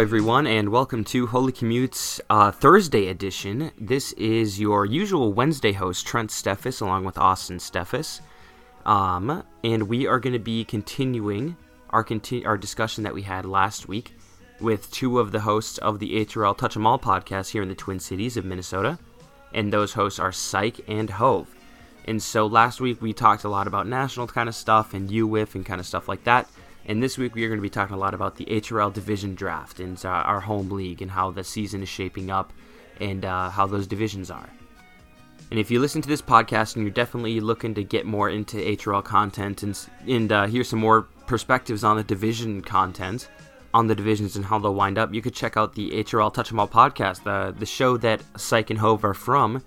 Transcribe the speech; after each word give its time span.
Everyone, 0.00 0.46
and 0.46 0.70
welcome 0.70 1.04
to 1.04 1.26
Holey 1.26 1.52
Commutes 1.52 2.22
uh, 2.30 2.50
Thursday 2.50 3.08
edition. 3.08 3.70
This 3.78 4.12
is 4.12 4.58
your 4.58 4.86
usual 4.86 5.34
Wednesday 5.34 5.72
host, 5.72 6.06
Trent 6.06 6.30
Steffes, 6.30 6.80
along 6.80 7.04
with 7.04 7.16
Auston 7.16 7.60
Steffes. 7.60 8.22
Um, 8.90 9.44
and 9.62 9.82
we 9.88 10.06
are 10.06 10.18
going 10.18 10.32
to 10.32 10.38
be 10.38 10.64
continuing 10.64 11.54
our 11.90 12.02
conti- 12.02 12.46
our 12.46 12.56
discussion 12.56 13.04
that 13.04 13.12
we 13.12 13.20
had 13.20 13.44
last 13.44 13.88
week 13.88 14.14
with 14.58 14.90
two 14.90 15.20
of 15.20 15.32
the 15.32 15.40
hosts 15.40 15.76
of 15.76 15.98
the 15.98 16.24
HRL 16.24 16.56
Touch 16.56 16.76
'em 16.76 16.86
All 16.86 16.98
podcast 16.98 17.50
here 17.50 17.60
in 17.60 17.68
the 17.68 17.74
Twin 17.74 18.00
Cities 18.00 18.38
of 18.38 18.46
Minnesota. 18.46 18.98
And 19.52 19.70
those 19.70 19.92
hosts 19.92 20.18
are 20.18 20.32
Psych 20.32 20.80
and 20.88 21.10
HOV. 21.10 21.46
And 22.06 22.22
so 22.22 22.46
last 22.46 22.80
week 22.80 23.02
we 23.02 23.12
talked 23.12 23.44
a 23.44 23.50
lot 23.50 23.66
about 23.66 23.86
national 23.86 24.28
kind 24.28 24.48
of 24.48 24.54
stuff 24.54 24.94
and 24.94 25.10
UWIF 25.10 25.54
and 25.54 25.66
kind 25.66 25.78
of 25.78 25.86
stuff 25.86 26.08
like 26.08 26.24
that. 26.24 26.48
And 26.90 27.00
this 27.00 27.16
week 27.16 27.36
we 27.36 27.44
are 27.44 27.48
going 27.48 27.60
to 27.60 27.62
be 27.62 27.70
talking 27.70 27.94
a 27.94 27.98
lot 28.00 28.14
about 28.14 28.34
the 28.34 28.46
HRL 28.46 28.92
division 28.92 29.36
draft 29.36 29.78
and 29.78 30.04
uh, 30.04 30.08
our 30.08 30.40
home 30.40 30.70
league 30.70 31.02
and 31.02 31.08
how 31.08 31.30
the 31.30 31.44
season 31.44 31.84
is 31.84 31.88
shaping 31.88 32.32
up 32.32 32.52
and 33.00 33.24
uh, 33.24 33.48
how 33.48 33.68
those 33.68 33.86
divisions 33.86 34.28
are. 34.28 34.50
And 35.52 35.60
if 35.60 35.70
you 35.70 35.78
listen 35.78 36.02
to 36.02 36.08
this 36.08 36.20
podcast 36.20 36.74
and 36.74 36.84
you're 36.84 36.92
definitely 36.92 37.38
looking 37.38 37.74
to 37.74 37.84
get 37.84 38.06
more 38.06 38.28
into 38.28 38.56
HRL 38.56 39.04
content 39.04 39.62
and, 39.62 39.78
and 40.08 40.32
uh, 40.32 40.46
hear 40.48 40.64
some 40.64 40.80
more 40.80 41.02
perspectives 41.28 41.84
on 41.84 41.96
the 41.96 42.02
division 42.02 42.60
content, 42.60 43.28
on 43.72 43.86
the 43.86 43.94
divisions 43.94 44.34
and 44.34 44.44
how 44.44 44.58
they'll 44.58 44.74
wind 44.74 44.98
up, 44.98 45.14
you 45.14 45.22
could 45.22 45.32
check 45.32 45.56
out 45.56 45.76
the 45.76 45.92
HRL 45.92 46.34
Touch 46.34 46.50
'em 46.50 46.58
All 46.58 46.66
podcast, 46.66 47.22
the, 47.22 47.54
the 47.56 47.66
show 47.66 47.98
that 47.98 48.20
Psych 48.36 48.68
and 48.68 48.80
HOV 48.80 49.04
are 49.04 49.14
from. 49.14 49.62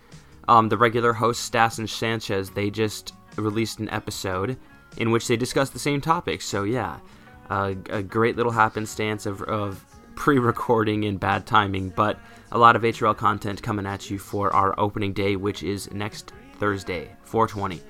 Um, 0.49 0.67
the 0.67 0.77
regular 0.77 1.13
hosts, 1.13 1.45
Stas 1.45 1.79
and 1.79 1.89
Sanchez, 1.89 2.49
they 2.49 2.69
just 2.69 3.13
released 3.37 3.79
an 3.79 3.87
episode 3.91 4.57
in 4.97 5.11
which 5.11 5.27
they 5.27 5.37
discuss 5.37 5.69
the 5.69 5.79
same 5.79 6.01
topics. 6.01 6.45
So, 6.45 6.63
yeah, 6.63 6.99
a 7.49 8.03
great 8.03 8.35
little 8.35 8.51
happenstance 8.51 9.25
of, 9.25 9.41
of 9.43 9.83
pre 10.15 10.39
recording 10.39 11.05
and 11.05 11.19
bad 11.19 11.45
timing, 11.45 11.89
but 11.89 12.19
a 12.51 12.57
lot 12.57 12.75
of 12.75 12.83
HRL 12.83 13.17
content 13.17 13.61
coming 13.61 13.85
at 13.85 14.09
you 14.09 14.19
for 14.19 14.53
our 14.53 14.79
opening 14.79 15.13
day, 15.13 15.35
which 15.35 15.63
is 15.63 15.91
next 15.91 16.33
Thursday, 16.59 17.15
420. 17.23 17.81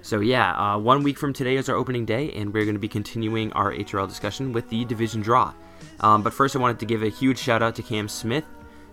So, 0.00 0.20
yeah, 0.20 0.52
uh, 0.54 0.78
one 0.78 1.02
week 1.02 1.18
from 1.18 1.32
today 1.32 1.56
is 1.56 1.68
our 1.68 1.76
opening 1.76 2.04
day, 2.04 2.32
and 2.32 2.52
we're 2.52 2.64
going 2.64 2.74
to 2.74 2.80
be 2.80 2.88
continuing 2.88 3.52
our 3.52 3.72
HRL 3.72 4.08
discussion 4.08 4.52
with 4.52 4.68
the 4.68 4.84
division 4.84 5.20
draw. 5.20 5.54
Um, 6.00 6.22
but 6.22 6.32
first, 6.32 6.56
I 6.56 6.58
wanted 6.58 6.80
to 6.80 6.86
give 6.86 7.02
a 7.02 7.08
huge 7.08 7.38
shout 7.38 7.62
out 7.62 7.76
to 7.76 7.82
Cam 7.82 8.08
Smith, 8.08 8.44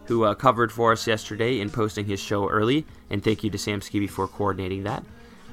who 0.05 0.23
uh, 0.23 0.35
covered 0.35 0.71
for 0.71 0.91
us 0.91 1.07
yesterday 1.07 1.61
in 1.61 1.69
posting 1.69 2.05
his 2.05 2.19
show 2.19 2.47
early. 2.49 2.85
And 3.09 3.23
thank 3.23 3.43
you 3.43 3.49
to 3.49 3.57
Sam 3.57 3.79
Skibby 3.79 4.09
for 4.09 4.27
coordinating 4.27 4.83
that, 4.83 5.03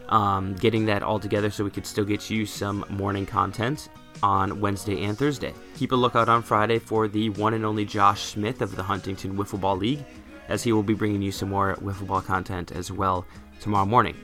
um, 0.08 0.54
getting 0.56 0.86
that 0.86 1.02
all 1.02 1.18
together 1.18 1.50
so 1.50 1.64
we 1.64 1.70
could 1.70 1.86
still 1.86 2.04
get 2.04 2.28
you 2.28 2.44
some 2.44 2.84
morning 2.90 3.24
content 3.24 3.88
on 4.22 4.60
Wednesday 4.60 5.04
and 5.04 5.16
Thursday. 5.16 5.54
Keep 5.76 5.92
a 5.92 5.96
lookout 5.96 6.28
on 6.28 6.42
Friday 6.42 6.78
for 6.78 7.08
the 7.08 7.30
one 7.30 7.54
and 7.54 7.64
only 7.64 7.84
Josh 7.84 8.22
Smith 8.22 8.62
of 8.62 8.74
the 8.74 8.82
Huntington 8.82 9.36
Wiffle 9.36 9.60
Ball 9.60 9.76
League, 9.76 10.04
as 10.48 10.62
he 10.62 10.72
will 10.72 10.82
be 10.82 10.94
bringing 10.94 11.22
you 11.22 11.32
some 11.32 11.48
more 11.50 11.76
wiffle 11.76 12.06
ball 12.06 12.20
content 12.20 12.72
as 12.72 12.90
well 12.90 13.26
tomorrow 13.60 13.86
morning. 13.86 14.16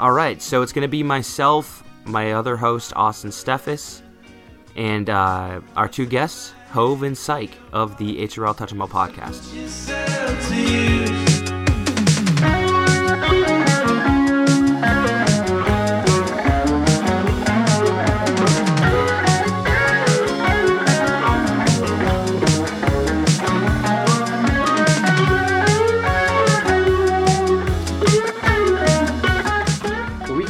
All 0.00 0.12
right, 0.12 0.40
so 0.40 0.62
it's 0.62 0.72
going 0.72 0.82
to 0.82 0.88
be 0.88 1.02
myself, 1.02 1.82
my 2.04 2.32
other 2.32 2.56
host 2.56 2.92
Auston 2.94 3.32
Steffes, 3.32 4.02
and 4.76 5.10
uh, 5.10 5.60
our 5.74 5.88
two 5.88 6.06
guests, 6.06 6.52
HOV 6.70 7.02
and 7.02 7.18
Psych 7.18 7.50
of 7.72 7.96
the 7.98 8.18
HRL 8.26 8.56
Touch 8.56 8.72
'em 8.72 8.80
All 8.80 8.88
podcast. 8.88 9.42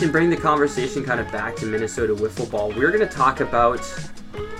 Can 0.08 0.12
bring 0.12 0.30
the 0.30 0.36
conversation 0.38 1.04
kind 1.04 1.20
of 1.20 1.30
back 1.30 1.54
to 1.54 1.66
Minnesota 1.66 2.14
wiffle 2.14 2.50
ball. 2.50 2.70
We're 2.70 2.90
going 2.90 3.06
to 3.06 3.14
talk 3.14 3.40
about 3.40 3.80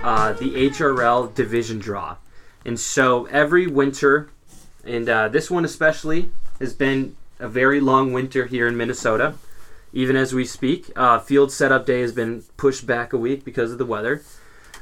uh, 0.03 0.34
the 0.34 0.69
HRL 0.69 1.34
division 1.34 1.78
draw, 1.78 2.19
and 2.66 2.78
so 2.78 3.25
every 3.28 3.66
winter, 3.66 4.28
and 4.84 5.08
uh, 5.08 5.28
this 5.28 5.50
one 5.50 5.64
especially 5.64 6.28
has 6.60 6.75
been 6.75 7.16
a 7.38 7.48
very 7.48 7.81
long 7.81 8.12
winter 8.12 8.44
here 8.44 8.69
in 8.69 8.76
Minnesota. 8.76 9.37
Even 9.94 10.16
as 10.16 10.34
we 10.34 10.44
speak, 10.44 10.91
uh, 10.97 11.19
field 11.19 11.50
setup 11.50 11.87
day 11.87 12.03
has 12.03 12.12
been 12.12 12.42
pushed 12.58 12.87
back 12.87 13.14
a 13.14 13.16
week 13.16 13.42
because 13.42 13.72
of 13.72 13.78
the 13.78 13.87
weather. 13.87 14.20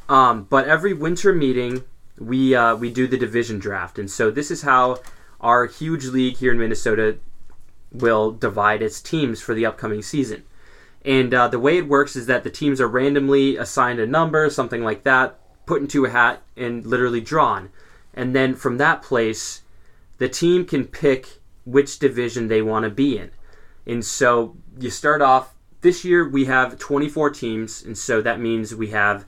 Um, 0.08 0.48
but 0.50 0.66
every 0.66 0.92
winter 0.92 1.32
meeting, 1.32 1.84
we 2.18 2.56
uh, 2.56 2.74
we 2.74 2.90
do 2.90 3.06
the 3.06 3.16
division 3.16 3.60
draft, 3.60 4.00
and 4.00 4.10
so 4.10 4.32
this 4.32 4.50
is 4.50 4.62
how 4.62 4.98
our 5.40 5.66
huge 5.66 6.06
league 6.06 6.38
here 6.38 6.50
in 6.50 6.58
Minnesota 6.58 7.18
will 7.92 8.32
divide 8.32 8.82
its 8.82 9.00
teams 9.00 9.40
for 9.40 9.54
the 9.54 9.64
upcoming 9.64 10.02
season. 10.02 10.42
And 11.06 11.32
uh, 11.32 11.46
the 11.46 11.60
way 11.60 11.78
it 11.78 11.86
works 11.86 12.16
is 12.16 12.26
that 12.26 12.42
the 12.42 12.50
teams 12.50 12.80
are 12.80 12.88
randomly 12.88 13.56
assigned 13.56 14.00
a 14.00 14.06
number, 14.06 14.50
something 14.50 14.82
like 14.82 15.04
that, 15.04 15.38
put 15.64 15.80
into 15.80 16.04
a 16.04 16.10
hat, 16.10 16.42
and 16.56 16.84
literally 16.84 17.20
drawn. 17.20 17.70
And 18.12 18.34
then 18.34 18.56
from 18.56 18.78
that 18.78 19.02
place, 19.02 19.62
the 20.18 20.28
team 20.28 20.66
can 20.66 20.84
pick 20.84 21.28
which 21.64 22.00
division 22.00 22.48
they 22.48 22.60
want 22.60 22.84
to 22.84 22.90
be 22.90 23.18
in. 23.18 23.30
And 23.86 24.04
so 24.04 24.56
you 24.80 24.90
start 24.90 25.22
off, 25.22 25.54
this 25.80 26.04
year 26.04 26.28
we 26.28 26.46
have 26.46 26.76
24 26.76 27.30
teams, 27.30 27.84
and 27.84 27.96
so 27.96 28.20
that 28.20 28.40
means 28.40 28.74
we 28.74 28.88
have 28.88 29.26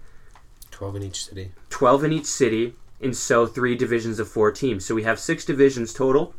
12 0.72 0.96
in 0.96 1.02
each 1.04 1.26
city. 1.26 1.52
12 1.70 2.04
in 2.04 2.12
each 2.12 2.26
city, 2.26 2.74
and 3.00 3.16
so 3.16 3.46
three 3.46 3.76
divisions 3.76 4.18
of 4.18 4.28
four 4.28 4.50
teams. 4.50 4.84
So 4.84 4.96
we 4.96 5.04
have 5.04 5.20
six 5.20 5.44
divisions 5.44 5.94
total. 5.94 6.34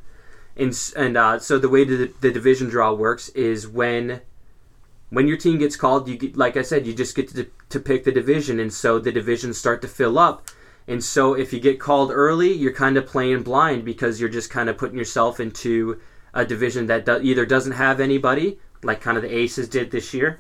And, 0.58 0.78
and 0.98 1.16
uh, 1.16 1.40
so 1.40 1.58
the 1.58 1.70
way 1.70 1.86
the, 1.86 2.12
the 2.20 2.32
division 2.32 2.68
draw 2.68 2.92
works 2.92 3.30
is 3.30 3.66
when 3.66 4.20
when 5.10 5.28
your 5.28 5.38
team 5.38 5.58
gets 5.58 5.76
called, 5.76 6.08
you 6.08 6.18
get, 6.18 6.38
like 6.38 6.58
I 6.58 6.62
said, 6.62 6.86
you 6.86 6.94
just 6.94 7.16
get 7.16 7.30
to, 7.30 7.48
to 7.70 7.80
pick 7.80 8.04
the 8.04 8.12
division, 8.12 8.60
and 8.60 8.72
so 8.72 9.00
the 9.00 9.12
divisions 9.12 9.58
start 9.58 9.82
to 9.82 9.88
fill 9.88 10.20
up. 10.20 10.48
And 10.88 11.04
so 11.04 11.34
if 11.34 11.54
you 11.54 11.60
get 11.60 11.80
called 11.80 12.12
early, 12.12 12.52
you're 12.52 12.74
kind 12.74 12.98
of 12.98 13.06
playing 13.06 13.44
blind 13.44 13.86
because 13.86 14.20
you're 14.20 14.30
just 14.30 14.50
kind 14.50 14.70
of 14.70 14.78
putting 14.78 14.98
yourself 14.98 15.40
into 15.40 16.00
a 16.34 16.46
division 16.46 16.88
that 16.88 17.06
do, 17.06 17.20
either 17.22 17.46
doesn't 17.46 17.74
have 17.74 18.00
anybody, 18.00 18.60
like 18.84 19.02
kind 19.02 19.18
of 19.18 19.24
the 19.24 19.36
Aces 19.36 19.68
did 19.70 19.92
this 19.92 20.14
year, 20.14 20.40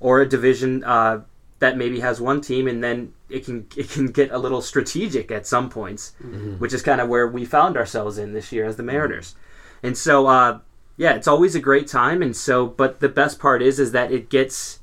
or 0.00 0.20
a 0.20 0.28
division 0.28 0.82
uh, 0.84 1.22
that 1.58 1.76
maybe 1.76 2.00
has 2.00 2.20
one 2.20 2.40
team, 2.40 2.68
and 2.68 2.82
then 2.82 3.12
it 3.28 3.44
can 3.44 3.66
it 3.76 3.88
can 3.90 4.06
get 4.06 4.30
a 4.30 4.38
little 4.38 4.60
strategic 4.60 5.30
at 5.30 5.46
some 5.46 5.68
points, 5.68 6.14
which 6.58 6.72
is 6.72 6.82
kind 6.82 7.00
of 7.00 7.08
where 7.08 7.26
we 7.26 7.44
found 7.44 7.76
ourselves 7.76 8.18
in 8.18 8.32
this 8.32 8.52
year 8.52 8.66
as 8.66 8.76
the 8.76 8.82
Mariners. 8.82 9.34
And 9.82 9.96
so, 9.96 10.26
uh, 10.26 10.60
yeah, 10.96 11.14
it's 11.14 11.28
always 11.28 11.54
a 11.54 11.60
great 11.60 11.86
time. 11.86 12.22
And 12.22 12.34
so, 12.34 12.66
but 12.66 13.00
the 13.00 13.08
best 13.08 13.38
part 13.38 13.62
is, 13.62 13.78
is 13.78 13.92
that 13.92 14.10
it 14.10 14.30
gets, 14.30 14.80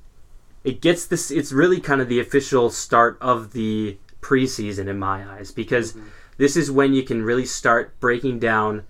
it 0.64 0.80
gets 0.82 1.06
this. 1.06 1.32
It's 1.32 1.52
really 1.52 1.80
kind 1.80 2.02
of 2.02 2.10
the 2.10 2.20
official 2.20 2.70
start 2.70 3.18
of 3.20 3.54
the 3.54 3.98
preseason 4.22 4.88
in 4.88 5.00
my 5.00 5.30
eyes 5.30 5.52
because 5.52 5.96
this 6.38 6.56
is 6.56 6.72
when 6.72 6.94
you 6.94 7.04
can 7.04 7.24
really 7.24 7.46
start 7.46 8.00
breaking 8.00 8.40
down, 8.40 8.84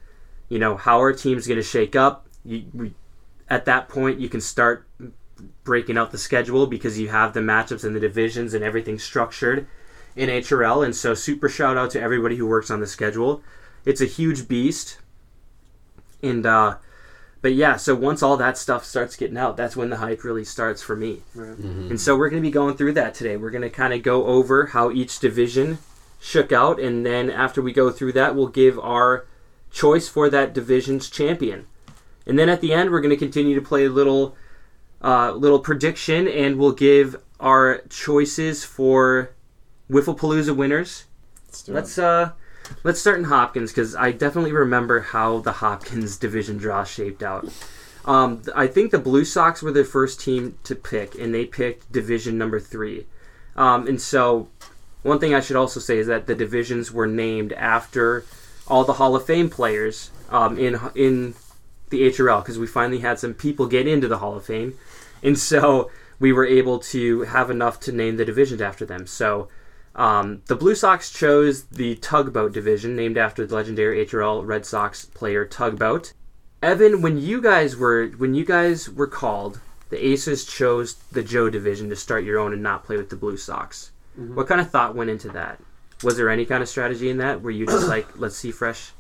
you 0.50 0.60
know, 0.60 0.76
how 0.76 0.98
our 0.98 1.14
team's 1.14 1.48
going 1.48 1.58
to 1.58 1.64
shake 1.64 1.96
up. 1.96 2.28
You, 2.44 2.66
we, 2.74 2.94
at 3.50 3.66
that 3.66 3.88
point, 3.88 4.20
you 4.20 4.30
can 4.30 4.42
start 4.42 4.88
breaking 5.64 5.98
out 5.98 6.12
the 6.12 6.18
schedule 6.18 6.68
because 6.68 7.00
you 7.00 7.08
have 7.08 7.34
the 7.34 7.40
matchups 7.40 7.84
and 7.84 7.96
the 7.96 8.00
divisions 8.00 8.54
and 8.54 8.64
everything 8.64 9.00
structured 9.00 9.66
in 10.16 10.30
HRL. 10.30 10.84
And 10.84 10.96
so, 10.96 11.14
super 11.14 11.48
shout 11.48 11.78
out 11.78 11.92
to 11.92 12.02
everybody 12.02 12.36
who 12.36 12.48
works 12.48 12.70
on 12.70 12.82
the 12.82 12.88
schedule. 12.88 13.42
It's 13.86 14.02
a 14.02 14.06
huge 14.06 14.48
beast. 14.48 15.00
And, 16.22 16.46
uh, 16.46 16.78
but 17.44 17.54
yeah, 17.54 17.76
so 17.76 17.94
once 17.94 18.24
all 18.24 18.38
that 18.38 18.58
stuff 18.58 18.86
starts 18.86 19.18
getting 19.18 19.38
out, 19.38 19.58
that's 19.58 19.76
when 19.76 19.90
the 19.90 19.98
hype 19.98 20.24
really 20.24 20.46
starts 20.46 20.82
for 20.82 20.96
me. 20.96 21.24
And 21.90 22.00
so 22.00 22.18
we're 22.18 22.30
going 22.30 22.42
to 22.42 22.48
be 22.48 22.50
going 22.52 22.78
through 22.78 22.94
that 22.94 23.14
today. 23.14 23.36
We're 23.36 23.52
going 23.52 23.64
to 23.64 23.70
kind 23.70 23.94
of 23.94 24.02
go 24.02 24.26
over 24.28 24.68
how 24.68 24.92
each 24.92 25.20
division 25.20 25.80
shook 26.22 26.54
out, 26.54 26.80
and 26.80 27.06
then 27.06 27.30
after 27.30 27.62
we 27.62 27.74
go 27.74 27.92
through 27.92 28.14
that, 28.14 28.34
we'll 28.34 28.48
give 28.48 28.80
our 28.80 29.26
choice 29.72 30.08
for 30.08 30.30
that 30.30 30.54
division's 30.54 31.10
champion. 31.10 31.68
And 32.26 32.40
then 32.40 32.48
at 32.48 32.62
the 32.62 32.72
end, 32.72 32.92
we're 32.92 33.02
going 33.02 33.10
to 33.10 33.18
continue 33.18 33.56
to 33.56 33.62
play 33.62 33.84
a 33.86 33.90
little, 33.90 34.38
uh, 35.02 35.34
little 35.34 35.60
prediction, 35.60 36.30
and 36.30 36.58
we'll 36.58 36.72
give 36.72 37.22
our 37.42 37.82
choices 37.90 38.64
for 38.64 39.36
Wifflepalooza 39.92 40.56
winners. 40.56 41.04
Let's 41.48 41.64
do 41.64 41.74
it. 41.74 41.76
Let's 41.76 41.98
uh, 41.98 42.32
let's 42.84 43.00
start 43.00 43.20
in 43.20 43.26
Hopkins 43.26 43.72
because 43.72 43.96
I 43.96 44.12
definitely 44.12 44.52
remember 44.52 45.02
how 45.02 45.40
the 45.40 45.54
Hopkins 45.54 46.18
division 46.18 46.58
draw 46.58 46.84
shaped 46.84 47.24
out. 47.24 47.48
Um, 48.06 48.42
I 48.56 48.68
think 48.68 48.92
the 48.92 49.00
Blue 49.00 49.26
Sox 49.26 49.62
were 49.62 49.72
the 49.72 49.86
first 49.86 50.20
team 50.20 50.58
to 50.64 50.76
pick, 50.76 51.16
and 51.16 51.34
they 51.34 51.46
picked 51.46 51.92
division 51.92 52.38
number 52.38 52.60
three. 52.60 53.06
Um, 53.56 53.88
and 53.88 54.02
so, 54.02 54.50
one 55.04 55.20
thing 55.20 55.34
I 55.34 55.40
should 55.40 55.56
also 55.56 55.80
say 55.80 56.00
is 56.00 56.08
that 56.08 56.28
the 56.28 56.36
divisions 56.36 56.92
were 56.92 57.08
named 57.08 57.54
after 57.54 58.26
all 58.68 58.84
the 58.84 58.94
Hall 58.94 59.16
of 59.16 59.26
Fame 59.26 59.50
players 59.50 60.12
um, 60.30 60.58
in 60.58 60.80
in 60.96 61.36
the 61.90 62.02
HRL 62.10 62.42
because 62.42 62.60
we 62.60 62.68
finally 62.68 63.00
had 63.00 63.20
some 63.20 63.34
people 63.34 63.68
get 63.68 63.88
into 63.88 64.08
the 64.08 64.18
Hall 64.18 64.36
of 64.36 64.46
Fame, 64.46 64.78
and 65.22 65.38
so 65.38 65.90
we 66.20 66.34
were 66.34 66.46
able 66.46 66.80
to 66.80 67.22
have 67.24 67.50
enough 67.50 67.80
to 67.82 67.92
name 67.92 68.18
the 68.18 68.26
divisions 68.26 68.62
after 68.62 68.86
them. 68.86 69.08
So 69.08 69.48
Um, 69.96 70.42
the 70.48 70.56
Blue 70.56 70.76
Sox 70.76 71.12
chose 71.12 71.64
the 71.66 71.96
Tugboat 71.96 72.52
division, 72.52 72.96
named 72.96 73.18
after 73.18 73.46
the 73.46 73.56
legendary 73.56 74.06
HRL 74.06 74.46
Red 74.46 74.66
Sox 74.66 75.06
player 75.06 75.46
Tugboat. 75.46 76.14
Evan, 76.62 77.02
when 77.02 77.18
you 77.18 77.42
guys 77.42 77.76
were 77.76 78.08
when 78.18 78.34
you 78.34 78.46
guys 78.46 78.90
were 78.90 79.08
called, 79.08 79.60
the 79.90 80.04
Aces 80.04 80.46
chose 80.46 80.96
the 81.12 81.22
Joe 81.24 81.50
division 81.50 81.90
to 81.90 81.96
start 81.96 82.24
your 82.24 82.40
own 82.40 82.54
and 82.54 82.64
not 82.64 82.86
play 82.86 82.98
with 82.98 83.10
the 83.10 83.16
Blue 83.16 83.38
Sox. 83.38 83.92
Mm-hmm. 84.20 84.36
What 84.36 84.48
kind 84.48 84.62
of 84.62 84.70
thought 84.70 84.96
went 84.96 85.10
into 85.10 85.30
that? 85.30 85.60
Was 86.04 86.18
there 86.18 86.30
any 86.30 86.46
kind 86.46 86.64
of 86.64 86.70
strategy 86.70 87.10
in 87.10 87.18
that? 87.18 87.42
Were 87.42 87.52
you 87.52 87.66
just 87.66 87.88
like, 87.88 88.08
let's 88.20 88.36
see 88.36 88.52
fresh? 88.52 88.92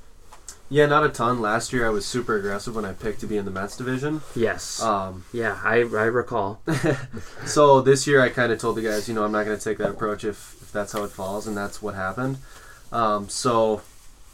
Yeah, 0.69 0.85
not 0.87 1.05
a 1.05 1.09
ton. 1.09 1.41
Last 1.41 1.73
year 1.73 1.85
I 1.85 1.89
was 1.89 2.05
super 2.05 2.35
aggressive 2.37 2.75
when 2.75 2.85
I 2.85 2.93
picked 2.93 3.19
to 3.19 3.27
be 3.27 3.37
in 3.37 3.45
the 3.45 3.51
Mets 3.51 3.77
division. 3.77 4.21
Yes. 4.35 4.81
Um, 4.81 5.25
yeah, 5.31 5.59
I, 5.63 5.79
I 5.79 6.05
recall. 6.05 6.61
so 7.45 7.81
this 7.81 8.07
year 8.07 8.21
I 8.21 8.29
kind 8.29 8.51
of 8.51 8.59
told 8.59 8.77
the 8.77 8.81
guys, 8.81 9.07
you 9.07 9.13
know, 9.13 9.23
I'm 9.23 9.31
not 9.31 9.45
going 9.45 9.57
to 9.57 9.63
take 9.63 9.77
that 9.77 9.89
approach 9.89 10.23
if, 10.23 10.55
if 10.61 10.62
that's 10.73 10.91
how 10.93 11.03
it 11.03 11.11
falls, 11.11 11.47
and 11.47 11.55
that's 11.55 11.81
what 11.81 11.95
happened. 11.95 12.37
Um, 12.91 13.29
so 13.29 13.81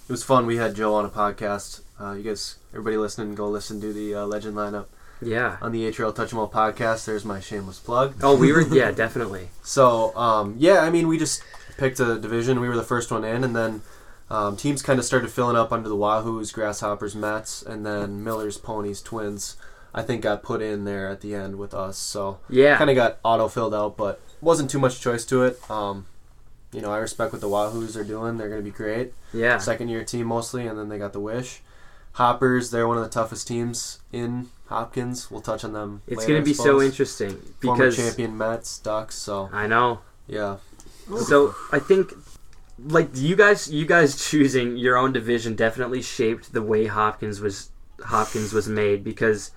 it 0.08 0.12
was 0.12 0.24
fun. 0.24 0.46
We 0.46 0.58
had 0.58 0.76
Joe 0.76 0.96
on 0.96 1.06
a 1.06 1.10
podcast. 1.10 1.82
Uh, 2.00 2.14
you 2.14 2.24
guys, 2.24 2.56
everybody 2.72 2.98
listening, 2.98 3.36
go 3.36 3.48
listen 3.50 3.80
to 3.82 3.94
the 3.94 4.16
uh, 4.16 4.26
Legend 4.26 4.56
lineup 4.56 4.86
Yeah. 5.22 5.58
on 5.62 5.72
the 5.72 5.84
HRL 5.92 6.14
Touch 6.16 6.32
'Em 6.34 6.40
All 6.40 6.50
podcast. 6.50 7.06
There's 7.06 7.26
my 7.26 7.40
shameless 7.40 7.80
plug. 7.80 8.16
Oh, 8.24 8.36
we 8.38 8.52
were 8.52 8.62
yeah, 8.62 8.92
definitely. 9.06 9.50
So 9.64 10.16
um, 10.18 10.56
yeah, 10.58 10.80
I 10.80 10.90
mean, 10.90 11.08
we 11.08 11.18
just 11.18 11.44
picked 11.78 12.00
a 12.00 12.18
division. 12.18 12.60
We 12.60 12.70
were 12.70 12.76
the 12.76 12.84
first 12.84 13.12
one 13.12 13.24
in, 13.24 13.44
and 13.44 13.56
then 13.56 13.82
um, 14.30 14.56
teams 14.58 14.82
kind 14.82 15.00
of 15.00 15.06
started 15.06 15.30
filling 15.32 15.56
up 15.58 15.72
under 15.72 15.90
the 15.90 15.96
Wahoos, 15.96 16.54
Grasshoppers, 16.54 17.16
Mets, 17.16 17.62
and 17.64 17.86
then 17.86 18.24
Millers, 18.24 18.58
Ponies, 18.58 19.02
Twins. 19.02 19.56
I 19.94 20.04
think 20.04 20.22
got 20.22 20.44
put 20.44 20.62
in 20.62 20.86
there 20.86 21.08
at 21.10 21.22
the 21.22 21.34
end 21.34 21.58
with 21.58 21.74
us. 21.74 21.98
So 21.98 22.38
Yeah. 22.48 22.78
kind 22.78 22.90
of 22.92 22.96
got 22.96 23.18
auto 23.24 23.48
filled 23.48 23.74
out, 23.74 23.98
but 23.98 24.20
wasn't 24.40 24.70
too 24.70 24.78
much 24.80 25.02
choice 25.02 25.26
to 25.26 25.44
it. 25.44 25.60
Um, 25.70 26.06
you 26.72 26.82
know, 26.82 26.92
I 26.92 26.98
respect 26.98 27.32
what 27.34 27.42
the 27.42 27.48
Wahoos 27.48 27.96
are 27.96 28.04
doing. 28.04 28.38
They're 28.38 28.50
going 28.50 28.62
to 28.62 28.66
be 28.66 28.76
great. 28.76 29.14
yeah. 29.34 29.58
Second 29.58 29.90
year 29.90 30.04
team 30.04 30.28
mostly, 30.28 30.68
and 30.68 30.78
then 30.78 30.90
they 30.90 30.98
got 30.98 31.14
the 31.14 31.20
Wish. 31.20 31.62
Hoppers, 32.14 32.72
they're 32.72 32.88
one 32.88 32.98
of 32.98 33.04
the 33.04 33.10
toughest 33.10 33.48
teams 33.48 34.00
in 34.12 34.50
Hopkins. 34.68 35.30
We'll 35.32 35.42
touch 35.42 35.64
on 35.64 35.74
them. 35.74 36.02
It's 36.08 36.26
going 36.26 36.40
to 36.40 36.46
be 36.46 36.54
so 36.54 36.82
interesting 36.82 37.38
Former 37.62 37.86
because 37.86 37.96
champion 37.96 38.38
Mets, 38.38 38.80
Ducks. 38.80 39.16
So 39.16 39.50
I 39.54 39.68
know. 39.68 40.00
yeah, 40.28 40.58
So 41.26 41.56
I 41.72 41.80
think 41.80 42.14
like 42.88 43.10
you 43.14 43.36
guys 43.36 43.70
you 43.72 43.86
guys 43.86 44.16
choosing 44.30 44.78
your 44.78 44.98
own 44.98 45.12
division 45.14 45.56
definitely 45.56 46.02
shaped 46.02 46.54
the 46.54 46.62
way 46.62 46.88
Hopkins 46.88 47.40
was 47.42 47.70
Hopkins 48.06 48.54
was 48.54 48.68
made 48.68 49.04
because 49.04 49.52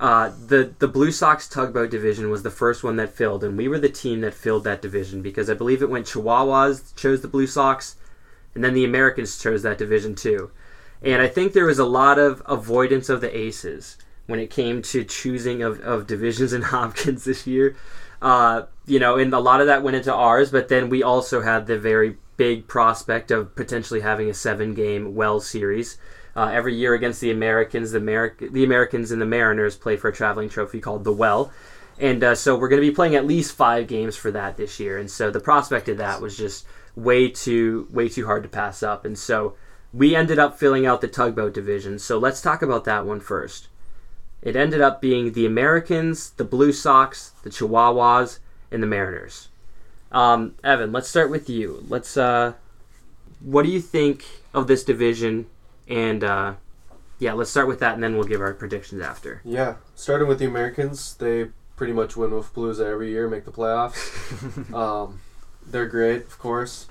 uh, 0.00 0.30
the 0.46 0.74
the 0.78 0.88
Blue 0.88 1.10
Sox 1.10 1.48
tugboat 1.48 1.90
division 1.90 2.30
was 2.30 2.42
the 2.42 2.50
first 2.50 2.84
one 2.84 2.96
that 2.96 3.12
filled, 3.12 3.42
and 3.42 3.56
we 3.56 3.66
were 3.66 3.80
the 3.80 3.88
team 3.88 4.20
that 4.20 4.34
filled 4.34 4.64
that 4.64 4.80
division 4.80 5.22
because 5.22 5.50
I 5.50 5.54
believe 5.54 5.82
it 5.82 5.90
went 5.90 6.06
Chihuahuas 6.06 6.94
chose 6.94 7.20
the 7.20 7.28
Blue 7.28 7.46
Sox, 7.46 7.96
and 8.54 8.62
then 8.62 8.74
the 8.74 8.84
Americans 8.84 9.38
chose 9.38 9.62
that 9.62 9.78
division 9.78 10.14
too. 10.14 10.50
And 11.02 11.20
I 11.20 11.28
think 11.28 11.52
there 11.52 11.66
was 11.66 11.78
a 11.78 11.84
lot 11.84 12.18
of 12.18 12.42
avoidance 12.46 13.08
of 13.08 13.20
the 13.20 13.36
aces 13.36 13.96
when 14.26 14.38
it 14.38 14.50
came 14.50 14.82
to 14.82 15.04
choosing 15.04 15.62
of, 15.62 15.80
of 15.80 16.06
divisions 16.06 16.52
in 16.52 16.62
Hopkins 16.74 17.24
this 17.24 17.46
year. 17.46 17.76
Uh, 18.20 18.62
you 18.86 18.98
know, 18.98 19.16
and 19.16 19.32
a 19.32 19.38
lot 19.38 19.60
of 19.60 19.66
that 19.66 19.82
went 19.82 19.96
into 19.96 20.12
ours, 20.12 20.50
but 20.50 20.68
then 20.68 20.88
we 20.88 21.02
also 21.02 21.40
had 21.40 21.66
the 21.66 21.78
very 21.78 22.16
big 22.36 22.68
prospect 22.68 23.30
of 23.30 23.54
potentially 23.56 24.00
having 24.00 24.30
a 24.30 24.34
seven 24.34 24.74
game 24.74 25.14
well 25.14 25.40
series. 25.40 25.98
Uh, 26.38 26.50
every 26.52 26.72
year 26.72 26.94
against 26.94 27.20
the 27.20 27.32
Americans, 27.32 27.90
the, 27.90 27.98
Ameri- 27.98 28.52
the 28.52 28.62
Americans 28.62 29.10
and 29.10 29.20
the 29.20 29.26
Mariners 29.26 29.74
play 29.74 29.96
for 29.96 30.06
a 30.06 30.12
traveling 30.12 30.48
trophy 30.48 30.80
called 30.80 31.02
the 31.02 31.12
Well. 31.12 31.50
And 31.98 32.22
uh, 32.22 32.36
so 32.36 32.56
we're 32.56 32.68
going 32.68 32.80
to 32.80 32.88
be 32.88 32.94
playing 32.94 33.16
at 33.16 33.26
least 33.26 33.56
five 33.56 33.88
games 33.88 34.14
for 34.14 34.30
that 34.30 34.56
this 34.56 34.78
year. 34.78 34.98
And 34.98 35.10
so 35.10 35.32
the 35.32 35.40
prospect 35.40 35.88
of 35.88 35.96
that 35.96 36.20
was 36.20 36.36
just 36.36 36.64
way 36.94 37.28
too 37.28 37.88
way 37.90 38.08
too 38.08 38.26
hard 38.26 38.44
to 38.44 38.48
pass 38.48 38.84
up. 38.84 39.04
And 39.04 39.18
so 39.18 39.56
we 39.92 40.14
ended 40.14 40.38
up 40.38 40.56
filling 40.56 40.86
out 40.86 41.00
the 41.00 41.08
tugboat 41.08 41.54
division. 41.54 41.98
So 41.98 42.18
let's 42.18 42.40
talk 42.40 42.62
about 42.62 42.84
that 42.84 43.04
one 43.04 43.18
first. 43.18 43.66
It 44.40 44.54
ended 44.54 44.80
up 44.80 45.00
being 45.00 45.32
the 45.32 45.44
Americans, 45.44 46.30
the 46.30 46.44
Blue 46.44 46.70
Sox, 46.70 47.30
the 47.42 47.50
Chihuahuas, 47.50 48.38
and 48.70 48.80
the 48.80 48.86
Mariners. 48.86 49.48
Um, 50.12 50.54
Evan, 50.62 50.92
let's 50.92 51.08
start 51.08 51.30
with 51.30 51.50
you. 51.50 51.84
Let's. 51.88 52.16
Uh, 52.16 52.52
what 53.40 53.64
do 53.64 53.72
you 53.72 53.80
think 53.80 54.24
of 54.54 54.68
this 54.68 54.84
division? 54.84 55.46
And 55.88 56.22
uh, 56.22 56.54
yeah, 57.18 57.32
let's 57.32 57.50
start 57.50 57.66
with 57.66 57.80
that, 57.80 57.94
and 57.94 58.02
then 58.02 58.14
we'll 58.14 58.28
give 58.28 58.40
our 58.40 58.54
predictions 58.54 59.02
after. 59.02 59.40
yeah. 59.44 59.76
Starting 59.94 60.28
with 60.28 60.38
the 60.38 60.46
Americans, 60.46 61.14
they 61.14 61.48
pretty 61.76 61.92
much 61.92 62.16
win 62.16 62.32
with 62.32 62.52
Blues 62.52 62.80
every 62.80 63.10
year, 63.10 63.28
make 63.28 63.44
the 63.44 63.52
playoffs. 63.52 64.74
um, 64.74 65.20
they're 65.66 65.86
great, 65.86 66.22
of 66.26 66.38
course. 66.38 66.86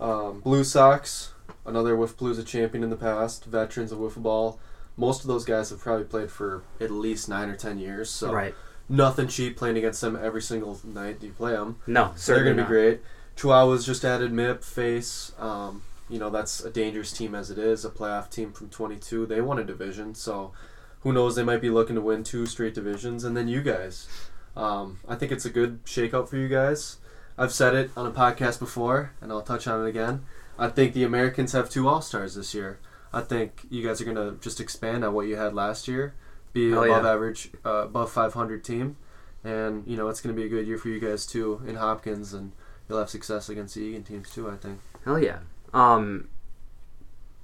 Um, 0.00 0.40
Blue 0.40 0.64
Sox, 0.64 1.32
another 1.64 1.96
Wiffle 1.96 2.14
Palooza 2.14 2.46
champion 2.46 2.84
in 2.84 2.90
the 2.90 2.96
past, 2.96 3.44
veterans 3.44 3.92
of 3.92 3.98
wiffle 3.98 4.22
ball. 4.22 4.60
Most 4.96 5.22
of 5.22 5.28
those 5.28 5.44
guys 5.44 5.70
have 5.70 5.80
probably 5.80 6.04
played 6.04 6.30
for 6.30 6.62
at 6.80 6.90
least 6.90 7.28
nine 7.28 7.48
or 7.48 7.56
ten 7.56 7.78
years, 7.78 8.08
so 8.10 8.32
right? 8.32 8.54
nothing 8.88 9.28
cheap 9.28 9.56
playing 9.56 9.76
against 9.76 10.00
them 10.00 10.18
every 10.20 10.40
single 10.40 10.78
night 10.84 11.20
Do 11.20 11.26
you 11.26 11.32
play 11.32 11.52
them. 11.52 11.80
No, 11.86 12.12
So 12.16 12.34
they're 12.34 12.44
going 12.44 12.56
to 12.56 12.62
be 12.62 12.68
great. 12.68 13.00
Chihuahuas 13.36 13.84
just 13.84 14.04
added 14.04 14.32
MIP, 14.32 14.64
Face. 14.64 15.32
Um, 15.38 15.82
you 16.08 16.18
know, 16.18 16.30
that's 16.30 16.60
a 16.64 16.70
dangerous 16.70 17.12
team 17.12 17.34
as 17.34 17.50
it 17.50 17.58
is, 17.58 17.84
a 17.84 17.90
playoff 17.90 18.30
team 18.30 18.52
from 18.52 18.68
22. 18.68 19.26
They 19.26 19.40
won 19.40 19.58
a 19.58 19.64
division, 19.64 20.14
so 20.14 20.52
who 21.00 21.12
knows? 21.12 21.36
They 21.36 21.42
might 21.42 21.60
be 21.60 21.70
looking 21.70 21.96
to 21.96 22.00
win 22.00 22.22
two 22.22 22.46
straight 22.46 22.74
divisions. 22.74 23.24
And 23.24 23.36
then 23.36 23.48
you 23.48 23.62
guys. 23.62 24.08
Um, 24.56 25.00
I 25.06 25.16
think 25.16 25.32
it's 25.32 25.44
a 25.44 25.50
good 25.50 25.84
shakeout 25.84 26.28
for 26.28 26.36
you 26.36 26.48
guys. 26.48 26.96
I've 27.36 27.52
said 27.52 27.74
it 27.74 27.90
on 27.96 28.06
a 28.06 28.10
podcast 28.10 28.58
before, 28.58 29.12
and 29.20 29.30
I'll 29.30 29.42
touch 29.42 29.66
on 29.66 29.84
it 29.84 29.88
again. 29.88 30.24
I 30.58 30.68
think 30.68 30.94
the 30.94 31.04
Americans 31.04 31.52
have 31.52 31.68
two 31.68 31.86
All 31.86 32.00
Stars 32.00 32.34
this 32.34 32.54
year. 32.54 32.78
I 33.12 33.20
think 33.20 33.66
you 33.68 33.86
guys 33.86 34.00
are 34.00 34.04
going 34.04 34.16
to 34.16 34.38
just 34.42 34.60
expand 34.60 35.04
on 35.04 35.12
what 35.12 35.26
you 35.26 35.36
had 35.36 35.54
last 35.54 35.86
year, 35.86 36.14
be 36.52 36.70
Hell 36.70 36.84
above 36.84 37.04
yeah. 37.04 37.12
average, 37.12 37.50
uh, 37.64 37.84
above 37.84 38.10
500 38.10 38.64
team, 38.64 38.96
and 39.44 39.84
you 39.86 39.96
know 39.96 40.08
it's 40.08 40.20
going 40.20 40.34
to 40.34 40.40
be 40.40 40.46
a 40.46 40.50
good 40.50 40.66
year 40.66 40.78
for 40.78 40.88
you 40.88 40.98
guys 40.98 41.26
too 41.26 41.60
in 41.66 41.76
Hopkins, 41.76 42.32
and 42.32 42.52
you'll 42.88 42.98
have 42.98 43.10
success 43.10 43.48
against 43.50 43.74
the 43.74 43.82
Egan 43.82 44.02
teams 44.02 44.30
too. 44.30 44.48
I 44.48 44.56
think. 44.56 44.80
Hell 45.04 45.18
yeah. 45.18 45.40
Um, 45.72 46.28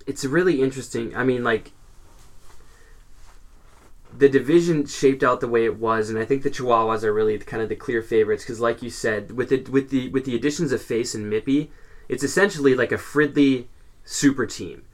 it's 0.06 0.24
really 0.24 0.62
interesting. 0.62 1.16
I 1.16 1.24
mean, 1.24 1.44
like 1.44 1.72
the 4.16 4.28
division 4.28 4.86
shaped 4.86 5.22
out 5.22 5.40
the 5.40 5.48
way 5.48 5.64
it 5.64 5.78
was, 5.78 6.10
and 6.10 6.18
I 6.18 6.24
think 6.24 6.42
the 6.42 6.50
Chihuahuas 6.50 7.02
are 7.02 7.12
really 7.12 7.38
kind 7.38 7.62
of 7.62 7.68
the 7.68 7.76
clear 7.76 8.02
favorites 8.02 8.44
because, 8.44 8.60
like 8.60 8.82
you 8.82 8.90
said, 8.90 9.32
with 9.32 9.48
the 9.48 9.62
with 9.70 9.90
the 9.90 10.08
with 10.10 10.24
the 10.24 10.36
additions 10.36 10.72
of 10.72 10.82
Face 10.82 11.14
and 11.14 11.32
Mippy, 11.32 11.68
it's 12.08 12.24
essentially 12.24 12.74
like 12.74 12.92
a 12.92 12.96
Fridley 12.96 13.66
super 14.04 14.46
team. 14.46 14.84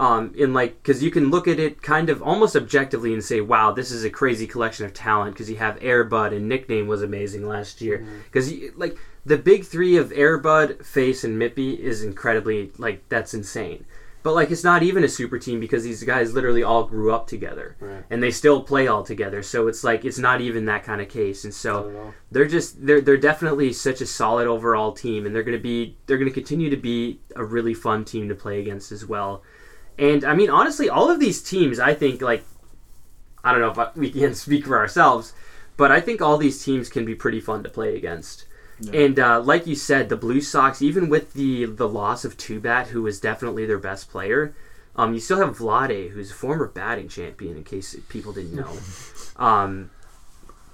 Um, 0.00 0.32
in 0.34 0.54
like 0.54 0.82
because 0.82 1.02
you 1.02 1.10
can 1.10 1.30
look 1.30 1.46
at 1.46 1.58
it 1.60 1.82
kind 1.82 2.08
of 2.08 2.22
almost 2.22 2.56
objectively 2.56 3.12
and 3.12 3.22
say, 3.22 3.42
wow, 3.42 3.70
this 3.70 3.90
is 3.90 4.02
a 4.02 4.08
crazy 4.10 4.46
collection 4.46 4.86
of 4.86 4.94
talent 4.94 5.34
because 5.34 5.50
you 5.50 5.56
have 5.56 5.78
Airbud 5.80 6.34
and 6.34 6.48
nickname 6.48 6.86
was 6.88 7.02
amazing 7.02 7.46
last 7.46 7.82
year 7.82 7.98
because 8.24 8.50
like 8.76 8.96
the 9.26 9.36
big 9.36 9.64
three 9.66 9.98
of 9.98 10.08
Airbud, 10.10 10.82
Face, 10.86 11.22
and 11.22 11.38
Mippy 11.38 11.78
is 11.78 12.02
incredibly 12.02 12.72
like 12.78 13.06
that's 13.10 13.34
insane. 13.34 13.84
But 14.22 14.32
like 14.34 14.50
it's 14.50 14.64
not 14.64 14.82
even 14.82 15.04
a 15.04 15.08
super 15.08 15.38
team 15.38 15.60
because 15.60 15.82
these 15.84 16.02
guys 16.02 16.32
literally 16.32 16.62
all 16.62 16.84
grew 16.84 17.12
up 17.12 17.26
together 17.26 17.76
Right. 17.80 18.02
and 18.10 18.22
they 18.22 18.30
still 18.30 18.62
play 18.62 18.86
all 18.86 19.02
together. 19.02 19.42
So 19.42 19.68
it's 19.68 19.84
like 19.84 20.06
it's 20.06 20.18
not 20.18 20.40
even 20.40 20.64
that 20.64 20.84
kind 20.84 21.02
of 21.02 21.10
case. 21.10 21.44
And 21.44 21.52
so 21.52 21.90
they're 22.30 22.46
just 22.46 22.86
they're 22.86 23.02
they're 23.02 23.16
definitely 23.30 23.74
such 23.74 24.00
a 24.00 24.06
solid 24.06 24.46
overall 24.46 24.92
team, 24.92 25.26
and 25.26 25.34
they're 25.34 25.42
going 25.42 25.58
to 25.58 25.62
be 25.62 25.98
they're 26.06 26.16
going 26.18 26.30
to 26.30 26.34
continue 26.34 26.70
to 26.70 26.76
be 26.78 27.20
a 27.36 27.44
really 27.44 27.74
fun 27.74 28.04
team 28.06 28.30
to 28.30 28.34
play 28.34 28.60
against 28.60 28.92
as 28.92 29.04
well. 29.04 29.42
And 30.00 30.24
I 30.24 30.34
mean, 30.34 30.50
honestly, 30.50 30.88
all 30.88 31.10
of 31.10 31.20
these 31.20 31.42
teams, 31.42 31.78
I 31.78 31.94
think 31.94 32.22
like 32.22 32.44
I 33.44 33.52
don't 33.52 33.60
know 33.60 33.70
if 33.70 33.78
I- 33.78 33.90
we 33.94 34.10
can 34.10 34.34
speak 34.46 34.66
for 34.66 34.78
ourselves, 34.78 35.34
but 35.76 35.92
I 35.92 36.00
think 36.00 36.20
all 36.20 36.38
these 36.38 36.64
teams 36.64 36.88
can 36.88 37.04
be 37.04 37.14
pretty 37.14 37.40
fun 37.40 37.62
to 37.62 37.68
play 37.68 37.96
against. 37.96 38.46
And 38.94 39.18
uh, 39.20 39.42
like 39.42 39.66
you 39.66 39.74
said, 39.74 40.08
the 40.08 40.16
Blue 40.16 40.40
Sox, 40.40 40.80
even 40.80 41.10
with 41.10 41.34
the 41.34 41.66
the 41.66 41.86
loss 41.86 42.24
of 42.24 42.38
Tugboat, 42.38 42.86
who 42.86 43.02
was 43.02 43.20
definitely 43.20 43.66
their 43.66 43.78
best 43.78 44.08
player, 44.10 44.54
um, 44.96 45.12
you 45.12 45.20
still 45.20 45.38
have 45.38 45.58
Vlade, 45.58 46.12
who's 46.12 46.30
a 46.30 46.34
former 46.34 46.66
batting 46.66 47.08
champion. 47.08 47.58
In 47.58 47.64
case 47.64 47.94
people 48.08 48.32
didn't 48.32 48.54
know, 48.54 48.72
um, 49.36 49.90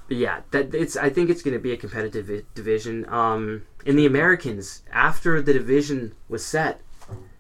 yeah, 0.09 0.42
that 0.52 0.73
it's. 0.73 0.97
I 0.97 1.11
think 1.11 1.30
it's 1.30 1.42
going 1.42 1.54
to 1.54 1.61
be 1.61 1.73
a 1.73 1.76
competitive 1.76 2.45
division. 2.54 3.09
Um, 3.09 3.62
in 3.85 3.97
the 3.97 4.06
Americans, 4.06 4.83
after 4.92 5.42
the 5.42 5.52
division 5.52 6.14
was 6.28 6.47
set, 6.47 6.80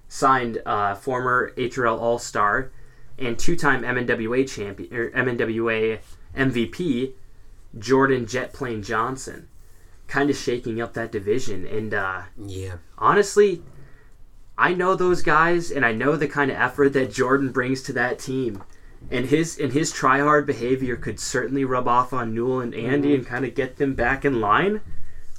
signed 0.08 0.62
uh, 0.66 0.94
former 0.94 1.52
HRL 1.56 1.98
All 1.98 2.18
Star 2.18 2.70
and 3.18 3.38
two-time 3.38 3.82
MNWA 3.82 4.48
champion 4.48 4.94
or 4.94 5.10
MNWA 5.10 6.00
MVP 6.36 7.12
Jordan 7.78 8.26
Jet 8.26 8.52
Plane 8.52 8.82
Johnson, 8.82 9.48
kind 10.06 10.30
of 10.30 10.36
shaking 10.36 10.80
up 10.80 10.94
that 10.94 11.12
division. 11.12 11.66
And 11.66 11.92
uh, 11.94 12.22
Yeah. 12.46 12.76
honestly, 12.98 13.62
I 14.58 14.72
know 14.72 14.94
those 14.94 15.22
guys, 15.22 15.70
and 15.70 15.84
I 15.84 15.92
know 15.92 16.16
the 16.16 16.28
kind 16.28 16.50
of 16.50 16.56
effort 16.56 16.92
that 16.94 17.12
Jordan 17.12 17.50
brings 17.50 17.82
to 17.82 17.92
that 17.94 18.18
team. 18.18 18.62
And 19.10 19.26
his 19.26 19.58
and 19.58 19.72
his 19.72 19.92
try 19.92 20.20
hard 20.20 20.46
behavior 20.46 20.96
could 20.96 21.20
certainly 21.20 21.64
rub 21.64 21.86
off 21.86 22.12
on 22.14 22.34
Newell 22.34 22.60
and 22.60 22.74
Andy 22.74 23.14
and 23.14 23.26
kind 23.26 23.44
of 23.44 23.54
get 23.54 23.76
them 23.76 23.94
back 23.94 24.24
in 24.24 24.40
line. 24.40 24.80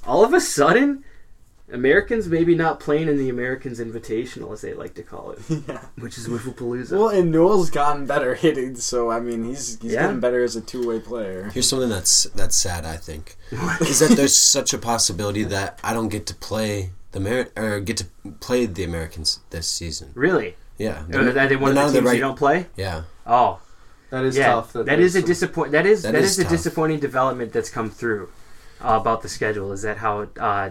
All 0.06 0.24
of 0.24 0.32
a 0.32 0.40
sudden, 0.40 1.04
Americans 1.72 2.28
maybe 2.28 2.54
not 2.54 2.80
playing 2.80 3.08
in 3.08 3.18
the 3.18 3.28
Americans 3.28 3.78
Invitational, 3.80 4.52
as 4.52 4.62
they 4.62 4.72
like 4.74 4.94
to 4.94 5.02
call 5.02 5.32
it, 5.32 5.38
yeah. 5.68 5.84
which 5.98 6.16
is 6.16 6.26
Wifflepalooza. 6.28 6.92
Well, 6.98 7.08
and 7.10 7.30
Newell's 7.30 7.70
gotten 7.70 8.06
better 8.06 8.34
hitting, 8.34 8.76
so 8.76 9.10
I 9.10 9.20
mean, 9.20 9.44
he's 9.44 9.78
he's 9.80 9.92
Yeah. 9.92 10.02
getting 10.02 10.20
better 10.20 10.42
as 10.42 10.56
a 10.56 10.60
two 10.60 10.86
way 10.88 10.98
player. 11.00 11.50
Here's 11.52 11.68
something 11.68 11.88
that's 11.90 12.24
that's 12.34 12.56
sad. 12.56 12.84
I 12.86 12.96
think 12.96 13.36
is 13.80 13.98
that 14.00 14.16
there's 14.16 14.36
such 14.36 14.72
a 14.72 14.78
possibility 14.78 15.44
that 15.44 15.78
I 15.84 15.92
don't 15.92 16.08
get 16.08 16.26
to 16.26 16.34
play 16.34 16.90
the 17.12 17.20
Mer- 17.20 17.48
or 17.56 17.80
get 17.80 17.96
to 17.98 18.06
play 18.40 18.66
the 18.66 18.84
Americans 18.84 19.40
this 19.50 19.68
season. 19.68 20.10
really? 20.14 20.56
Yeah, 20.78 21.02
Are 21.12 21.32
they 21.48 21.56
one 21.56 21.70
of 21.70 21.74
the 21.74 21.82
of 21.86 21.92
teams 21.92 22.04
right- 22.06 22.14
you 22.14 22.20
don't 22.20 22.38
play? 22.38 22.66
Yeah, 22.76 23.02
Oh, 23.26 23.58
That 24.10 24.24
is 24.24 24.36
yeah. 24.36 24.46
tough. 24.46 24.72
that 24.74 24.86
there's 24.86 25.00
is 25.00 25.16
a 25.16 25.20
some- 25.20 25.26
disappoint. 25.28 25.72
That 25.72 25.86
is 25.86 26.02
That 26.02 26.12
that 26.12 26.22
is 26.22 26.30
is, 26.32 26.38
a 26.38 26.42
tough. 26.44 26.52
disappointing 26.52 27.00
development 27.00 27.52
that's 27.52 27.68
come 27.68 27.90
through 27.90 28.28
uh, 28.80 28.96
about 29.00 29.22
the 29.22 29.28
schedule. 29.28 29.72
Is 29.72 29.82
that 29.82 29.96
how? 29.98 30.20
It, 30.20 30.30
uh, 30.38 30.70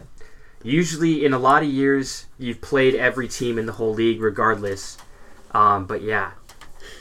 usually, 0.64 1.26
in 1.26 1.34
a 1.34 1.40
lot 1.40 1.64
of 1.64 1.70
years, 1.70 2.26
you've 2.38 2.62
played 2.62 2.96
every 2.96 3.28
team 3.28 3.58
in 3.58 3.66
the 3.66 3.74
whole 3.74 3.94
league, 3.94 4.22
regardless. 4.22 4.98
Um, 5.52 5.86
but 5.86 6.02
yeah, 6.02 6.32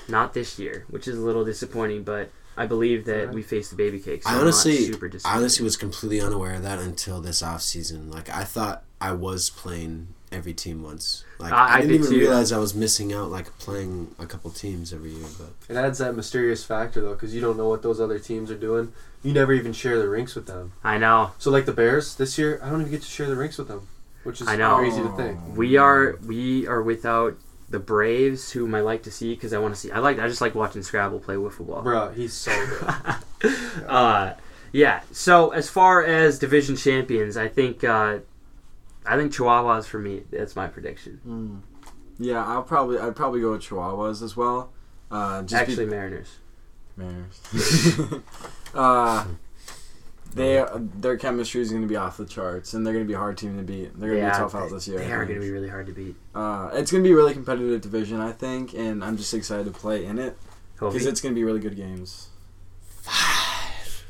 not 0.08 0.34
this 0.34 0.58
year, 0.58 0.84
which 0.88 1.08
is 1.08 1.18
a 1.18 1.20
little 1.20 1.44
disappointing. 1.44 2.04
But 2.04 2.30
I 2.56 2.66
believe 2.66 3.04
that 3.04 3.32
we 3.32 3.42
face 3.42 3.68
the 3.68 3.76
baby 3.76 3.98
cakes. 3.98 4.24
So 4.24 4.30
I 4.30 4.34
I'm 4.34 4.40
honestly, 4.42 4.72
not 4.72 5.00
super 5.00 5.10
I 5.24 5.36
honestly 5.36 5.64
was 5.64 5.76
completely 5.76 6.20
unaware 6.20 6.54
of 6.54 6.62
that 6.62 6.78
until 6.78 7.20
this 7.20 7.42
off 7.42 7.62
season. 7.62 8.10
Like 8.10 8.30
I 8.30 8.44
thought 8.44 8.84
I 9.00 9.12
was 9.12 9.50
playing 9.50 10.08
every 10.32 10.52
team 10.54 10.82
once. 10.82 11.24
Like 11.38 11.52
I- 11.52 11.56
I, 11.56 11.74
I 11.74 11.80
didn't 11.80 11.88
did 11.92 12.00
even 12.00 12.12
too. 12.12 12.18
realize 12.20 12.52
I 12.52 12.58
was 12.58 12.74
missing 12.74 13.12
out 13.12 13.30
like 13.30 13.56
playing 13.58 14.14
a 14.18 14.26
couple 14.26 14.50
teams 14.50 14.92
every 14.92 15.10
year. 15.10 15.26
But 15.38 15.50
It 15.72 15.78
adds 15.78 15.98
that 15.98 16.14
mysterious 16.16 16.64
factor 16.64 17.00
though, 17.00 17.14
because 17.14 17.34
you 17.34 17.40
don't 17.40 17.56
know 17.56 17.68
what 17.68 17.82
those 17.82 18.00
other 18.00 18.18
teams 18.18 18.50
are 18.50 18.56
doing. 18.58 18.92
You 19.22 19.32
never 19.32 19.52
even 19.52 19.72
share 19.72 19.98
the 19.98 20.08
rinks 20.08 20.34
with 20.34 20.46
them. 20.46 20.72
I 20.84 20.98
know. 20.98 21.32
So 21.38 21.50
like 21.50 21.66
the 21.66 21.72
Bears 21.72 22.14
this 22.16 22.38
year, 22.38 22.60
I 22.62 22.70
don't 22.70 22.80
even 22.80 22.92
get 22.92 23.02
to 23.02 23.08
share 23.08 23.28
the 23.28 23.36
rinks 23.36 23.58
with 23.58 23.68
them, 23.68 23.88
which 24.24 24.40
is 24.40 24.48
I 24.48 24.56
know. 24.56 24.76
crazy 24.78 25.00
to 25.02 25.16
think. 25.16 25.38
We 25.56 25.76
are 25.76 26.16
we 26.24 26.66
are 26.66 26.82
without 26.82 27.36
the 27.68 27.78
Braves, 27.80 28.52
whom 28.52 28.74
I 28.76 28.80
like 28.80 29.02
to 29.04 29.10
see 29.10 29.34
because 29.34 29.52
I 29.52 29.58
want 29.58 29.74
to 29.74 29.80
see. 29.80 29.90
I 29.90 29.98
like. 29.98 30.20
I 30.20 30.28
just 30.28 30.40
like 30.40 30.54
watching 30.54 30.82
Scrabble 30.84 31.18
play 31.18 31.34
wiffle 31.34 31.66
ball. 31.66 31.82
Bro, 31.82 32.10
he's 32.10 32.32
so 32.32 32.52
good. 33.40 33.52
Uh, 33.86 34.34
yeah. 34.72 35.00
So 35.12 35.50
as 35.50 35.68
far 35.68 36.04
as 36.04 36.38
division 36.38 36.76
champions, 36.76 37.36
I 37.36 37.48
think 37.48 37.84
uh, 37.84 38.18
I 39.08 39.16
think 39.16 39.32
Chihuahuas 39.32 39.86
for 39.86 39.98
me. 39.98 40.22
That's 40.30 40.56
my 40.56 40.66
prediction. 40.66 41.20
Mm. 41.26 41.60
Yeah, 42.18 42.44
I'll 42.44 42.62
probably 42.62 42.98
I'd 42.98 43.14
probably 43.16 43.40
go 43.40 43.52
with 43.52 43.62
Chihuahuas 43.62 44.22
as 44.22 44.36
well. 44.36 44.72
Uh, 45.10 45.42
just 45.42 45.54
Actually, 45.54 45.84
be- 45.86 45.90
Mariners. 45.92 46.28
Mariners. 46.96 47.40
uh, 48.74 49.24
they 50.34 50.64
their 50.98 51.16
chemistry 51.16 51.60
is 51.60 51.70
going 51.70 51.82
to 51.82 51.88
be 51.88 51.96
off 51.96 52.16
the 52.16 52.26
charts, 52.26 52.74
and 52.74 52.84
they're 52.86 52.92
going 52.94 53.04
to 53.04 53.08
be 53.08 53.14
a 53.14 53.18
hard 53.18 53.38
team 53.38 53.56
to 53.58 53.62
beat. 53.62 53.98
They're 53.98 54.10
going 54.10 54.20
to 54.22 54.26
Yeah, 54.26 54.32
be 54.32 54.38
tough 54.38 54.54
out 54.54 54.70
this 54.70 54.88
year. 54.88 54.98
They 54.98 55.12
are 55.12 55.24
going 55.24 55.38
to 55.38 55.44
be 55.44 55.50
really 55.50 55.68
hard 55.68 55.86
to 55.86 55.92
beat. 55.92 56.16
Uh, 56.34 56.70
it's 56.74 56.90
going 56.90 57.02
to 57.02 57.08
be 57.08 57.12
a 57.12 57.16
really 57.16 57.32
competitive 57.34 57.80
division, 57.80 58.20
I 58.20 58.32
think, 58.32 58.74
and 58.74 59.04
I'm 59.04 59.16
just 59.16 59.32
excited 59.34 59.64
to 59.66 59.70
play 59.72 60.04
in 60.04 60.18
it 60.18 60.36
because 60.74 61.06
it's 61.06 61.20
going 61.20 61.34
to 61.34 61.38
be 61.38 61.44
really 61.44 61.60
good 61.60 61.76
games. 61.76 62.28
Five, 63.02 64.04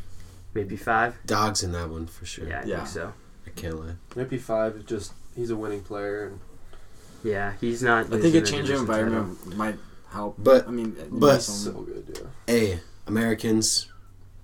maybe 0.54 0.76
five. 0.76 1.16
dogs 1.26 1.62
in 1.62 1.72
that 1.72 1.90
one 1.90 2.06
for 2.06 2.24
sure. 2.24 2.48
Yeah, 2.48 2.62
I 2.62 2.66
Yeah. 2.66 2.76
think 2.78 2.88
so. 2.88 3.12
I 3.46 3.50
can't 3.50 3.78
lie. 3.78 3.94
Might 4.14 4.28
be 4.28 4.38
five. 4.38 4.76
It's 4.76 4.84
just 4.84 5.12
he's 5.34 5.50
a 5.50 5.56
winning 5.56 5.82
player, 5.82 6.26
and 6.26 6.40
Yeah, 7.22 7.54
he's 7.60 7.82
not. 7.82 8.06
I 8.12 8.20
think 8.20 8.34
a 8.34 8.40
change 8.40 8.68
of 8.70 8.80
division 8.80 8.86
title. 8.86 9.06
environment 9.06 9.56
might 9.56 9.76
help. 10.10 10.36
But- 10.38 10.66
I 10.68 10.70
mean, 10.70 10.90
but- 11.10 11.12
might 11.12 11.42
so 11.42 11.72
good. 11.72 12.04
Yeah. 12.18 12.26
Hey, 12.46 12.80
Americans, 13.06 13.90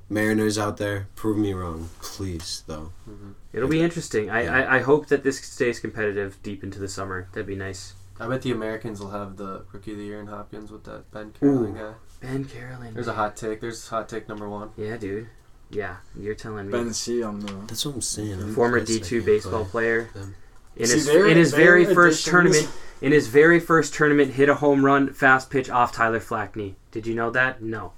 Mariners 0.08 0.58
out 0.58 0.76
there, 0.76 1.08
prove 1.16 1.38
me 1.38 1.52
wrong, 1.52 1.88
please. 2.00 2.62
Though 2.66 2.92
mm-hmm. 3.08 3.32
It'll 3.52 3.68
be 3.68 3.82
interesting. 3.82 4.30
I, 4.30 4.44
Yeah. 4.44 4.56
I, 4.56 4.76
I 4.76 4.78
hope 4.80 5.08
that 5.08 5.22
this 5.24 5.38
stays 5.38 5.78
competitive 5.80 6.38
deep 6.42 6.62
into 6.62 6.78
the 6.78 6.88
summer. 6.88 7.28
That'd 7.32 7.46
be 7.46 7.56
nice. 7.56 7.94
I 8.20 8.28
bet 8.28 8.42
the 8.42 8.52
Americans 8.52 9.00
will 9.00 9.10
have 9.10 9.36
the 9.36 9.64
rookie 9.72 9.92
of 9.92 9.98
the 9.98 10.04
year 10.04 10.20
in 10.20 10.26
Hopkins 10.28 10.70
with 10.70 10.84
that 10.84 11.10
Ben 11.10 11.32
Carolyn 11.32 11.74
guy. 11.74 11.94
Ben 12.20 12.44
Carolyn. 12.44 12.94
There's 12.94 13.08
a 13.08 13.14
hot 13.14 13.36
take. 13.36 13.60
There's 13.60 13.88
hot 13.88 14.08
take 14.08 14.28
number 14.28 14.48
one. 14.48 14.70
Yeah, 14.76 14.96
dude. 14.96 15.28
Yeah, 15.72 15.96
you're 16.18 16.34
telling 16.34 16.66
me. 16.66 16.72
Ben 16.72 16.92
C 16.92 17.22
on 17.22 17.40
the. 17.40 17.52
that's 17.66 17.84
what 17.86 17.94
I'm 17.96 18.00
saying. 18.02 18.34
I'm 18.34 18.54
former 18.54 18.80
D2 18.80 19.24
baseball 19.24 19.62
play. 19.64 19.70
player. 19.70 20.10
them. 20.14 20.34
In 20.76 20.86
See, 20.86 20.94
his 20.94 21.06
their- 21.06 21.26
in 21.26 21.36
his 21.36 21.50
their 21.52 21.60
very 21.64 21.84
first 21.86 22.26
additions- 22.26 22.30
tournament, 22.30 22.68
in 23.00 23.12
his 23.12 23.26
very 23.28 23.58
first 23.60 23.94
tournament, 23.94 24.32
hit 24.32 24.48
a 24.48 24.54
home 24.56 24.84
run, 24.84 25.12
fast 25.12 25.50
pitch 25.50 25.68
off 25.70 25.92
Tyler 25.92 26.20
Flackney. 26.20 26.76
Did 26.90 27.06
you 27.06 27.14
know 27.14 27.30
that? 27.30 27.62
No. 27.62 27.92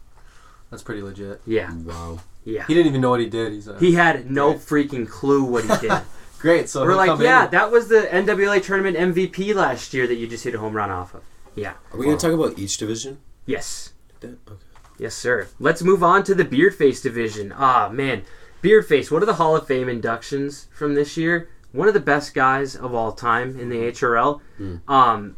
That's 0.70 0.82
pretty 0.82 1.02
legit. 1.02 1.40
Yeah, 1.46 1.72
Wow. 1.84 2.20
yeah. 2.44 2.64
He 2.66 2.74
didn't 2.74 2.88
even 2.88 3.00
know 3.00 3.10
what 3.10 3.20
he 3.20 3.26
did. 3.28 3.52
He's 3.52 3.68
a, 3.68 3.78
He 3.78 3.92
had 3.94 4.30
no 4.30 4.54
Great. 4.54 4.88
freaking 4.90 5.08
clue 5.08 5.44
what 5.44 5.64
he 5.64 5.88
did. 5.88 5.92
great. 6.40 6.68
So 6.68 6.84
We're 6.84 6.96
like, 6.96 7.20
yeah, 7.20 7.44
in. 7.44 7.50
that 7.52 7.70
was 7.70 7.88
the 7.88 8.02
NWA 8.12 8.60
tournament 8.62 8.96
MVP 8.96 9.54
last 9.54 9.94
year 9.94 10.06
that 10.08 10.16
you 10.16 10.26
just 10.26 10.42
hit 10.44 10.54
a 10.54 10.58
home 10.58 10.74
run 10.74 10.90
off 10.90 11.14
of. 11.14 11.22
Yeah. 11.54 11.74
Are 11.92 11.98
we 11.98 12.06
gonna 12.06 12.16
talk 12.18 12.32
about 12.32 12.58
each 12.58 12.76
division? 12.78 13.18
Yes. 13.46 13.92
That- 14.20 14.38
Okay. 14.48 14.58
Yes, 14.98 15.14
sir. 15.14 15.48
Let's 15.58 15.82
move 15.82 16.02
on 16.02 16.22
to 16.24 16.34
the 16.34 16.44
Beardface 16.44 17.02
division. 17.02 17.52
Ah, 17.56 17.88
man. 17.92 18.22
Beardface, 18.62 19.10
one 19.10 19.22
of 19.22 19.26
the 19.26 19.34
Hall 19.34 19.56
of 19.56 19.66
Fame 19.66 19.88
inductions 19.88 20.68
from 20.72 20.94
this 20.94 21.16
year. 21.16 21.48
One 21.72 21.88
of 21.88 21.94
the 21.94 22.00
best 22.00 22.34
guys 22.34 22.76
of 22.76 22.94
all 22.94 23.12
time 23.12 23.58
in 23.58 23.68
the 23.68 23.76
HRL. 23.76 24.40
Mm. 24.60 24.88
Um, 24.88 25.36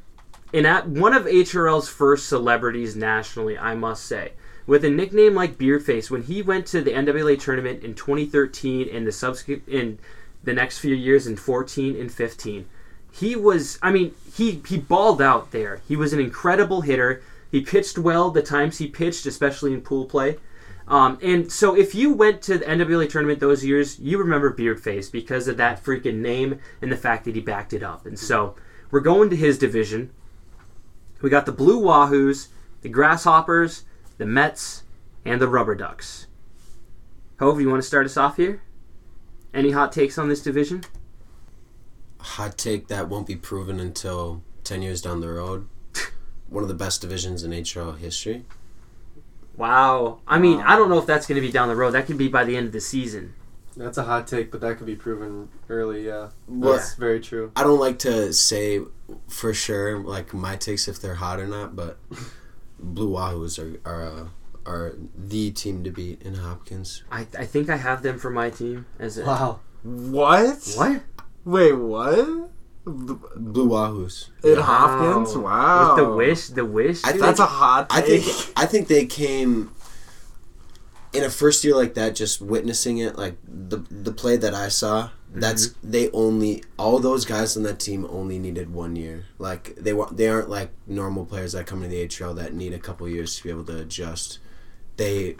and 0.52 0.66
at 0.66 0.88
one 0.88 1.14
of 1.14 1.24
HRL's 1.24 1.88
first 1.88 2.28
celebrities 2.28 2.94
nationally, 2.94 3.58
I 3.58 3.74
must 3.74 4.04
say. 4.04 4.32
With 4.66 4.84
a 4.84 4.90
nickname 4.90 5.34
like 5.34 5.58
Beardface, 5.58 6.10
when 6.10 6.24
he 6.24 6.42
went 6.42 6.66
to 6.66 6.82
the 6.82 6.92
NWA 6.92 7.38
tournament 7.40 7.82
in 7.82 7.94
2013 7.94 8.88
and 8.92 9.06
the 9.06 9.12
subsequent 9.12 9.62
in 9.68 9.98
the 10.44 10.52
next 10.52 10.78
few 10.78 10.94
years 10.94 11.26
in 11.26 11.36
14 11.36 11.98
and 11.98 12.12
15, 12.12 12.66
he 13.12 13.36
was 13.36 13.78
I 13.82 13.90
mean, 13.90 14.14
he 14.34 14.62
he 14.66 14.76
balled 14.76 15.22
out 15.22 15.50
there. 15.50 15.80
He 15.88 15.96
was 15.96 16.12
an 16.12 16.20
incredible 16.20 16.82
hitter. 16.82 17.22
He 17.50 17.60
pitched 17.60 17.98
well 17.98 18.30
the 18.30 18.42
times 18.42 18.78
he 18.78 18.88
pitched, 18.88 19.26
especially 19.26 19.72
in 19.72 19.80
pool 19.80 20.06
play. 20.06 20.38
Um, 20.88 21.18
and 21.20 21.50
so 21.50 21.74
if 21.74 21.94
you 21.94 22.12
went 22.12 22.42
to 22.42 22.58
the 22.58 22.64
NWA 22.64 23.08
tournament 23.08 23.40
those 23.40 23.64
years, 23.64 23.98
you 23.98 24.18
remember 24.18 24.54
Beardface 24.54 25.10
because 25.10 25.48
of 25.48 25.56
that 25.56 25.82
freaking 25.82 26.18
name 26.18 26.60
and 26.80 26.92
the 26.92 26.96
fact 26.96 27.24
that 27.24 27.34
he 27.34 27.40
backed 27.40 27.72
it 27.72 27.82
up. 27.82 28.06
And 28.06 28.18
so 28.18 28.54
we're 28.90 29.00
going 29.00 29.30
to 29.30 29.36
his 29.36 29.58
division. 29.58 30.12
We 31.22 31.30
got 31.30 31.46
the 31.46 31.52
Blue 31.52 31.82
Wahoos, 31.82 32.48
the 32.82 32.88
Grasshoppers, 32.88 33.84
the 34.18 34.26
Mets, 34.26 34.84
and 35.24 35.40
the 35.40 35.48
Rubber 35.48 35.74
Ducks. 35.74 36.28
HOV, 37.40 37.60
you 37.60 37.68
want 37.68 37.82
to 37.82 37.86
start 37.86 38.06
us 38.06 38.16
off 38.16 38.36
here? 38.36 38.62
Any 39.52 39.72
hot 39.72 39.90
takes 39.90 40.18
on 40.18 40.28
this 40.28 40.42
division? 40.42 40.84
Hot 42.20 42.56
take 42.56 42.88
that 42.88 43.08
won't 43.08 43.26
be 43.26 43.36
proven 43.36 43.80
until 43.80 44.42
ten 44.64 44.82
years 44.82 45.02
down 45.02 45.20
the 45.20 45.28
road. 45.28 45.68
One 46.48 46.62
of 46.62 46.68
the 46.68 46.74
best 46.74 47.00
divisions 47.00 47.42
in 47.42 47.50
HRL 47.50 47.98
history. 47.98 48.44
Wow. 49.56 50.20
I 50.26 50.38
mean, 50.38 50.60
I 50.60 50.76
don't 50.76 50.88
know 50.88 50.98
if 50.98 51.06
that's 51.06 51.26
going 51.26 51.40
to 51.40 51.46
be 51.46 51.52
down 51.52 51.68
the 51.68 51.76
road. 51.76 51.92
That 51.92 52.06
could 52.06 52.18
be 52.18 52.28
by 52.28 52.44
the 52.44 52.56
end 52.56 52.66
of 52.66 52.72
the 52.72 52.80
season. 52.80 53.34
That's 53.76 53.98
a 53.98 54.04
hot 54.04 54.26
take, 54.26 54.50
but 54.50 54.62
that 54.62 54.78
could 54.78 54.86
be 54.86 54.96
proven 54.96 55.50
early. 55.68 56.06
Yeah, 56.06 56.30
Well, 56.48 56.72
that's 56.72 56.94
very 56.94 57.20
true. 57.20 57.52
I 57.54 57.62
don't 57.62 57.78
like 57.78 57.98
to 58.00 58.32
say 58.32 58.80
for 59.28 59.52
sure 59.52 59.98
like 59.98 60.32
my 60.32 60.56
takes 60.56 60.88
if 60.88 61.00
they're 61.00 61.16
hot 61.16 61.38
or 61.38 61.46
not, 61.46 61.76
but 61.76 61.98
Blue 62.80 63.10
Wahoos 63.10 63.58
are 63.58 63.78
are 63.88 64.06
uh, 64.06 64.26
are 64.64 64.94
the 65.14 65.50
team 65.50 65.84
to 65.84 65.90
beat 65.90 66.22
in 66.22 66.34
Hopkins. 66.34 67.04
I, 67.10 67.26
I 67.38 67.44
think 67.44 67.68
I 67.68 67.76
have 67.76 68.02
them 68.02 68.18
for 68.18 68.30
my 68.30 68.48
team 68.48 68.86
as 68.98 69.18
a 69.18 69.24
Wow. 69.26 69.60
What? 69.82 70.74
what 70.74 71.02
Wait, 71.44 71.72
what? 71.72 72.50
Blue 72.86 73.68
Wahoos. 73.68 74.28
In 74.44 74.56
Wow. 74.56 74.62
Hopkins? 74.62 75.36
Wow. 75.36 75.96
with 75.96 76.04
the 76.04 76.10
wish 76.12 76.46
the 76.48 76.64
wish. 76.64 77.04
I 77.04 77.12
dude? 77.12 77.22
That's 77.22 77.40
a 77.40 77.46
hot 77.46 77.88
I 77.90 78.00
think 78.00 78.24
I 78.56 78.66
think 78.66 78.86
they 78.86 79.06
came 79.06 79.70
in 81.12 81.24
a 81.24 81.30
first 81.30 81.64
year 81.64 81.74
like 81.74 81.94
that, 81.94 82.14
just 82.14 82.40
witnessing 82.40 82.98
it, 82.98 83.16
like 83.16 83.36
the 83.46 83.78
the 83.90 84.12
play 84.12 84.36
that 84.36 84.54
I 84.54 84.68
saw. 84.68 85.08
Mm-hmm. 85.30 85.40
That's 85.40 85.68
they 85.82 86.10
only 86.12 86.62
all 86.78 87.00
those 87.00 87.24
guys 87.24 87.56
on 87.56 87.64
that 87.64 87.80
team 87.80 88.06
only 88.08 88.38
needed 88.38 88.72
one 88.72 88.94
year. 88.94 89.24
Like 89.38 89.74
they 89.74 89.92
were 89.92 90.06
they 90.12 90.28
aren't 90.28 90.48
like 90.48 90.70
normal 90.86 91.26
players 91.26 91.52
that 91.52 91.66
come 91.66 91.82
into 91.82 91.96
the 91.96 92.06
HL 92.06 92.36
that 92.36 92.54
need 92.54 92.72
a 92.72 92.78
couple 92.78 93.08
years 93.08 93.36
to 93.36 93.42
be 93.42 93.50
able 93.50 93.64
to 93.64 93.78
adjust. 93.78 94.38
They 94.96 95.36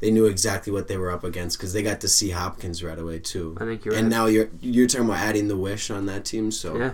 they 0.00 0.10
knew 0.10 0.26
exactly 0.26 0.72
what 0.72 0.88
they 0.88 0.96
were 0.96 1.10
up 1.10 1.24
against 1.24 1.58
because 1.58 1.72
they 1.72 1.82
got 1.82 2.00
to 2.02 2.08
see 2.08 2.30
Hopkins 2.30 2.82
right 2.84 2.98
away 2.98 3.18
too. 3.18 3.56
I 3.60 3.64
think 3.64 3.84
you're 3.84 3.94
and 3.94 4.04
right. 4.04 4.10
now 4.10 4.26
you're 4.26 4.48
you're 4.60 4.86
talking 4.86 5.06
about 5.06 5.18
adding 5.18 5.48
the 5.48 5.56
wish 5.56 5.90
on 5.90 6.06
that 6.06 6.24
team, 6.24 6.50
so 6.50 6.76
Yeah. 6.76 6.92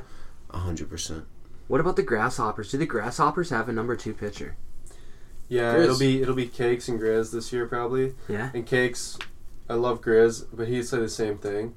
hundred 0.50 0.88
percent. 0.90 1.24
What 1.68 1.80
about 1.80 1.96
the 1.96 2.02
Grasshoppers? 2.02 2.70
Do 2.70 2.78
the 2.78 2.86
Grasshoppers 2.86 3.50
have 3.50 3.68
a 3.68 3.72
number 3.72 3.96
two 3.96 4.12
pitcher? 4.14 4.56
Yeah, 5.48 5.74
Grizz. 5.74 5.82
it'll 5.84 5.98
be 5.98 6.22
it'll 6.22 6.34
be 6.34 6.46
Cakes 6.46 6.88
and 6.88 6.98
Grizz 7.00 7.32
this 7.32 7.52
year 7.52 7.66
probably. 7.66 8.14
Yeah. 8.28 8.50
And 8.54 8.66
Cakes, 8.66 9.18
I 9.68 9.74
love 9.74 10.00
Grizz, 10.00 10.46
but 10.52 10.68
he'd 10.68 10.84
say 10.86 10.98
the 10.98 11.08
same 11.08 11.38
thing. 11.38 11.74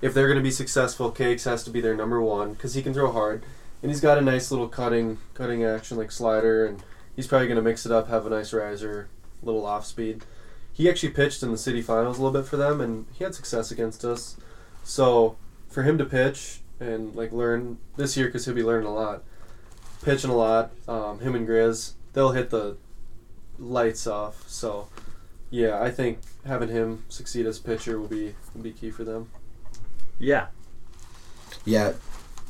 If 0.00 0.12
they're 0.12 0.26
going 0.26 0.38
to 0.38 0.42
be 0.42 0.50
successful, 0.50 1.10
Cakes 1.10 1.44
has 1.44 1.64
to 1.64 1.70
be 1.70 1.80
their 1.80 1.96
number 1.96 2.20
one 2.20 2.52
because 2.54 2.74
he 2.74 2.82
can 2.82 2.92
throw 2.92 3.10
hard, 3.12 3.42
and 3.82 3.90
he's 3.90 4.00
got 4.00 4.18
a 4.18 4.20
nice 4.20 4.50
little 4.50 4.68
cutting 4.68 5.18
cutting 5.34 5.64
action 5.64 5.96
like 5.96 6.10
slider, 6.12 6.66
and 6.66 6.82
he's 7.16 7.26
probably 7.26 7.46
going 7.46 7.56
to 7.56 7.62
mix 7.62 7.84
it 7.86 7.92
up, 7.92 8.08
have 8.08 8.26
a 8.26 8.30
nice 8.30 8.52
riser, 8.52 9.08
little 9.42 9.64
off 9.66 9.86
speed. 9.86 10.24
He 10.74 10.90
actually 10.90 11.10
pitched 11.10 11.42
in 11.42 11.52
the 11.52 11.56
city 11.56 11.80
finals 11.80 12.18
a 12.18 12.22
little 12.22 12.38
bit 12.38 12.46
for 12.46 12.58
them, 12.58 12.82
and 12.82 13.06
he 13.12 13.24
had 13.24 13.34
success 13.34 13.70
against 13.70 14.04
us. 14.04 14.36
So 14.82 15.36
for 15.68 15.84
him 15.84 15.96
to 15.98 16.04
pitch, 16.04 16.60
and 16.80 17.14
like 17.14 17.32
learn 17.32 17.78
this 17.96 18.16
year 18.16 18.26
because 18.26 18.44
he'll 18.44 18.54
be 18.54 18.62
learning 18.62 18.86
a 18.86 18.92
lot, 18.92 19.22
pitching 20.02 20.30
a 20.30 20.36
lot. 20.36 20.70
Um, 20.88 21.20
him 21.20 21.34
and 21.34 21.46
Grizz, 21.46 21.92
they'll 22.12 22.32
hit 22.32 22.50
the 22.50 22.76
lights 23.58 24.06
off. 24.06 24.48
So, 24.48 24.88
yeah, 25.50 25.80
I 25.80 25.90
think 25.90 26.18
having 26.44 26.68
him 26.68 27.04
succeed 27.08 27.46
as 27.46 27.58
pitcher 27.58 27.98
will 27.98 28.08
be 28.08 28.34
will 28.54 28.62
be 28.62 28.72
key 28.72 28.90
for 28.90 29.04
them. 29.04 29.30
Yeah. 30.18 30.48
Yeah, 31.64 31.92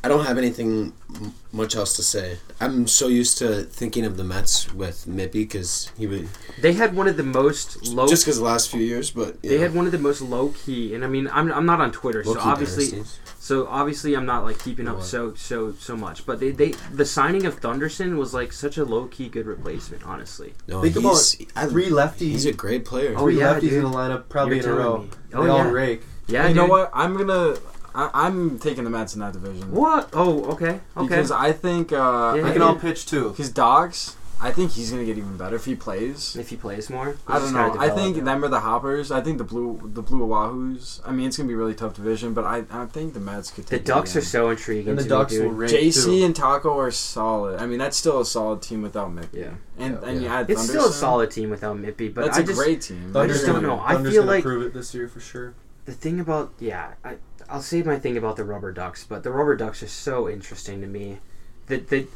I 0.04 0.08
don't 0.08 0.26
have 0.26 0.36
anything 0.36 0.92
m- 1.14 1.32
much 1.50 1.74
else 1.74 1.96
to 1.96 2.02
say. 2.02 2.36
I'm 2.60 2.86
so 2.86 3.08
used 3.08 3.38
to 3.38 3.62
thinking 3.64 4.04
of 4.04 4.18
the 4.18 4.24
Mets 4.24 4.70
with 4.74 5.06
Mippy 5.06 5.32
because 5.32 5.90
he 5.96 6.06
would 6.06 6.28
They 6.60 6.74
had 6.74 6.94
one 6.94 7.08
of 7.08 7.16
the 7.16 7.22
most 7.22 7.86
low. 7.88 8.06
just 8.06 8.24
because 8.24 8.36
the 8.36 8.44
last 8.44 8.70
few 8.70 8.82
years, 8.82 9.10
but 9.10 9.38
yeah. 9.42 9.50
they 9.52 9.58
had 9.58 9.74
one 9.74 9.86
of 9.86 9.92
the 9.92 9.98
most 9.98 10.20
low 10.20 10.48
key, 10.50 10.94
and 10.94 11.02
I 11.04 11.06
mean, 11.08 11.26
I'm, 11.32 11.50
I'm 11.50 11.64
not 11.64 11.80
on 11.80 11.90
Twitter, 11.90 12.22
so 12.22 12.32
Low-key 12.32 12.42
obviously, 12.50 12.90
dynasties. 12.90 13.18
so 13.38 13.66
obviously, 13.66 14.14
I'm 14.14 14.26
not 14.26 14.44
like 14.44 14.58
keeping 14.62 14.88
up 14.88 14.96
What? 14.98 15.06
so 15.06 15.32
so 15.34 15.72
so 15.72 15.96
much. 15.96 16.26
But 16.26 16.38
they, 16.38 16.50
they 16.50 16.72
the 16.92 17.06
signing 17.06 17.46
of 17.46 17.54
Thunderson 17.60 18.18
was 18.18 18.34
like 18.34 18.52
such 18.52 18.76
a 18.76 18.84
low 18.84 19.06
key 19.06 19.30
good 19.30 19.46
replacement, 19.46 20.04
honestly. 20.04 20.52
No, 20.68 20.82
Think 20.82 20.96
he's, 20.96 21.02
about 21.44 21.64
I, 21.64 21.66
three 21.66 21.88
lefties. 21.88 22.18
He's 22.36 22.44
a 22.46 22.52
great 22.52 22.84
player. 22.84 23.14
Oh, 23.16 23.22
Three 23.24 23.38
yeah, 23.38 23.54
lefties 23.54 23.60
dude. 23.70 23.72
in 23.72 23.82
the 23.84 23.88
lineup, 23.90 24.28
probably 24.28 24.56
You're 24.58 24.66
in 24.66 24.70
a 24.72 24.76
row. 24.78 24.98
me. 24.98 25.08
Oh, 25.32 25.42
they 25.44 25.48
Oh, 25.48 25.52
all 25.52 25.64
yeah. 25.64 25.70
rake. 25.70 26.02
Yeah, 26.26 26.48
you 26.48 26.54
know 26.54 26.66
what? 26.66 26.90
I'm 26.94 27.16
gonna. 27.16 27.56
I, 27.94 28.10
I'm 28.12 28.58
taking 28.58 28.84
the 28.84 28.90
Mets 28.90 29.14
in 29.14 29.20
that 29.20 29.32
division. 29.32 29.70
What? 29.72 30.10
Oh, 30.12 30.44
okay, 30.52 30.80
okay. 30.96 31.06
Because 31.08 31.30
I 31.30 31.52
think 31.52 31.92
uh, 31.92 32.34
Yeah, 32.36 32.46
I 32.46 32.52
can 32.52 32.60
yeah. 32.60 32.66
all 32.68 32.76
pitch 32.76 33.06
too. 33.06 33.32
his 33.34 33.50
dogs. 33.50 34.16
I 34.40 34.50
think 34.50 34.72
he's 34.72 34.90
gonna 34.90 35.04
get 35.04 35.16
even 35.16 35.36
better 35.38 35.54
if 35.56 35.64
he 35.64 35.74
plays. 35.76 36.34
if 36.36 36.50
he 36.50 36.56
plays 36.56 36.90
more, 36.90 37.16
I 37.26 37.38
don't 37.38 37.52
know. 37.54 37.76
I 37.78 37.88
think 37.88 38.22
them 38.24 38.44
are 38.44 38.48
the 38.48 38.60
Hoppers. 38.60 39.10
I 39.12 39.20
think 39.22 39.38
the 39.38 39.44
blue 39.44 39.80
the 39.94 40.02
blue 40.02 40.26
Wahoos. 40.26 41.00
I 41.06 41.12
mean, 41.12 41.28
it's 41.28 41.36
gonna 41.36 41.46
be 41.46 41.54
a 41.54 41.56
really 41.56 41.72
tough 41.74 41.94
division, 41.94 42.34
but 42.34 42.44
I, 42.44 42.64
I 42.70 42.84
think 42.86 43.14
the 43.14 43.20
Mets 43.20 43.50
could 43.52 43.66
take 43.68 43.84
the. 43.84 43.92
Ducks 43.92 44.16
it 44.16 44.18
are 44.18 44.22
so 44.22 44.50
intriguing. 44.50 44.88
And 44.90 44.98
the 44.98 45.04
Ducks 45.08 45.32
will 45.34 45.48
dude. 45.50 45.52
rake 45.58 45.70
JC 45.70 46.04
too. 46.04 46.24
and 46.26 46.36
Taco 46.36 46.76
are 46.78 46.90
solid. 46.90 47.60
I 47.60 47.66
mean, 47.66 47.78
that's 47.78 47.96
still 47.96 48.20
a 48.20 48.26
solid 48.26 48.60
team 48.60 48.82
without 48.82 49.14
Mippy. 49.14 49.28
Yeah. 49.34 49.50
And 49.78 49.98
Yeah. 50.02 50.08
and 50.08 50.20
you 50.22 50.28
add 50.28 50.50
It's 50.50 50.68
still 50.68 50.88
a 50.88 50.92
solid 50.92 51.30
team 51.30 51.48
without 51.48 51.76
Mippy, 51.78 52.12
but 52.12 52.24
That's 52.26 52.38
I 52.38 52.40
a 52.40 52.44
just 52.44 52.58
great 52.58 52.80
team. 52.82 53.16
I 53.16 53.26
just 53.28 53.46
don't 53.46 53.62
gonna- 53.62 53.68
know. 53.68 53.82
I 53.82 54.02
feel 54.02 54.24
like- 54.24 54.42
prove 54.42 54.64
it 54.66 54.74
this 54.74 54.92
year 54.94 55.06
for 55.08 55.20
sure. 55.20 55.54
the 55.86 55.92
thing 55.92 56.18
about 56.18 56.52
yeah, 56.58 56.92
I 57.04 57.16
I'll 57.48 57.62
say 57.62 57.82
my 57.82 57.98
thing 57.98 58.16
about 58.16 58.36
the 58.36 58.44
rubber 58.44 58.72
ducks, 58.72 59.04
but 59.04 59.22
the 59.22 59.30
rubber 59.30 59.56
ducks 59.56 59.82
are 59.82 59.88
so 59.88 60.28
interesting 60.28 60.80
to 60.80 60.86
me. 60.86 61.18
The 61.66 61.78
the 61.78 62.06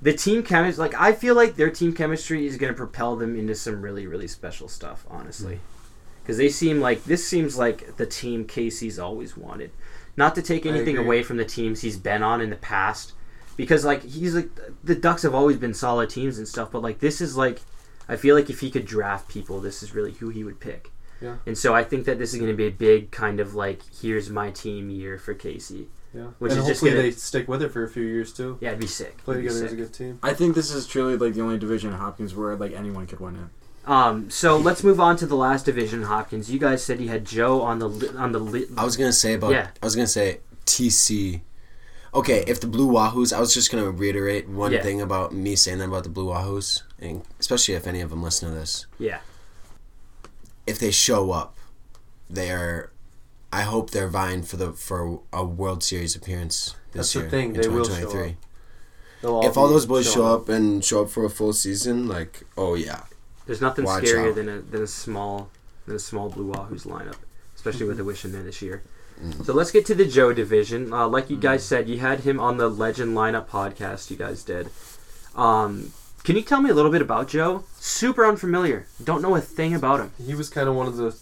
the 0.00 0.12
team 0.12 0.42
chemistry, 0.42 0.80
like 0.80 0.94
I 0.94 1.12
feel 1.12 1.34
like 1.34 1.56
their 1.56 1.70
team 1.70 1.92
chemistry 1.92 2.46
is 2.46 2.56
going 2.56 2.72
to 2.72 2.76
propel 2.76 3.16
them 3.16 3.38
into 3.38 3.54
some 3.54 3.82
really 3.82 4.06
really 4.06 4.28
special 4.28 4.68
stuff, 4.68 5.04
honestly. 5.10 5.56
Hmm. 5.56 5.62
Because 6.22 6.36
they 6.36 6.50
seem 6.50 6.80
like 6.80 7.04
this 7.04 7.26
seems 7.26 7.56
like 7.56 7.96
the 7.96 8.06
team 8.06 8.44
Casey's 8.44 8.98
always 8.98 9.36
wanted. 9.36 9.70
Not 10.16 10.34
to 10.34 10.42
take 10.42 10.66
anything 10.66 10.98
away 10.98 11.22
from 11.22 11.36
the 11.36 11.44
teams 11.44 11.80
he's 11.80 11.96
been 11.96 12.22
on 12.22 12.40
in 12.40 12.50
the 12.50 12.56
past, 12.56 13.12
because 13.56 13.84
like 13.84 14.02
he's 14.02 14.34
like 14.34 14.50
the 14.84 14.94
Ducks 14.94 15.22
have 15.22 15.34
always 15.34 15.56
been 15.56 15.72
solid 15.72 16.10
teams 16.10 16.38
and 16.38 16.46
stuff, 16.46 16.70
but 16.70 16.82
like 16.82 16.98
this 16.98 17.20
is 17.20 17.36
like 17.36 17.60
I 18.08 18.16
feel 18.16 18.34
like 18.34 18.50
if 18.50 18.60
he 18.60 18.70
could 18.70 18.84
draft 18.84 19.28
people, 19.28 19.60
this 19.60 19.82
is 19.82 19.94
really 19.94 20.12
who 20.12 20.28
he 20.28 20.44
would 20.44 20.60
pick. 20.60 20.90
Yeah. 21.20 21.36
And 21.46 21.56
so 21.58 21.74
I 21.74 21.82
think 21.84 22.04
that 22.06 22.18
this 22.18 22.32
is 22.32 22.38
going 22.38 22.50
to 22.50 22.56
be 22.56 22.66
a 22.66 22.70
big 22.70 23.10
kind 23.10 23.40
of 23.40 23.54
like 23.54 23.80
here's 24.00 24.30
my 24.30 24.50
team 24.50 24.88
year 24.90 25.18
for 25.18 25.34
Casey. 25.34 25.88
Yeah. 26.14 26.28
Which 26.38 26.52
and 26.52 26.60
is 26.60 26.66
just 26.66 26.80
hopefully 26.80 26.90
gonna- 26.92 27.02
they 27.02 27.10
stick 27.10 27.48
with 27.48 27.62
it 27.62 27.70
for 27.72 27.84
a 27.84 27.88
few 27.88 28.02
years 28.04 28.32
too. 28.32 28.56
Yeah, 28.60 28.68
it'd 28.70 28.80
be 28.80 28.86
sick. 28.86 29.18
Play 29.24 29.34
It'd 29.36 29.44
be 29.44 29.48
together 29.48 29.66
as 29.66 29.72
a 29.72 29.76
good 29.76 29.92
team. 29.92 30.18
I 30.22 30.32
think 30.32 30.54
this 30.54 30.70
is 30.72 30.86
truly 30.86 31.16
like 31.16 31.34
the 31.34 31.42
only 31.42 31.58
division 31.58 31.90
in 31.92 31.96
Hopkins 31.98 32.34
where 32.34 32.56
like 32.56 32.72
anyone 32.72 33.06
could 33.06 33.20
win 33.20 33.36
it. 33.36 33.90
Um, 33.90 34.28
so 34.30 34.56
let's 34.56 34.82
move 34.84 35.00
on 35.00 35.16
to 35.16 35.26
the 35.26 35.34
last 35.36 35.64
division, 35.66 36.02
Hopkins. 36.04 36.50
You 36.50 36.58
guys 36.58 36.82
said 36.84 37.00
you 37.00 37.08
had 37.08 37.24
Joe 37.24 37.62
on 37.62 37.78
the 37.78 37.88
li- 37.88 38.16
on 38.16 38.32
the 38.32 38.38
li- 38.38 38.66
I 38.76 38.84
was 38.84 38.96
gonna 38.96 39.12
say 39.12 39.34
about. 39.34 39.50
Yeah. 39.52 39.68
I 39.82 39.86
was 39.86 39.94
gonna 39.96 40.06
say 40.06 40.40
TC. 40.66 41.40
Okay, 42.14 42.42
if 42.46 42.58
the 42.60 42.66
Blue 42.66 42.90
Wahoos, 42.90 43.34
I 43.36 43.40
was 43.40 43.52
just 43.52 43.70
gonna 43.70 43.90
reiterate 43.90 44.48
one 44.48 44.72
Yeah. 44.72 44.82
thing 44.82 45.00
about 45.02 45.34
me 45.34 45.56
saying 45.56 45.78
that 45.78 45.88
about 45.88 46.04
the 46.04 46.08
Blue 46.10 46.26
Wahoos, 46.28 46.82
and 46.98 47.22
especially 47.38 47.74
if 47.74 47.86
any 47.86 48.00
of 48.00 48.08
them 48.10 48.22
listen 48.22 48.48
to 48.48 48.54
this. 48.54 48.86
yeah. 48.98 49.18
If 50.68 50.78
they 50.78 50.90
show 50.90 51.32
up, 51.32 51.56
they 52.28 52.50
are. 52.50 52.92
I 53.52 53.62
hope 53.62 53.90
they're 53.90 54.08
vying 54.08 54.42
for 54.42 54.56
the 54.56 54.72
for 54.72 55.20
a 55.32 55.44
World 55.44 55.82
Series 55.82 56.14
appearance 56.14 56.74
this 56.92 57.12
That's 57.12 57.12
the 57.14 57.20
year. 57.20 57.30
thing, 57.30 57.54
in 57.54 57.60
they 57.62 57.68
will 57.68 57.84
show 57.84 57.94
2023. 57.94 58.30
up. 58.30 58.36
All 59.24 59.46
If 59.46 59.56
all 59.56 59.68
those 59.68 59.86
boys 59.86 60.10
show 60.12 60.26
up 60.26 60.48
and 60.48 60.84
show 60.84 61.02
up 61.02 61.10
for 61.10 61.24
a 61.24 61.30
full 61.30 61.52
season, 61.52 62.06
like 62.06 62.42
oh 62.56 62.74
yeah, 62.74 63.02
There's 63.46 63.60
nothing 63.60 63.84
Watch 63.84 64.04
scarier 64.04 64.28
out. 64.28 64.34
than 64.36 64.48
a 64.48 64.60
than 64.60 64.82
a 64.82 64.86
small 64.86 65.50
than 65.86 65.96
a 65.96 65.98
small 65.98 66.28
Blue 66.28 66.52
Wahoos 66.52 66.86
lineup, 66.86 67.16
especially 67.56 67.86
with 67.86 67.96
the 67.96 68.04
wish 68.04 68.24
in 68.24 68.32
there 68.32 68.42
this 68.44 68.60
year. 68.62 68.82
Mm. 69.20 69.44
So 69.44 69.52
let's 69.54 69.72
get 69.72 69.84
to 69.86 69.94
the 69.94 70.04
Joe 70.04 70.32
division. 70.32 70.92
Uh, 70.92 71.08
like 71.08 71.30
you 71.30 71.36
guys 71.36 71.64
said, 71.64 71.88
you 71.88 71.98
had 71.98 72.20
him 72.20 72.38
on 72.38 72.58
the 72.58 72.68
Legend 72.68 73.16
Lineup 73.16 73.48
podcast. 73.48 74.10
You 74.12 74.16
guys 74.16 74.44
did. 74.44 74.68
Um, 75.34 75.92
can 76.24 76.36
you 76.36 76.42
tell 76.42 76.60
me 76.60 76.70
a 76.70 76.74
little 76.74 76.90
bit 76.90 77.02
about 77.02 77.28
Joe? 77.28 77.64
Super 77.78 78.24
unfamiliar. 78.26 78.86
Don't 79.02 79.22
know 79.22 79.34
a 79.36 79.40
thing 79.40 79.74
about 79.74 80.00
him. 80.00 80.12
He 80.24 80.34
was 80.34 80.48
kind 80.50 80.68
of 80.68 80.74
one 80.74 80.86
of 80.86 80.96
the 80.96 81.12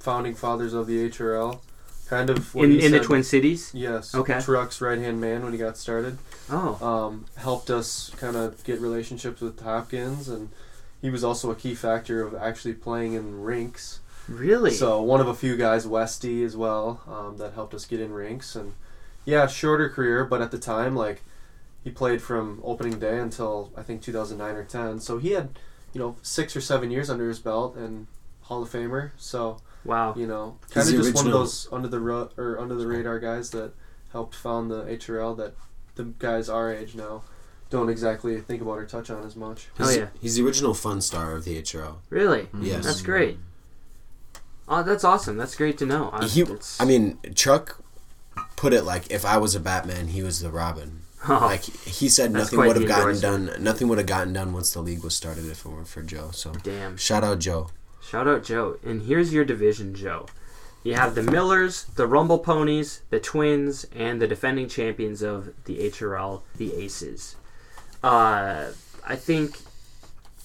founding 0.00 0.34
fathers 0.34 0.74
of 0.74 0.86
the 0.86 1.08
HRL. 1.08 1.60
Kind 2.08 2.28
of 2.28 2.54
In 2.54 2.78
in 2.80 2.92
the 2.92 3.00
Twin 3.00 3.22
Cities. 3.24 3.70
Yes. 3.74 4.14
Okay. 4.14 4.38
Truck's 4.40 4.80
right 4.82 4.98
hand 4.98 5.20
man 5.20 5.42
when 5.42 5.52
he 5.52 5.58
got 5.58 5.76
started. 5.78 6.18
Oh, 6.50 6.78
Um, 6.86 7.24
helped 7.36 7.70
us 7.70 8.10
kind 8.18 8.36
of 8.36 8.62
get 8.64 8.78
relationships 8.80 9.40
with 9.40 9.58
Hopkins, 9.60 10.28
and 10.28 10.50
he 11.00 11.08
was 11.08 11.24
also 11.24 11.50
a 11.50 11.54
key 11.54 11.74
factor 11.74 12.20
of 12.22 12.34
actually 12.34 12.74
playing 12.74 13.14
in 13.14 13.40
rinks. 13.42 14.00
really? 14.28 14.70
So 14.70 15.00
one 15.02 15.20
of 15.20 15.28
a 15.28 15.34
few 15.34 15.56
guys, 15.56 15.86
Westy 15.86 16.44
as 16.44 16.56
well, 16.56 17.00
um, 17.08 17.38
that 17.38 17.54
helped 17.54 17.72
us 17.74 17.86
get 17.86 18.00
in 18.00 18.12
rinks. 18.12 18.54
And 18.54 18.74
yeah, 19.24 19.46
shorter 19.46 19.88
career, 19.88 20.24
but 20.26 20.42
at 20.42 20.50
the 20.50 20.58
time, 20.58 20.94
like 20.94 21.22
he 21.84 21.90
played 21.90 22.22
from 22.22 22.60
opening 22.64 22.98
day 22.98 23.18
until 23.18 23.70
I 23.76 23.82
think 23.82 24.02
2009 24.02 24.56
or 24.56 24.64
10. 24.64 25.00
So 25.00 25.18
he 25.18 25.32
had, 25.32 25.58
you 25.92 26.00
know, 26.00 26.16
six 26.22 26.56
or 26.56 26.60
seven 26.62 26.90
years 26.90 27.10
under 27.10 27.28
his 27.28 27.38
belt 27.38 27.76
and 27.76 28.06
Hall 28.42 28.62
of 28.62 28.70
Famer. 28.70 29.10
So 29.18 29.58
wow. 29.84 30.14
you 30.16 30.26
know, 30.26 30.56
kind 30.70 30.88
of 30.88 30.96
the 30.96 31.02
just 31.02 31.14
one 31.14 31.26
of 31.26 31.32
those 31.32 31.68
under 31.70 31.88
the 31.88 32.00
ru- 32.00 32.30
or 32.38 32.58
under 32.58 32.74
the 32.74 32.86
radar 32.86 33.20
guys 33.20 33.50
that 33.50 33.74
helped 34.12 34.34
found 34.34 34.70
the 34.70 34.84
HRL 34.84 35.36
that 35.36 35.54
the 35.94 36.04
guys 36.04 36.48
our 36.48 36.72
age 36.72 36.94
now 36.94 37.22
don't 37.70 37.88
exactly 37.88 38.40
think 38.40 38.62
about 38.62 38.78
or 38.78 38.86
touch 38.86 39.10
on 39.10 39.24
as 39.24 39.36
much. 39.36 39.68
Oh, 39.78 39.86
he's, 39.86 39.96
yeah. 39.96 40.06
he's 40.20 40.36
the 40.36 40.44
original 40.44 40.74
fun 40.74 41.00
star 41.00 41.34
of 41.34 41.44
the 41.44 41.60
HRL. 41.60 41.96
Really? 42.08 42.42
Mm-hmm. 42.42 42.64
Yes. 42.64 42.84
That's 42.84 43.02
great. 43.02 43.38
Oh, 44.66 44.82
that's 44.82 45.04
awesome. 45.04 45.36
That's 45.36 45.54
great 45.54 45.76
to 45.78 45.86
know. 45.86 46.10
I, 46.12 46.24
He, 46.26 46.44
I 46.80 46.84
mean, 46.84 47.18
Chuck 47.34 47.82
put 48.56 48.72
it 48.72 48.84
like 48.84 49.10
if 49.10 49.24
I 49.24 49.36
was 49.36 49.54
a 49.54 49.60
Batman, 49.60 50.08
he 50.08 50.22
was 50.22 50.40
the 50.40 50.50
Robin. 50.50 51.03
Oh, 51.28 51.38
Like 51.42 51.64
he 51.64 52.08
said, 52.08 52.32
nothing 52.32 52.58
would 52.58 52.76
have 52.76 52.86
gotten 52.86 53.20
done. 53.20 53.50
Nothing 53.60 53.88
would 53.88 53.98
have 53.98 54.06
gotten 54.06 54.32
done 54.32 54.52
once 54.52 54.72
the 54.72 54.80
league 54.80 55.02
was 55.02 55.16
started 55.16 55.46
if 55.46 55.64
it 55.64 55.68
weren't 55.68 55.88
for 55.88 56.02
Joe. 56.02 56.30
So 56.32 56.52
damn. 56.62 56.96
shout 56.96 57.24
out 57.24 57.38
Joe. 57.38 57.68
Shout 58.02 58.28
out 58.28 58.44
Joe. 58.44 58.78
And 58.84 59.02
here's 59.02 59.32
your 59.32 59.44
division, 59.44 59.94
Joe. 59.94 60.26
You 60.82 60.94
have 60.94 61.14
the 61.14 61.22
Millers, 61.22 61.84
the 61.96 62.06
Rumble 62.06 62.38
Ponies, 62.38 63.00
the 63.08 63.18
Twins, 63.18 63.86
and 63.96 64.20
the 64.20 64.26
defending 64.26 64.68
champions 64.68 65.22
of 65.22 65.54
the 65.64 65.78
HRL, 65.78 66.42
the 66.56 66.74
Aces. 66.74 67.36
Uh, 68.02 68.66
I 69.06 69.16
think 69.16 69.56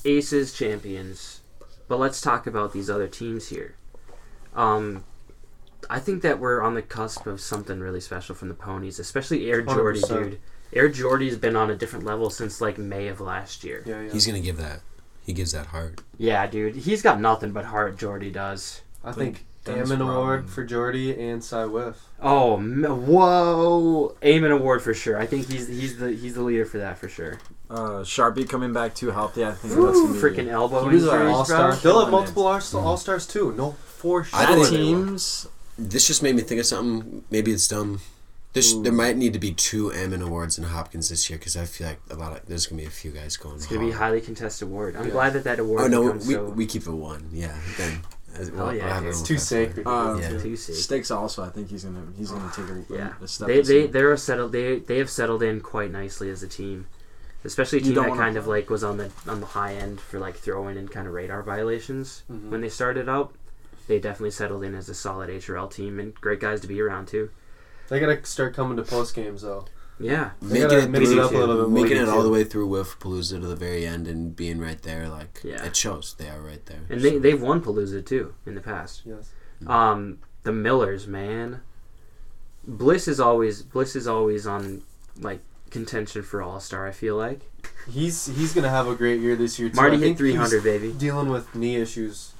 Aces 0.06 0.54
champions, 0.54 1.42
but 1.90 2.00
let's 2.00 2.22
talk 2.22 2.48
about 2.48 2.72
these 2.72 2.90
other 2.90 3.08
teams 3.08 3.50
here. 3.50 3.76
Um, 4.56 5.04
I 5.90 6.00
think 6.00 6.22
that 6.22 6.40
we're 6.40 6.62
on 6.62 6.74
the 6.74 6.82
cusp 6.82 7.28
of 7.28 7.42
something 7.42 7.82
really 7.82 8.00
special 8.00 8.34
from 8.34 8.48
the 8.48 8.54
Ponies, 8.54 8.98
especially 8.98 9.52
Air 9.52 9.62
Jordy, 9.62 10.00
100%. 10.00 10.08
dude. 10.08 10.40
Air 10.74 10.90
Jordy's 10.90 11.38
been 11.38 11.56
on 11.56 11.70
a 11.70 11.76
different 11.76 12.06
level 12.06 12.30
since 12.30 12.62
like 12.62 12.78
May 12.78 13.08
of 13.08 13.20
last 13.22 13.64
year. 13.64 13.84
Yeah, 13.86 14.02
yeah. 14.02 14.12
He's 14.12 14.26
gonna 14.26 14.40
give 14.40 14.58
that. 14.58 14.82
He 15.26 15.34
gives 15.34 15.52
that 15.52 15.68
heart. 15.68 16.02
Yeah, 16.18 16.48
dude. 16.48 16.76
He's 16.76 17.02
got 17.02 17.20
nothing 17.22 17.52
but 17.52 17.66
heart, 17.66 17.98
Jordy 17.98 18.32
does. 18.32 18.82
I 19.04 19.12
think 19.12 19.46
Dennis 19.64 19.92
Ammon 19.92 20.08
Award 20.08 20.50
for 20.50 20.64
Jordy 20.66 21.20
and 21.20 21.44
Cy 21.44 21.66
Whiff. 21.66 21.98
Oh, 22.22 22.58
m- 22.58 22.84
whoa! 22.84 24.16
Ammon 24.22 24.52
Award 24.52 24.82
for 24.82 24.94
sure. 24.94 25.18
I 25.20 25.26
think 25.26 25.48
he's 25.50 25.68
he's 25.68 25.98
the 25.98 26.12
he's 26.12 26.36
the 26.36 26.42
leader 26.42 26.66
for 26.66 26.78
that 26.80 26.98
for 26.98 27.08
sure. 27.10 27.40
Uh, 27.70 28.02
Sharpie 28.04 28.48
coming 28.50 28.74
back 28.74 28.96
too 28.96 29.12
healthy. 29.12 29.46
I 29.46 29.52
think 29.52 29.74
that's 29.74 29.76
Ooh, 29.98 30.08
gonna 30.08 30.14
be 30.14 30.20
freaking 30.20 30.48
elbow 30.50 30.88
He 30.90 30.96
was 30.96 31.06
an 31.08 31.14
injuries, 31.14 31.36
All 31.36 31.46
bro. 31.46 31.56
star. 31.72 31.76
They'll 31.76 32.02
have 32.02 32.12
multiple 32.12 32.48
All 32.48 32.98
Stars 32.98 33.28
too. 33.28 33.54
No, 33.54 33.74
for 33.86 34.24
sure. 34.24 34.40
I 34.40 34.46
That 34.46 34.56
think- 34.56 34.70
they 34.70 34.78
will. 34.80 35.06
teams. 35.06 35.48
This 35.78 36.08
just 36.08 36.22
made 36.24 36.36
me 36.36 36.42
think 36.42 36.60
of 36.60 36.66
something. 36.66 37.24
Maybe 37.30 37.52
it's 37.52 37.68
dumb. 37.68 38.02
This, 38.60 38.74
Ooh. 38.74 38.84
there 38.84 38.92
might 38.92 39.16
need 39.16 39.32
to 39.32 39.40
be 39.40 39.54
two 39.54 39.90
Ammon 39.94 40.22
Awards 40.22 40.58
in 40.58 40.66
Hopkins 40.66 41.08
this 41.08 41.30
year 41.30 41.40
because 41.40 41.56
I 41.56 41.64
feel 41.64 41.88
like 41.88 42.02
a 42.10 42.16
lot 42.16 42.34
of 42.36 42.46
there's 42.46 42.66
gonna 42.68 42.82
be 42.82 42.88
a 42.88 42.92
few 42.92 43.12
guys 43.12 43.38
going. 43.38 43.56
It's 43.56 43.68
gonna 43.68 43.80
be 43.86 43.92
a 43.92 43.96
highly 43.96 44.20
contested 44.20 44.68
award. 44.68 44.98
I'm 44.98 45.06
Yeah. 45.06 45.12
glad 45.12 45.32
that 45.34 45.46
that 45.46 45.60
award. 45.60 45.82
Oh 45.84 45.88
no, 45.88 46.12
we, 46.12 46.34
so 46.34 46.44
we 46.50 46.66
keep 46.66 46.86
it 46.86 46.92
one. 46.92 47.30
Yeah, 47.32 47.56
then. 47.78 48.02
As- 48.36 48.50
Hell 48.50 48.76
yeah, 48.76 48.94
have 48.96 49.04
dude. 49.04 49.12
It's 49.12 49.22
too 49.22 49.36
the 49.36 49.40
sacred. 49.40 49.88
Uh, 49.88 50.18
Yeah. 50.20 50.38
too 50.40 50.58
sick. 50.58 50.76
Sticks 50.76 51.10
also. 51.10 51.42
I 51.42 51.50
think 51.50 51.70
he's 51.70 51.86
gonna 51.86 52.04
he's 52.18 52.32
gonna 52.32 52.52
take 52.54 52.66
a, 52.68 52.94
Yeah. 52.94 53.14
a 53.22 53.28
step. 53.30 53.48
They 53.48 53.62
they 53.62 53.88
they're 53.88 54.18
settled. 54.18 54.52
They 54.52 54.80
they 54.80 54.98
have 54.98 55.10
settled 55.10 55.42
in 55.42 55.62
quite 55.62 55.92
nicely 55.94 56.30
as 56.30 56.44
a 56.44 56.48
team, 56.50 56.88
especially 57.46 57.80
a 57.80 57.82
team 57.82 57.94
that 57.94 58.10
wanna 58.10 58.20
kind 58.22 58.36
of 58.36 58.46
like 58.46 58.70
was 58.70 58.84
on 58.84 58.98
the 58.98 59.10
on 59.26 59.40
the 59.40 59.46
high 59.48 59.76
end 59.76 60.02
for 60.02 60.20
like 60.20 60.36
throwing 60.36 60.76
in 60.76 60.90
kind 60.90 61.08
of 61.08 61.14
radar 61.14 61.44
violations 61.44 62.24
Mhm. 62.30 62.50
when 62.50 62.60
they 62.60 62.70
started 62.70 63.08
out. 63.08 63.32
They 63.88 64.00
definitely 64.00 64.32
settled 64.32 64.64
in 64.66 64.76
as 64.76 64.90
a 64.90 64.94
solid 64.94 65.30
HRL 65.30 65.68
team 65.70 65.98
and 65.98 66.14
great 66.16 66.42
guys 66.42 66.60
to 66.62 66.68
be 66.68 66.82
around 66.82 67.08
too. 67.08 67.30
They 67.90 68.00
gotta 68.00 68.24
start 68.26 68.54
coming 68.56 68.78
to 68.78 68.84
post 68.84 69.16
games 69.16 69.42
though. 69.42 69.66
Yeah. 70.00 70.32
They 70.42 70.48
making 70.62 70.62
gotta 70.70 70.84
it, 70.84 70.90
mix 70.90 71.10
it 71.10 71.20
up 71.20 71.32
a 71.32 71.38
little 71.38 71.66
bit 71.66 71.70
making 71.84 71.98
it 71.98 72.08
all 72.08 72.24
the 72.24 72.30
way 72.30 72.44
through 72.44 72.68
with 72.68 73.00
Palooza 73.00 73.42
to 73.42 73.48
the 73.48 73.56
very 73.56 73.86
end 73.86 74.08
and 74.08 74.36
being 74.36 74.60
right 74.60 74.82
there, 74.82 75.10
like 75.10 75.42
Yeah. 75.44 75.64
it 75.66 75.76
shows 75.76 76.16
they 76.18 76.30
are 76.30 76.40
right 76.40 76.66
there. 76.68 76.82
And 76.90 77.02
they, 77.02 77.18
they've 77.18 77.42
won 77.42 77.62
Palooza 77.62 78.06
too 78.06 78.34
in 78.46 78.56
the 78.56 78.62
past. 78.62 79.02
Yes. 79.06 79.32
Um, 79.68 80.20
the 80.44 80.54
Millers, 80.54 81.06
man. 81.08 81.62
Bliss 82.66 83.08
is 83.08 83.20
always 83.20 83.62
Bliss 83.62 83.96
is 83.96 84.08
always 84.08 84.48
on 84.48 84.84
like 85.20 85.42
contention 85.70 86.24
for 86.24 86.42
All 86.42 86.60
Star. 86.60 86.88
I 86.88 86.92
feel 86.92 87.18
like 87.18 87.42
He's 87.90 88.28
he's 88.28 88.54
gonna 88.54 88.70
have 88.70 88.88
a 88.88 88.96
great 88.96 89.20
year 89.20 89.36
this 89.36 89.60
year 89.60 89.70
too. 89.70 89.76
Marty 89.76 89.96
I 89.98 90.00
hit 90.00 90.06
think 90.06 90.18
three 90.18 90.60
baby. 90.62 90.94
Dealing 90.94 91.30
with 91.30 91.56
knee 91.56 91.76
issues. 91.76 92.34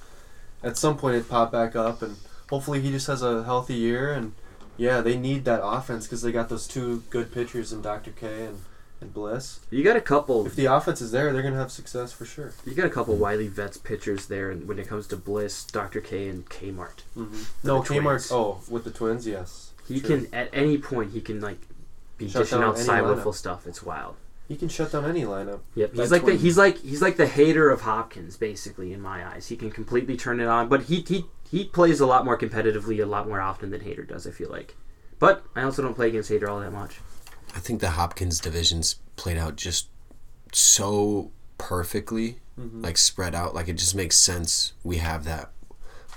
At 0.62 0.76
some 0.76 0.96
point, 0.96 1.16
it 1.16 1.28
popped 1.28 1.52
back 1.52 1.74
up, 1.74 2.02
and 2.02 2.16
hopefully 2.50 2.80
he 2.80 2.90
just 2.90 3.06
has 3.06 3.22
a 3.22 3.44
healthy 3.44 3.74
year. 3.74 4.12
And 4.12 4.34
yeah, 4.80 5.00
they 5.02 5.16
need 5.16 5.44
that 5.44 5.60
offense 5.62 6.06
because 6.06 6.22
they 6.22 6.32
got 6.32 6.48
those 6.48 6.66
two 6.66 7.02
good 7.10 7.32
pitchers 7.32 7.72
in 7.72 7.82
Dr. 7.82 8.10
K 8.12 8.46
and, 8.46 8.58
and 9.02 9.12
Bliss. 9.12 9.60
You 9.70 9.84
got 9.84 9.96
a 9.96 10.00
couple. 10.00 10.46
If 10.46 10.56
the 10.56 10.66
offense 10.66 11.00
is 11.02 11.10
there, 11.12 11.32
they're 11.32 11.42
gonna 11.42 11.56
have 11.56 11.70
success 11.70 12.12
for 12.12 12.24
sure. 12.24 12.52
You 12.64 12.74
got 12.74 12.86
a 12.86 12.90
couple 12.90 13.14
Wiley 13.16 13.48
Vets 13.48 13.76
pitchers 13.76 14.26
there, 14.26 14.50
and 14.50 14.66
when 14.66 14.78
it 14.78 14.88
comes 14.88 15.06
to 15.08 15.16
Bliss, 15.16 15.64
Dr. 15.64 16.00
K, 16.00 16.28
and 16.28 16.48
Kmart, 16.48 17.02
Mm-hmm. 17.16 17.42
No, 17.62 17.82
Kmart. 17.82 18.32
Oh, 18.32 18.60
with 18.70 18.84
the 18.84 18.90
Twins, 18.90 19.26
yes. 19.26 19.72
he 19.86 20.00
True. 20.00 20.24
can 20.24 20.34
at 20.34 20.48
any 20.52 20.78
point 20.78 21.12
he 21.12 21.20
can 21.20 21.40
like 21.40 21.58
be 22.16 22.28
Shut 22.28 22.44
dishing 22.44 22.62
out 22.62 22.78
side 22.78 23.02
lineup. 23.04 23.34
stuff. 23.34 23.66
It's 23.66 23.82
wild. 23.82 24.16
He 24.50 24.56
can 24.56 24.68
shut 24.68 24.90
down 24.90 25.04
any 25.04 25.22
lineup. 25.22 25.60
Yep, 25.76 25.90
he's 25.94 26.10
That 26.10 26.10
like 26.10 26.24
the, 26.24 26.34
he's 26.36 26.58
like 26.58 26.78
he's 26.78 27.00
like 27.00 27.16
the 27.16 27.28
hater 27.28 27.70
of 27.70 27.82
Hopkins, 27.82 28.36
basically 28.36 28.92
in 28.92 29.00
my 29.00 29.24
eyes. 29.24 29.46
He 29.46 29.54
can 29.56 29.70
completely 29.70 30.16
turn 30.16 30.40
it 30.40 30.48
on, 30.48 30.68
but 30.68 30.82
he 30.82 31.02
he 31.02 31.26
he 31.48 31.66
plays 31.66 32.00
a 32.00 32.06
lot 32.06 32.24
more 32.24 32.36
competitively, 32.36 33.00
a 33.00 33.06
lot 33.06 33.28
more 33.28 33.40
often 33.40 33.70
than 33.70 33.80
Hater 33.82 34.02
does. 34.02 34.26
I 34.26 34.32
feel 34.32 34.50
like, 34.50 34.74
but 35.20 35.44
I 35.54 35.62
also 35.62 35.82
don't 35.82 35.94
play 35.94 36.08
against 36.08 36.30
Hater 36.30 36.50
all 36.50 36.58
that 36.58 36.72
much. 36.72 36.98
I 37.54 37.60
think 37.60 37.80
the 37.80 37.90
Hopkins 37.90 38.40
divisions 38.40 38.96
played 39.14 39.38
out 39.38 39.54
just 39.54 39.86
so 40.52 41.30
perfectly, 41.56 42.40
Mhm. 42.58 42.82
like 42.82 42.98
spread 42.98 43.36
out. 43.36 43.54
Like 43.54 43.68
it 43.68 43.74
just 43.74 43.94
makes 43.94 44.16
sense. 44.16 44.72
We 44.82 44.96
have 44.96 45.22
that 45.26 45.52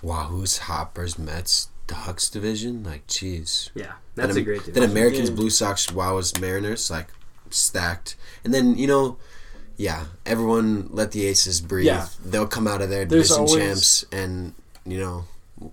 Wahoo's, 0.01 0.57
Hoppers, 0.57 1.19
Mets, 1.19 1.67
Ducks 1.85 2.29
division. 2.29 2.83
Like, 2.83 3.05
jeez. 3.07 3.69
Yeah, 3.75 3.93
that's 4.15 4.33
then, 4.33 4.41
a 4.41 4.45
great 4.45 4.73
Then. 4.73 4.89
Americans, 4.89 5.29
Blue 5.29 5.49
Sox, 5.51 5.91
Wows, 5.91 6.39
Mariners, 6.39 6.89
like 6.89 7.09
stacked. 7.53 8.15
And 8.43 8.53
then 8.53 8.75
you 8.77 8.87
know, 8.87 9.17
yeah, 9.77 10.05
everyone 10.25 10.89
let 10.91 11.11
the 11.11 11.25
Aces 11.25 11.61
breathe. 11.61 11.87
Yeah. 11.87 12.07
They'll 12.23 12.47
come 12.47 12.67
out 12.67 12.81
of 12.81 12.89
there 12.89 13.05
There's 13.05 13.29
division 13.29 13.45
always- 13.47 13.63
champs, 13.63 14.05
and 14.11 14.53
you 14.85 14.99
know, 14.99 15.25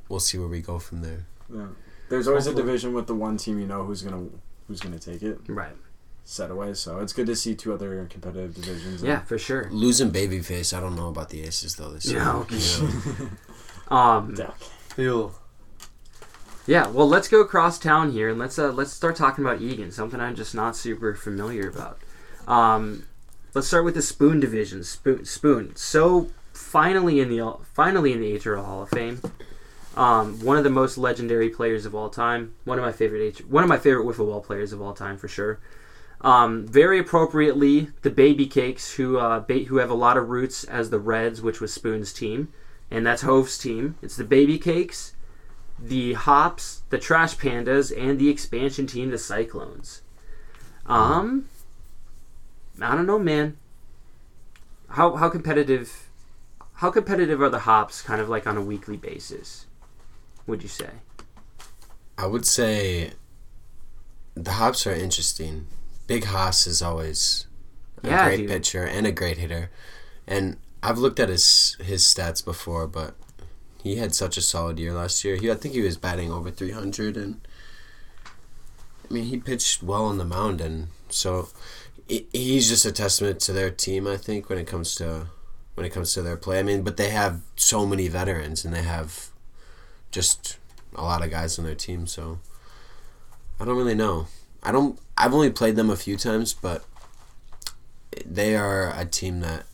we'll 0.08 0.20
see 0.20 0.38
where 0.38 0.48
we 0.48 0.60
go 0.60 0.78
from 0.78 1.02
there. 1.02 1.26
Yeah. 1.52 1.66
There's 2.08 2.26
always 2.28 2.46
a 2.46 2.54
division 2.54 2.92
with 2.92 3.06
the 3.06 3.14
one 3.14 3.36
team 3.36 3.58
you 3.60 3.66
know 3.66 3.84
who's 3.84 4.02
gonna 4.02 4.26
who's 4.68 4.80
gonna 4.80 4.98
take 4.98 5.22
it 5.22 5.38
right? 5.48 5.76
set 6.24 6.50
away. 6.50 6.74
So 6.74 6.98
it's 7.00 7.12
good 7.12 7.26
to 7.26 7.34
see 7.36 7.54
two 7.56 7.72
other 7.72 8.04
competitive 8.10 8.54
divisions. 8.54 9.02
Yeah, 9.02 9.20
for 9.22 9.38
sure. 9.38 9.68
Losing 9.70 10.10
Babyface, 10.12 10.76
I 10.76 10.80
don't 10.80 10.94
know 10.96 11.08
about 11.08 11.30
the 11.30 11.42
Aces 11.42 11.76
though 11.76 11.90
this 11.90 12.06
year. 12.06 12.18
Yeah, 12.20 12.36
okay. 12.36 12.56
You? 12.56 13.30
Um, 13.96 14.34
Yeah. 14.38 14.50
Feel 14.94 15.34
yeah. 16.70 16.86
Well, 16.86 17.08
let's 17.08 17.26
go 17.26 17.40
across 17.40 17.80
town 17.80 18.12
here 18.12 18.28
and 18.28 18.38
let's 18.38 18.56
uh, 18.56 18.70
let's 18.70 18.92
start 18.92 19.16
talking 19.16 19.44
about 19.44 19.60
Egan, 19.60 19.90
something 19.90 20.20
I'm 20.20 20.36
just 20.36 20.54
not 20.54 20.76
super 20.76 21.16
familiar 21.16 21.68
about. 21.68 21.98
Um, 22.46 23.06
let's 23.54 23.66
start 23.66 23.84
with 23.84 23.94
the 23.94 24.02
Spoon 24.02 24.38
division. 24.38 24.84
Spoon, 24.84 25.24
Spoon. 25.24 25.74
So 25.74 26.28
finally 26.52 27.18
in 27.18 27.28
the 27.28 27.56
finally 27.74 28.12
in 28.12 28.20
the 28.20 28.38
HRL 28.38 28.64
Hall 28.64 28.82
of 28.82 28.88
Fame. 28.90 29.20
Um, 29.96 30.38
one 30.44 30.56
of 30.58 30.62
the 30.62 30.70
most 30.70 30.96
legendary 30.96 31.48
players 31.48 31.86
of 31.86 31.96
all 31.96 32.08
time. 32.08 32.54
One 32.62 32.78
of 32.78 32.84
my 32.84 32.92
favorite 32.92 33.40
H- 33.40 33.46
one 33.46 33.64
of 33.64 33.68
my 33.68 33.76
favorite 33.76 34.06
wiffle 34.06 34.28
ball 34.28 34.40
players 34.40 34.72
of 34.72 34.80
all 34.80 34.94
time 34.94 35.18
for 35.18 35.26
sure. 35.26 35.58
Um, 36.20 36.68
very 36.68 37.00
appropriately, 37.00 37.88
the 38.02 38.10
Baby 38.10 38.46
Cakes, 38.46 38.92
who 38.92 39.18
uh, 39.18 39.40
ba- 39.40 39.64
who 39.64 39.78
have 39.78 39.90
a 39.90 39.94
lot 39.94 40.16
of 40.16 40.28
roots 40.28 40.62
as 40.62 40.90
the 40.90 41.00
Reds, 41.00 41.42
which 41.42 41.60
was 41.60 41.74
Spoon's 41.74 42.12
team, 42.12 42.52
and 42.92 43.04
that's 43.04 43.22
HOV's 43.22 43.58
team. 43.58 43.96
It's 44.02 44.14
the 44.14 44.22
Baby 44.22 44.56
Cakes, 44.56 45.14
the 45.80 46.14
Hops, 46.14 46.82
the 46.90 46.98
Trash 46.98 47.36
Pandas, 47.36 47.92
and 47.96 48.18
the 48.18 48.28
expansion 48.28 48.86
team, 48.86 49.10
the 49.10 49.18
Cyclones. 49.18 50.02
Um, 50.86 51.46
I 52.80 52.94
don't 52.96 53.06
know, 53.06 53.18
man. 53.18 53.56
How 54.90 55.16
how 55.16 55.28
competitive? 55.30 56.08
How 56.74 56.90
competitive 56.90 57.40
are 57.40 57.48
the 57.50 57.60
Hops? 57.60 58.02
Kind 58.02 58.20
of 58.20 58.28
like 58.28 58.46
on 58.46 58.56
a 58.56 58.62
weekly 58.62 58.96
basis. 58.96 59.66
Would 60.46 60.62
you 60.62 60.68
say? 60.68 60.90
I 62.18 62.26
would 62.26 62.46
say 62.46 63.12
the 64.34 64.52
Hops 64.52 64.86
are 64.86 64.94
interesting. 64.94 65.66
Big 66.06 66.24
Haas 66.24 66.66
is 66.66 66.82
always 66.82 67.46
a 68.04 68.08
Yeah, 68.08 68.24
great 68.24 68.36
dude. 68.36 68.48
pitcher 68.48 68.84
and 68.84 69.06
a 69.06 69.12
great 69.12 69.38
hitter. 69.38 69.70
And 70.26 70.56
I've 70.82 70.98
looked 70.98 71.20
at 71.20 71.28
his 71.28 71.76
his 71.80 72.02
stats 72.04 72.44
before, 72.44 72.86
but 72.86 73.14
he 73.82 73.96
had 73.96 74.14
such 74.14 74.36
a 74.36 74.42
solid 74.42 74.78
year 74.78 74.92
last 74.92 75.24
year. 75.24 75.36
He 75.36 75.50
I 75.50 75.54
think 75.54 75.74
he 75.74 75.80
was 75.80 75.96
batting 75.96 76.30
over 76.30 76.50
300 76.50 77.16
and 77.16 77.40
I 79.08 79.12
mean, 79.12 79.24
he 79.24 79.38
pitched 79.38 79.82
well 79.82 80.04
on 80.04 80.18
the 80.18 80.24
mound 80.24 80.60
and 80.60 80.88
so 81.08 81.48
he- 82.08 82.26
he's 82.32 82.68
just 82.68 82.84
a 82.84 82.92
testament 82.92 83.40
to 83.40 83.52
their 83.52 83.70
team, 83.70 84.06
I 84.06 84.16
think, 84.16 84.48
when 84.48 84.58
it 84.58 84.66
comes 84.66 84.94
to 84.96 85.26
when 85.74 85.86
it 85.86 85.90
comes 85.92 86.12
to 86.14 86.22
their 86.22 86.36
play. 86.36 86.58
I 86.58 86.62
mean, 86.62 86.82
but 86.82 86.96
they 86.96 87.10
have 87.10 87.40
so 87.56 87.86
many 87.86 88.08
veterans 88.08 88.64
and 88.64 88.74
they 88.74 88.82
have 88.82 89.30
just 90.10 90.58
a 90.94 91.02
lot 91.02 91.22
of 91.24 91.30
guys 91.30 91.58
on 91.58 91.64
their 91.64 91.74
team, 91.74 92.06
so 92.06 92.40
I 93.58 93.64
don't 93.64 93.76
really 93.76 93.94
know. 93.94 94.26
I 94.62 94.72
don't. 94.72 94.98
I've 95.16 95.32
only 95.34 95.50
played 95.50 95.76
them 95.76 95.88
a 95.88 95.96
few 95.96 96.16
times, 96.16 96.52
but 96.52 96.84
they 98.26 98.56
are 98.56 98.92
a 98.94 99.04
team 99.04 99.40
that 99.40 99.64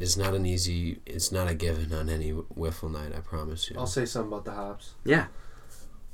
is 0.00 0.16
not 0.16 0.34
an 0.34 0.46
easy. 0.46 1.00
It's 1.06 1.30
not 1.32 1.48
a 1.48 1.54
given 1.54 1.92
on 1.92 2.08
any 2.08 2.32
wiffle 2.32 2.90
night. 2.90 3.12
I 3.16 3.20
promise 3.20 3.70
you. 3.70 3.76
I'll 3.78 3.86
say 3.86 4.04
something 4.04 4.32
about 4.32 4.44
the 4.44 4.52
Hops. 4.52 4.94
Yeah. 5.04 5.26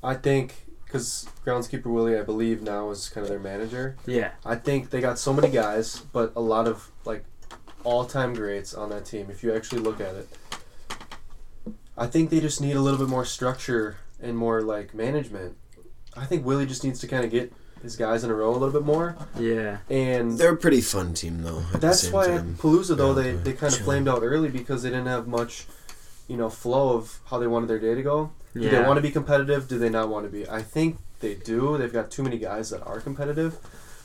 I 0.03 0.15
think 0.15 0.55
because 0.85 1.27
groundskeeper 1.45 1.87
Willie, 1.87 2.19
I 2.19 2.23
believe 2.23 2.63
now 2.63 2.91
is 2.91 3.09
kind 3.09 3.25
of 3.25 3.29
their 3.29 3.41
manager. 3.41 3.97
Yeah. 4.07 4.33
I 4.45 4.55
think 4.55 4.91
they 4.91 5.01
got 5.01 5.19
so 5.19 5.33
many 5.33 5.51
guys, 5.51 5.99
but 6.13 6.33
a 6.37 6.41
lot 6.41 6.69
of 6.69 6.91
like 7.05 7.25
all-time 7.83 8.35
greats 8.35 8.75
on 8.75 8.91
that 8.91 9.05
team. 9.05 9.29
If 9.31 9.43
you 9.43 9.55
actually 9.55 9.81
look 9.81 10.01
at 10.01 10.15
it, 10.15 10.29
I 11.97 12.07
think 12.07 12.31
they 12.31 12.41
just 12.41 12.61
need 12.61 12.77
a 12.77 12.81
little 12.81 12.99
bit 12.99 13.09
more 13.09 13.25
structure 13.25 13.99
and 14.21 14.37
more 14.37 14.63
like 14.63 14.95
management. 14.95 15.57
I 16.17 16.27
think 16.27 16.47
Willie 16.47 16.67
just 16.67 16.85
needs 16.85 17.01
to 17.01 17.09
kind 17.09 17.25
of 17.25 17.31
get 17.31 17.53
his 17.85 17.97
guys 17.97 18.25
in 18.25 18.31
a 18.31 18.35
row 18.35 18.51
a 18.51 18.57
little 18.59 18.71
bit 18.73 18.83
more, 18.85 19.17
Yeah. 19.39 19.79
and 19.89 20.37
They're 20.39 20.55
a 20.55 20.57
pretty 20.57 20.81
fun 20.81 21.15
team, 21.15 21.43
though. 21.43 21.61
At 21.73 21.73
the 21.73 21.79
that's 21.79 22.01
same 22.01 22.13
why 22.13 22.27
time. 22.27 22.57
at 22.57 22.59
Palooza 22.61 22.97
though 22.97 23.17
Yeah, 23.17 23.23
they, 23.23 23.33
they 23.35 23.53
kind 23.53 23.73
of 23.73 23.79
Chill. 23.79 23.85
flamed 23.85 24.09
out 24.09 24.23
early 24.23 24.49
because 24.49 24.83
they 24.83 24.89
didn't 24.91 25.07
have 25.07 25.29
much, 25.29 25.67
you 26.27 26.37
know, 26.37 26.49
flow 26.51 26.97
of 26.97 27.21
how 27.27 27.39
they 27.39 27.47
wanted 27.47 27.69
their 27.69 27.79
day 27.79 27.95
to 27.95 28.03
go. 28.03 28.33
Do 28.55 28.61
Yeah. 28.61 28.71
they 28.71 28.87
want 28.87 28.97
to 28.97 29.03
be 29.03 29.11
competitive? 29.11 29.69
Do 29.69 29.79
they 29.79 29.91
not 29.91 30.09
want 30.09 30.25
to 30.27 30.31
be? 30.33 30.49
I 30.49 30.63
think 30.63 30.99
they 31.21 31.35
do. 31.35 31.77
They've 31.79 31.93
got 31.93 32.11
too 32.11 32.23
many 32.23 32.39
guys 32.39 32.71
that 32.71 32.83
are 32.85 33.01
competitive. 33.01 33.59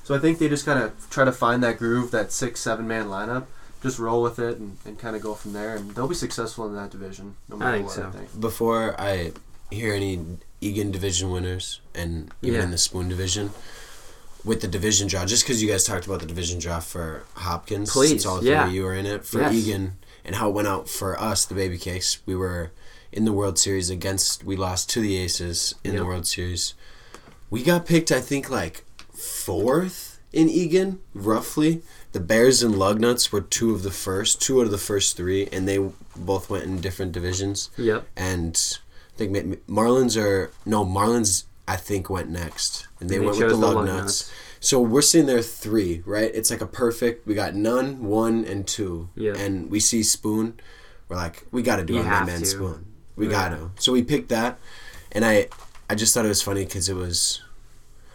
So 0.03 0.13
I 0.15 0.19
think 0.19 0.39
they 0.39 0.49
just 0.49 0.65
kind 0.65 0.81
of 0.83 1.09
try 1.09 1.23
to 1.23 1.31
find 1.31 1.63
that 1.63 1.77
groove, 1.77 2.11
that 2.11 2.31
six, 2.31 2.59
seven 2.59 2.87
man 2.87 3.07
lineup, 3.07 3.45
just 3.83 3.97
roll 3.99 4.21
with 4.23 4.39
it 4.39 4.57
and, 4.57 4.77
and 4.85 4.97
kind 4.99 5.15
of 5.15 5.21
go 5.21 5.35
from 5.35 5.53
there. 5.53 5.75
And 5.75 5.91
they'll 5.95 6.07
be 6.07 6.15
successful 6.15 6.65
in 6.67 6.75
that 6.75 6.89
division, 6.89 7.35
no 7.47 7.55
matter 7.57 7.77
think 7.77 7.85
what. 7.87 7.95
so. 7.95 8.07
I 8.07 8.11
think. 8.11 8.41
Before 8.41 8.99
I 8.99 9.31
hear 9.71 9.93
any 9.93 10.19
Egan 10.61 10.91
division 10.91 11.31
winners, 11.31 11.79
and 11.95 12.31
even 12.41 12.59
Yeah. 12.59 12.65
in 12.65 12.71
the 12.71 12.77
Spoon 12.77 13.07
division, 13.09 13.51
with 14.43 14.61
the 14.61 14.67
division 14.67 15.07
draw, 15.07 15.25
just 15.25 15.43
because 15.43 15.61
you 15.61 15.69
guys 15.69 15.83
talked 15.83 16.05
about 16.05 16.19
the 16.21 16.25
division 16.25 16.59
draw 16.59 16.79
for 16.79 17.23
Hopkins, 17.35 17.91
Please, 17.91 18.09
since 18.09 18.25
all 18.25 18.39
three 18.39 18.49
yeah. 18.49 18.67
of 18.67 18.73
you 18.73 18.83
were 18.83 18.95
in 18.95 19.05
it 19.05 19.25
for 19.25 19.41
Yes. 19.41 19.53
Egan, 19.53 19.97
and 20.25 20.35
how 20.35 20.49
it 20.49 20.53
went 20.53 20.67
out 20.67 20.89
for 20.89 21.19
us, 21.19 21.45
the 21.45 21.55
Baby 21.55 21.77
Cakes. 21.77 22.19
We 22.25 22.35
were 22.35 22.71
in 23.11 23.25
the 23.25 23.33
World 23.33 23.57
Series 23.57 23.89
against. 23.89 24.43
We 24.43 24.55
lost 24.55 24.89
to 24.91 25.01
the 25.01 25.17
Aces 25.17 25.75
in 25.83 25.93
Yep. 25.93 25.99
the 26.01 26.05
World 26.05 26.27
Series. 26.27 26.73
We 27.49 27.63
got 27.63 27.85
picked, 27.85 28.11
I 28.11 28.21
think, 28.21 28.49
like 28.49 28.83
fourth 29.13 30.19
in 30.31 30.49
Egan, 30.49 30.99
roughly. 31.13 31.81
The 32.11 32.19
Bears 32.19 32.61
and 32.63 32.75
Lugnuts 32.75 33.31
were 33.31 33.41
two 33.41 33.73
of 33.73 33.83
the 33.83 33.91
first, 33.91 34.41
two 34.41 34.59
out 34.59 34.65
of 34.65 34.71
the 34.71 34.77
first 34.77 35.15
three, 35.17 35.47
and 35.51 35.67
they 35.67 35.79
both 36.15 36.49
went 36.49 36.65
in 36.65 36.81
different 36.81 37.11
divisions. 37.11 37.69
Yep. 37.77 38.07
And 38.15 38.77
think 39.27 39.67
Marlins 39.67 40.21
are 40.21 40.51
no 40.65 40.85
Marlins. 40.85 41.43
I 41.67 41.75
think 41.75 42.09
went 42.09 42.29
next, 42.31 42.87
and 42.99 43.07
they, 43.09 43.15
They 43.19 43.19
went 43.25 43.37
with 43.37 43.49
the 43.49 43.55
the 43.55 43.67
Lugnuts. 43.67 43.85
Lugnuts. 44.03 44.31
So 44.59 44.81
we're 44.81 45.03
sitting 45.03 45.27
there 45.27 45.41
three, 45.43 46.01
right? 46.05 46.31
It's 46.33 46.49
like 46.49 46.61
a 46.61 46.65
perfect. 46.65 47.27
We 47.27 47.35
got 47.35 47.53
none, 47.53 48.03
one, 48.05 48.43
and 48.43 48.65
two. 48.67 49.09
Yeah. 49.15 49.37
And 49.37 49.69
we 49.69 49.79
see 49.79 50.01
Spoon. 50.01 50.59
We're 51.07 51.15
like, 51.17 51.45
we 51.51 51.61
got 51.61 51.75
to 51.77 51.85
do 51.85 51.93
You 51.93 51.99
our 52.01 52.25
man. 52.25 52.43
Spoon. 52.43 52.85
We 53.15 53.25
Yeah. 53.27 53.31
got 53.31 53.49
to. 53.49 53.71
So 53.77 53.91
we 53.93 54.03
picked 54.03 54.29
that, 54.29 54.57
and 55.11 55.23
I, 55.23 55.47
I 55.89 55.93
just 55.95 56.13
thought 56.13 56.25
it 56.25 56.29
was 56.29 56.41
funny 56.41 56.65
because 56.65 56.89
it 56.89 56.95
was. 56.95 57.41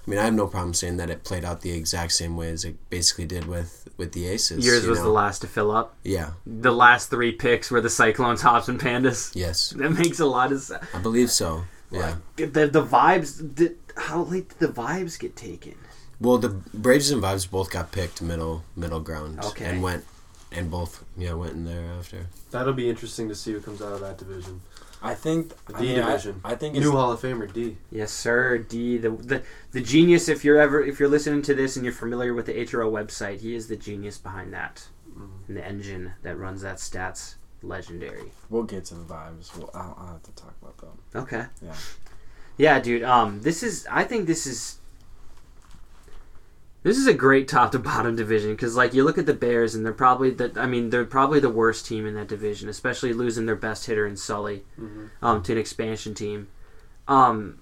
I 0.07 0.11
mean, 0.11 0.19
I 0.19 0.25
have 0.25 0.35
no 0.35 0.47
problem 0.49 0.75
saying 0.75 0.97
that 0.99 1.09
it 1.09 1.23
played 1.25 1.45
out 1.45 1.61
the 1.63 1.71
exact 1.73 2.13
same 2.13 2.37
way 2.37 2.51
as 2.51 2.65
it 2.65 2.77
basically 2.91 3.25
did 3.27 3.47
with 3.47 3.84
with 3.97 4.13
the 4.13 4.27
Aces. 4.27 4.65
Yours 4.65 4.85
you 4.85 4.91
was 4.91 4.99
know? 4.99 5.07
the 5.07 5.11
last 5.11 5.41
to 5.41 5.47
fill 5.47 5.71
up. 5.71 5.97
Yeah. 6.03 6.33
The 6.47 6.73
last 6.73 7.11
three 7.11 7.33
picks 7.33 7.71
were 7.71 7.81
the 7.81 7.91
Cyclones, 7.91 8.43
Hops, 8.43 8.69
and 8.69 8.81
Pandas. 8.81 9.35
Yes. 9.35 9.75
That 9.85 9.91
makes 9.91 10.21
a 10.21 10.27
lot 10.27 10.53
of 10.53 10.61
sense. 10.61 10.85
I 10.95 10.99
believe 10.99 11.31
so. 11.31 11.65
Yeah. 11.91 12.17
The 12.37 12.67
the 12.67 12.85
vibes. 12.85 13.57
The, 13.57 13.75
how 13.97 14.23
late 14.23 14.49
did 14.49 14.59
the 14.59 14.73
vibes 14.73 15.19
get 15.19 15.37
taken? 15.37 15.77
Well, 16.21 16.39
the 16.39 16.49
Braves 16.49 17.11
and 17.11 17.23
Vibes 17.23 17.51
both 17.51 17.71
got 17.71 17.93
picked 17.93 18.23
middle 18.23 18.65
middle 18.77 19.01
ground. 19.01 19.41
Okay. 19.45 19.67
And 19.67 19.83
went, 19.83 20.05
and 20.51 20.71
both 20.71 21.05
yeah 21.17 21.35
went 21.35 21.53
in 21.53 21.65
there 21.65 21.85
after. 21.99 22.27
That'll 22.51 22.73
be 22.73 22.89
interesting 22.89 23.29
to 23.29 23.35
see 23.35 23.53
who 23.53 23.61
comes 23.61 23.83
out 23.83 23.93
of 23.93 24.01
that 24.01 24.19
division. 24.19 24.61
I 25.05 25.15
think 25.15 25.51
The 25.67 25.77
I 25.77 25.81
D 25.81 25.87
mean, 25.87 25.97
division. 25.97 26.41
I, 26.45 26.55
think 26.55 26.77
it's 26.77 26.85
New 26.85 26.93
Hall 26.93 27.13
of 27.13 27.21
Famer 27.21 27.53
D. 27.53 27.77
Yes, 27.91 28.11
sir. 28.11 28.59
D 28.59 28.97
the, 28.99 29.11
the 29.11 29.43
the 29.73 29.81
genius. 29.81 30.29
If 30.29 30.45
you're 30.45 30.61
ever 30.61 30.83
if 30.83 30.99
you're 30.99 31.09
listening 31.09 31.43
to 31.43 31.55
this 31.55 31.77
and 31.77 31.85
you're 31.85 31.95
familiar 31.95 32.33
with 32.35 32.47
the 32.47 32.55
HRO 32.55 32.91
website, 32.91 33.41
he 33.41 33.55
is 33.55 33.69
the 33.69 33.77
genius 33.77 34.19
behind 34.19 34.53
that 34.55 34.87
and 35.47 35.57
the 35.57 35.65
engine 35.65 36.13
that 36.23 36.37
runs 36.39 36.63
that 36.63 36.77
stats 36.79 37.35
legendary. 37.63 38.33
we'll 38.51 38.63
get 38.65 38.85
to 38.87 38.95
the 38.95 39.05
vibes. 39.05 39.57
We'll, 39.57 39.71
I'll, 39.75 39.97
I'll 39.99 40.07
have 40.15 40.23
to 40.25 40.33
talk 40.33 40.55
about 40.61 40.77
them. 40.79 40.99
Okay. 41.15 41.45
Yeah. 41.63 41.75
Yeah, 42.57 42.81
dude. 42.81 43.03
Um, 43.03 43.41
this 43.43 43.63
is. 43.63 43.87
I 43.91 44.05
think 44.05 44.27
this 44.27 44.47
is. 44.47 44.79
This 46.85 46.99
is 46.99 47.07
a 47.09 47.15
great 47.15 47.49
top 47.49 47.73
to 47.73 47.79
bottom 47.81 48.15
division 48.15 48.53
because, 48.53 48.77
like, 48.77 48.95
you 48.95 49.03
look 49.03 49.19
at 49.19 49.27
the 49.27 49.35
Bears 49.35 49.75
and 49.75 49.85
they're 49.85 49.93
probably 49.93 50.31
the. 50.31 50.53
I 50.57 50.67
mean, 50.67 50.91
they're 50.91 51.05
probably 51.05 51.41
the 51.41 51.51
worst 51.51 51.87
team 51.87 52.07
in 52.07 52.15
that 52.15 52.29
division, 52.29 52.69
especially 52.69 53.13
losing 53.13 53.47
their 53.47 53.57
best 53.57 53.87
hitter 53.87 54.07
in 54.07 54.17
Sully, 54.17 54.63
Mhm. 54.81 55.11
um, 55.23 55.43
to 55.43 55.53
an 55.53 55.59
expansion 55.59 56.15
team. 56.15 56.47
Um, 57.09 57.59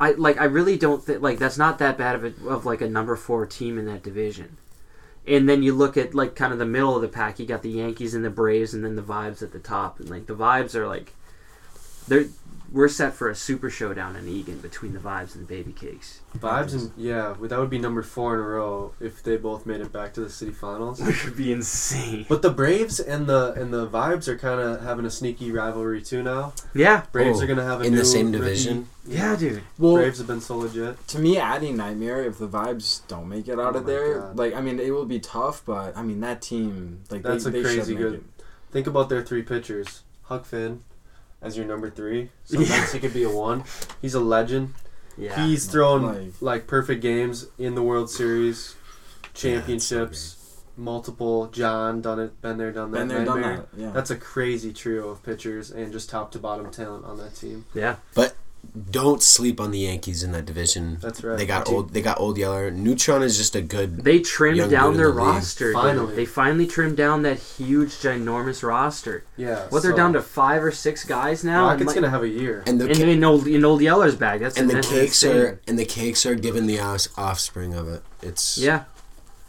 I 0.00 0.12
like. 0.12 0.38
I 0.40 0.44
really 0.44 0.76
don't 0.78 1.02
think 1.02 1.22
like 1.22 1.38
that's 1.38 1.58
not 1.58 1.78
that 1.80 1.98
bad 1.98 2.14
of 2.14 2.24
a, 2.24 2.48
of 2.48 2.64
like 2.64 2.80
a 2.80 2.88
number 2.88 3.16
four 3.16 3.46
team 3.46 3.78
in 3.78 3.86
that 3.86 4.02
division. 4.02 4.56
And 5.26 5.48
then 5.48 5.64
you 5.64 5.74
look 5.74 5.96
at 5.96 6.14
like 6.14 6.36
kind 6.36 6.52
of 6.52 6.60
the 6.60 6.66
middle 6.66 6.94
of 6.94 7.02
the 7.02 7.08
pack. 7.08 7.40
You 7.40 7.46
got 7.46 7.62
the 7.62 7.70
Yankees 7.70 8.14
and 8.14 8.24
the 8.24 8.30
Braves, 8.30 8.74
and 8.74 8.84
then 8.84 8.94
the 8.94 9.02
Vibes 9.02 9.42
at 9.42 9.50
the 9.52 9.58
top. 9.58 9.98
And 9.98 10.08
like 10.08 10.26
the 10.26 10.36
Vibes 10.36 10.74
are 10.76 10.86
like, 10.86 11.14
they're 12.08 12.26
we're 12.72 12.88
set 12.88 13.14
for 13.14 13.30
a 13.30 13.34
super 13.34 13.70
showdown 13.70 14.16
in 14.16 14.26
Egan 14.28 14.58
between 14.58 14.92
the 14.92 14.98
Vibes 14.98 15.34
and 15.36 15.46
the 15.46 15.54
Baby 15.54 15.72
Cakes. 15.72 16.20
Vibes 16.36 16.72
and 16.74 16.90
yeah, 16.96 17.32
well, 17.38 17.48
that 17.48 17.58
would 17.60 17.70
be 17.70 17.78
number 17.78 18.02
four 18.02 18.34
in 18.34 18.40
a 18.40 18.42
row 18.42 18.92
if 19.00 19.22
they 19.22 19.36
both 19.36 19.64
made 19.64 19.80
it 19.80 19.92
back 19.92 20.12
to 20.14 20.20
the 20.20 20.28
city 20.28 20.50
finals. 20.50 21.00
Which 21.06 21.24
would 21.24 21.36
be 21.36 21.52
insane. 21.52 22.26
But 22.28 22.42
the 22.42 22.50
Braves 22.50 22.98
and 22.98 23.28
the 23.28 23.52
and 23.52 23.72
the 23.72 23.86
Vibes 23.88 24.26
are 24.26 24.36
kind 24.36 24.60
of 24.60 24.82
having 24.82 25.06
a 25.06 25.10
sneaky 25.10 25.52
rivalry 25.52 26.02
too 26.02 26.22
now. 26.24 26.54
Yeah. 26.74 27.04
Braves 27.12 27.38
Oh, 27.40 27.44
are 27.44 27.46
gonna 27.46 27.64
have 27.64 27.80
a 27.80 27.84
in 27.84 27.92
the 27.92 27.98
new 27.98 28.04
same 28.04 28.26
rookie- 28.26 28.38
division? 28.38 28.88
Yeah, 29.06 29.36
dude. 29.36 29.62
Well, 29.78 29.94
Braves 29.94 30.18
have 30.18 30.26
been 30.26 30.40
so 30.40 30.56
legit. 30.58 31.06
to 31.08 31.18
me, 31.20 31.38
adding 31.38 31.76
Nightmare, 31.76 32.24
if 32.24 32.38
the 32.38 32.48
vibes 32.48 33.06
don't 33.06 33.28
make 33.28 33.46
it 33.46 33.60
out 33.60 33.76
Oh 33.76 33.78
of 33.78 33.86
there, 33.86 34.18
God. 34.20 34.36
like 34.38 34.54
I 34.54 34.60
mean, 34.60 34.80
it 34.80 34.90
will 34.90 35.06
be 35.06 35.20
tough. 35.20 35.62
But 35.64 35.96
I 35.96 36.02
mean, 36.02 36.20
that 36.20 36.42
team, 36.42 37.02
like 37.10 37.22
That's 37.22 37.44
they, 37.44 37.50
a 37.50 37.52
they 37.52 37.62
crazy 37.62 37.94
make 37.94 38.02
good- 38.02 38.14
it. 38.14 38.22
Think 38.72 38.88
about 38.88 39.08
their 39.08 39.22
three 39.22 39.42
pitchers. 39.42 40.02
Huck 40.24 40.44
Finn 40.44 40.82
as 41.46 41.56
your 41.56 41.66
number 41.66 41.88
three. 41.88 42.30
Sometimes 42.44 42.92
he 42.92 42.98
could 42.98 43.14
be 43.14 43.22
a 43.22 43.30
one. 43.30 43.64
He's 44.02 44.14
a 44.14 44.20
legend. 44.20 44.74
Yeah. 45.16 45.46
He's 45.46 45.66
thrown 45.66 46.02
Like- 46.02 46.32
like, 46.42 46.66
perfect 46.66 47.00
games 47.00 47.46
in 47.58 47.74
the 47.74 47.82
World 47.82 48.10
Series, 48.10 48.74
championships, 49.32 50.60
multiple. 50.76 51.46
John 51.46 52.02
done 52.02 52.18
it, 52.20 52.40
been 52.42 52.58
there, 52.58 52.72
done 52.72 52.90
that. 52.90 52.98
Been 52.98 53.08
there, 53.08 53.24
done 53.24 53.40
that. 53.42 53.68
Yeah. 53.76 53.90
That's 53.92 54.10
a 54.10 54.16
crazy 54.16 54.72
trio 54.72 55.08
of 55.08 55.22
pitchers 55.22 55.70
and 55.70 55.92
just 55.92 56.10
top 56.10 56.32
to 56.32 56.38
bottom 56.38 56.70
talent 56.70 57.04
on 57.04 57.16
that 57.18 57.34
team. 57.36 57.64
yeah. 57.74 57.96
Don't 58.90 59.22
sleep 59.22 59.60
on 59.60 59.70
the 59.70 59.78
Yankees 59.78 60.22
in 60.22 60.32
that 60.32 60.44
division. 60.44 60.98
That's 61.00 61.24
right. 61.24 61.38
They 61.38 61.46
got 61.46 61.68
old. 61.68 61.92
They 61.94 62.02
got 62.02 62.20
old 62.20 62.36
Yeller. 62.36 62.70
Neutron 62.70 63.22
is 63.22 63.36
just 63.38 63.56
a 63.56 63.62
good. 63.62 64.04
They 64.04 64.20
trimmed 64.20 64.58
Young 64.58 64.70
down 64.70 64.90
dude 64.92 65.00
their 65.00 65.06
the 65.12 65.12
roster. 65.14 65.66
dude. 65.66 65.74
Finally. 65.74 66.14
They 66.14 66.24
finally 66.26 66.66
trimmed 66.66 66.96
down 66.96 67.22
that 67.22 67.38
huge, 67.38 67.90
ginormous 67.92 68.62
roster. 68.62 69.24
Yeah. 69.36 69.66
What 69.70 69.82
they're 69.82 69.92
so- 69.92 69.96
down 69.96 70.12
to 70.12 70.22
five 70.22 70.62
or 70.62 70.72
six 70.72 71.04
guys 71.04 71.42
now. 71.42 71.66
Rockets 71.68 71.86
like- 71.86 71.94
gonna 71.94 72.10
have 72.10 72.22
a 72.22 72.28
year. 72.28 72.62
And 72.66 72.80
the 72.80 72.86
and, 72.88 72.96
ca- 72.96 73.10
and 73.12 73.24
old 73.24 73.46
and 73.46 73.64
old 73.64 73.80
Yeller's 73.80 74.16
back. 74.16 74.40
That's 74.40 74.58
and 74.58 74.68
the 74.68 74.82
cakes 74.82 75.22
insane. 75.22 75.36
are 75.36 75.60
and 75.66 75.78
the 75.78 75.84
cakes 75.86 76.26
are 76.26 76.34
giving 76.34 76.66
the 76.66 76.78
offspring 76.80 77.74
of 77.74 77.88
it. 77.88 78.02
It's 78.22 78.58
Yeah, 78.58 78.84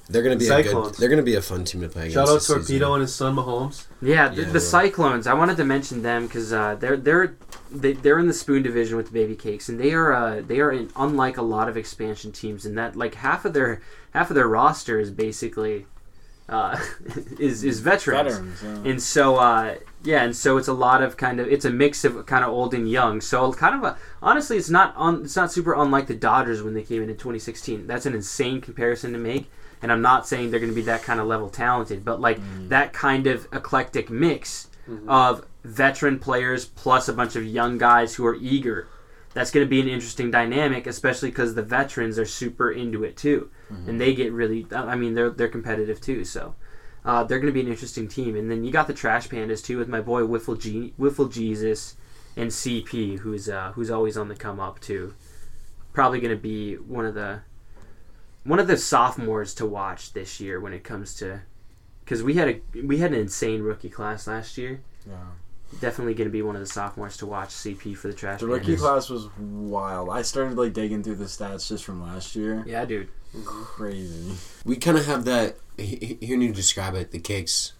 They're 0.09 0.23
gonna 0.23 0.37
be 0.37 0.47
a 0.47 0.63
good. 0.63 0.95
They're 0.95 1.09
gonna 1.09 1.21
be 1.21 1.35
a 1.35 1.41
fun 1.41 1.65
team 1.65 1.81
to 1.81 1.89
play 1.89 2.03
against. 2.03 2.15
Shout 2.15 2.29
out 2.29 2.33
this 2.35 2.47
Torpedo 2.47 2.65
season. 2.65 2.91
and 2.93 3.01
his 3.01 3.13
son 3.15 3.35
Mahomes. 3.35 3.87
yeah. 4.01 4.29
The, 4.29 4.35
Yeah, 4.35 4.47
the 4.47 4.53
yeah. 4.53 4.59
Cyclones. 4.59 5.27
I 5.27 5.33
wanted 5.33 5.57
to 5.57 5.65
mention 5.65 6.01
them 6.01 6.27
because 6.27 6.53
uh, 6.53 6.75
they're 6.75 6.97
they're 6.97 7.35
they, 7.69 7.93
they're 7.93 8.19
in 8.19 8.27
the 8.27 8.33
spoon 8.33 8.63
division 8.63 8.95
with 8.95 9.07
the 9.07 9.11
Baby 9.11 9.35
Cakes, 9.35 9.67
and 9.67 9.79
they 9.79 9.91
are 9.91 10.13
uh, 10.13 10.41
they 10.41 10.59
are 10.59 10.71
in, 10.71 10.89
unlike 10.95 11.37
a 11.37 11.41
lot 11.41 11.67
of 11.67 11.75
expansion 11.75 12.31
teams 12.31 12.65
in 12.65 12.75
that 12.75 12.95
like 12.95 13.15
half 13.15 13.43
of 13.43 13.53
their 13.53 13.81
half 14.13 14.29
of 14.29 14.35
their 14.35 14.47
roster 14.47 14.99
is 14.99 15.11
basically 15.11 15.85
uh, 16.49 16.79
is 17.39 17.63
is 17.63 17.81
veterans. 17.81 18.37
veterans. 18.37 18.63
Yeah. 18.63 18.91
And 18.91 19.01
so, 19.01 19.35
uh, 19.35 19.75
yeah, 20.03 20.23
and 20.23 20.35
so 20.35 20.57
it's 20.57 20.69
a 20.69 20.73
lot 20.73 21.01
of 21.01 21.17
kind 21.17 21.39
of 21.39 21.47
it's 21.47 21.65
a 21.65 21.69
mix 21.69 22.05
of 22.05 22.25
kind 22.25 22.45
of 22.45 22.51
old 22.51 22.73
and 22.73 22.89
young. 22.89 23.19
So 23.19 23.51
kind 23.51 23.75
of 23.75 23.83
a 23.83 23.97
honestly, 24.21 24.57
it's 24.57 24.69
not 24.69 24.95
on 24.95 25.23
it's 25.23 25.35
not 25.35 25.51
super 25.51 25.73
unlike 25.73 26.07
the 26.07 26.15
Dodgers 26.15 26.61
when 26.63 26.73
they 26.73 26.83
came 26.83 27.03
in 27.03 27.09
in 27.09 27.17
2016. 27.17 27.87
That's 27.87 28.05
an 28.05 28.13
insane 28.13 28.61
comparison 28.61 29.11
to 29.13 29.19
make, 29.19 29.49
and 29.81 29.91
I'm 29.91 30.01
not 30.01 30.27
saying 30.27 30.51
they're 30.51 30.59
going 30.59 30.71
to 30.71 30.75
be 30.75 30.81
that 30.83 31.03
kind 31.03 31.19
of 31.19 31.27
level 31.27 31.49
talented, 31.49 32.03
but 32.03 32.19
like 32.19 32.39
that 32.69 32.93
kind 32.93 33.27
of 33.27 33.47
eclectic 33.53 34.09
mix 34.09 34.69
of 35.07 35.45
veteran 35.63 36.17
players 36.19 36.65
plus 36.65 37.07
a 37.09 37.13
bunch 37.13 37.35
of 37.35 37.43
young 37.45 37.77
guys 37.77 38.15
who 38.15 38.25
are 38.25 38.35
eager. 38.35 38.87
That's 39.33 39.51
going 39.51 39.65
to 39.65 39.69
be 39.69 39.81
an 39.81 39.87
interesting 39.87 40.31
dynamic, 40.31 40.87
especially 40.87 41.29
because 41.29 41.53
the 41.55 41.61
veterans 41.61 42.17
are 42.17 42.25
super 42.25 42.71
into 42.71 43.03
it 43.03 43.17
too, 43.17 43.51
and 43.69 43.99
they 44.01 44.13
get 44.15 44.31
really. 44.31 44.65
I 44.71 44.95
mean, 44.95 45.13
they're 45.13 45.29
they're 45.29 45.47
competitive 45.49 45.99
too. 46.01 46.23
So. 46.25 46.55
Uh, 47.05 47.23
they're 47.23 47.39
going 47.39 47.47
to 47.47 47.53
be 47.53 47.61
an 47.61 47.69
interesting 47.69 48.05
team. 48.09 48.35
And 48.35 48.51
then 48.51 48.65
you 48.65 48.71
got 48.71 48.87
the 48.87 48.93
Trash 48.93 49.29
Pandas 49.29 49.63
too, 49.63 49.77
with 49.77 49.87
my 49.87 50.01
boy 50.01 50.23
Wiffle, 50.23 50.59
G- 50.59 50.93
Wiffle 50.99 51.31
Jesus 51.31 51.95
and 52.35 52.49
CP, 52.49 53.19
who's 53.19 53.47
uh, 53.47 53.71
who's 53.75 53.89
always 53.89 54.17
on 54.17 54.27
the 54.27 54.35
come 54.35 54.59
up 54.59 54.81
too. 54.81 55.13
Probably 55.93 56.19
going 56.19 56.35
to 56.35 56.41
be 56.41 56.75
one 56.75 57.05
of 57.05 57.13
the 57.13 57.41
one 58.47 58.59
of 58.59 58.67
the 58.67 58.77
sophomores 58.77 59.53
to 59.55 59.65
watch 59.65 60.13
this 60.13 60.39
year 60.39 60.59
when 60.59 60.73
it 60.73 60.83
comes 60.83 61.13
to 61.15 61.41
because 62.03 62.23
we 62.23 62.35
had 62.35 62.47
a 62.49 62.81
we 62.83 62.97
had 62.97 63.13
an 63.13 63.19
insane 63.19 63.61
rookie 63.61 63.89
class 63.89 64.27
last 64.27 64.57
year. 64.57 64.81
yeah. 65.07 65.13
Definitely 65.81 66.13
going 66.13 66.29
to 66.29 66.31
be 66.31 66.41
one 66.41 66.55
of 66.55 66.61
the 66.61 66.65
sophomores 66.65 67.17
to 67.17 67.25
watch 67.25 67.49
CP 67.49 67.97
for 67.97 68.07
the 68.07 68.13
Trash 68.13 68.39
The 68.39 68.47
rookie 68.47 68.75
Pandas. 68.75 68.79
class 68.79 69.09
was 69.09 69.27
wild. 69.37 70.09
I 70.09 70.21
started 70.21 70.57
like 70.57 70.71
digging 70.71 71.03
through 71.03 71.15
the 71.15 71.25
stats 71.25 71.67
just 71.67 71.83
from 71.83 72.01
last 72.01 72.37
year. 72.37 72.63
Yeah, 72.65 72.85
dude. 72.85 73.09
Crazy. 73.43 74.37
We 74.63 74.77
kind 74.77 74.97
of 74.97 75.05
have 75.07 75.25
that. 75.25 75.57
he- 75.77 76.17
he- 76.21 76.25
Hearing 76.25 76.41
you 76.43 76.53
describe 76.53 76.95
it, 76.95 77.11
the 77.11 77.19
cakes. 77.19 77.73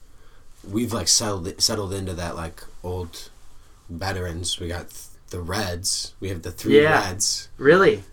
We've 0.69 0.91
like 0.91 1.07
settled 1.07 1.61
settled 1.61 1.93
into 1.93 2.13
that 2.15 2.35
like 2.35 2.61
old 2.83 3.29
veterans. 3.89 4.59
We 4.59 4.67
got 4.67 4.89
th- 4.89 5.03
the 5.29 5.39
Reds. 5.39 6.13
We 6.19 6.27
have 6.27 6.41
the 6.41 6.51
three 6.51 6.81
Yeah. 6.81 7.05
Reds. 7.07 7.47
Really? 7.57 8.03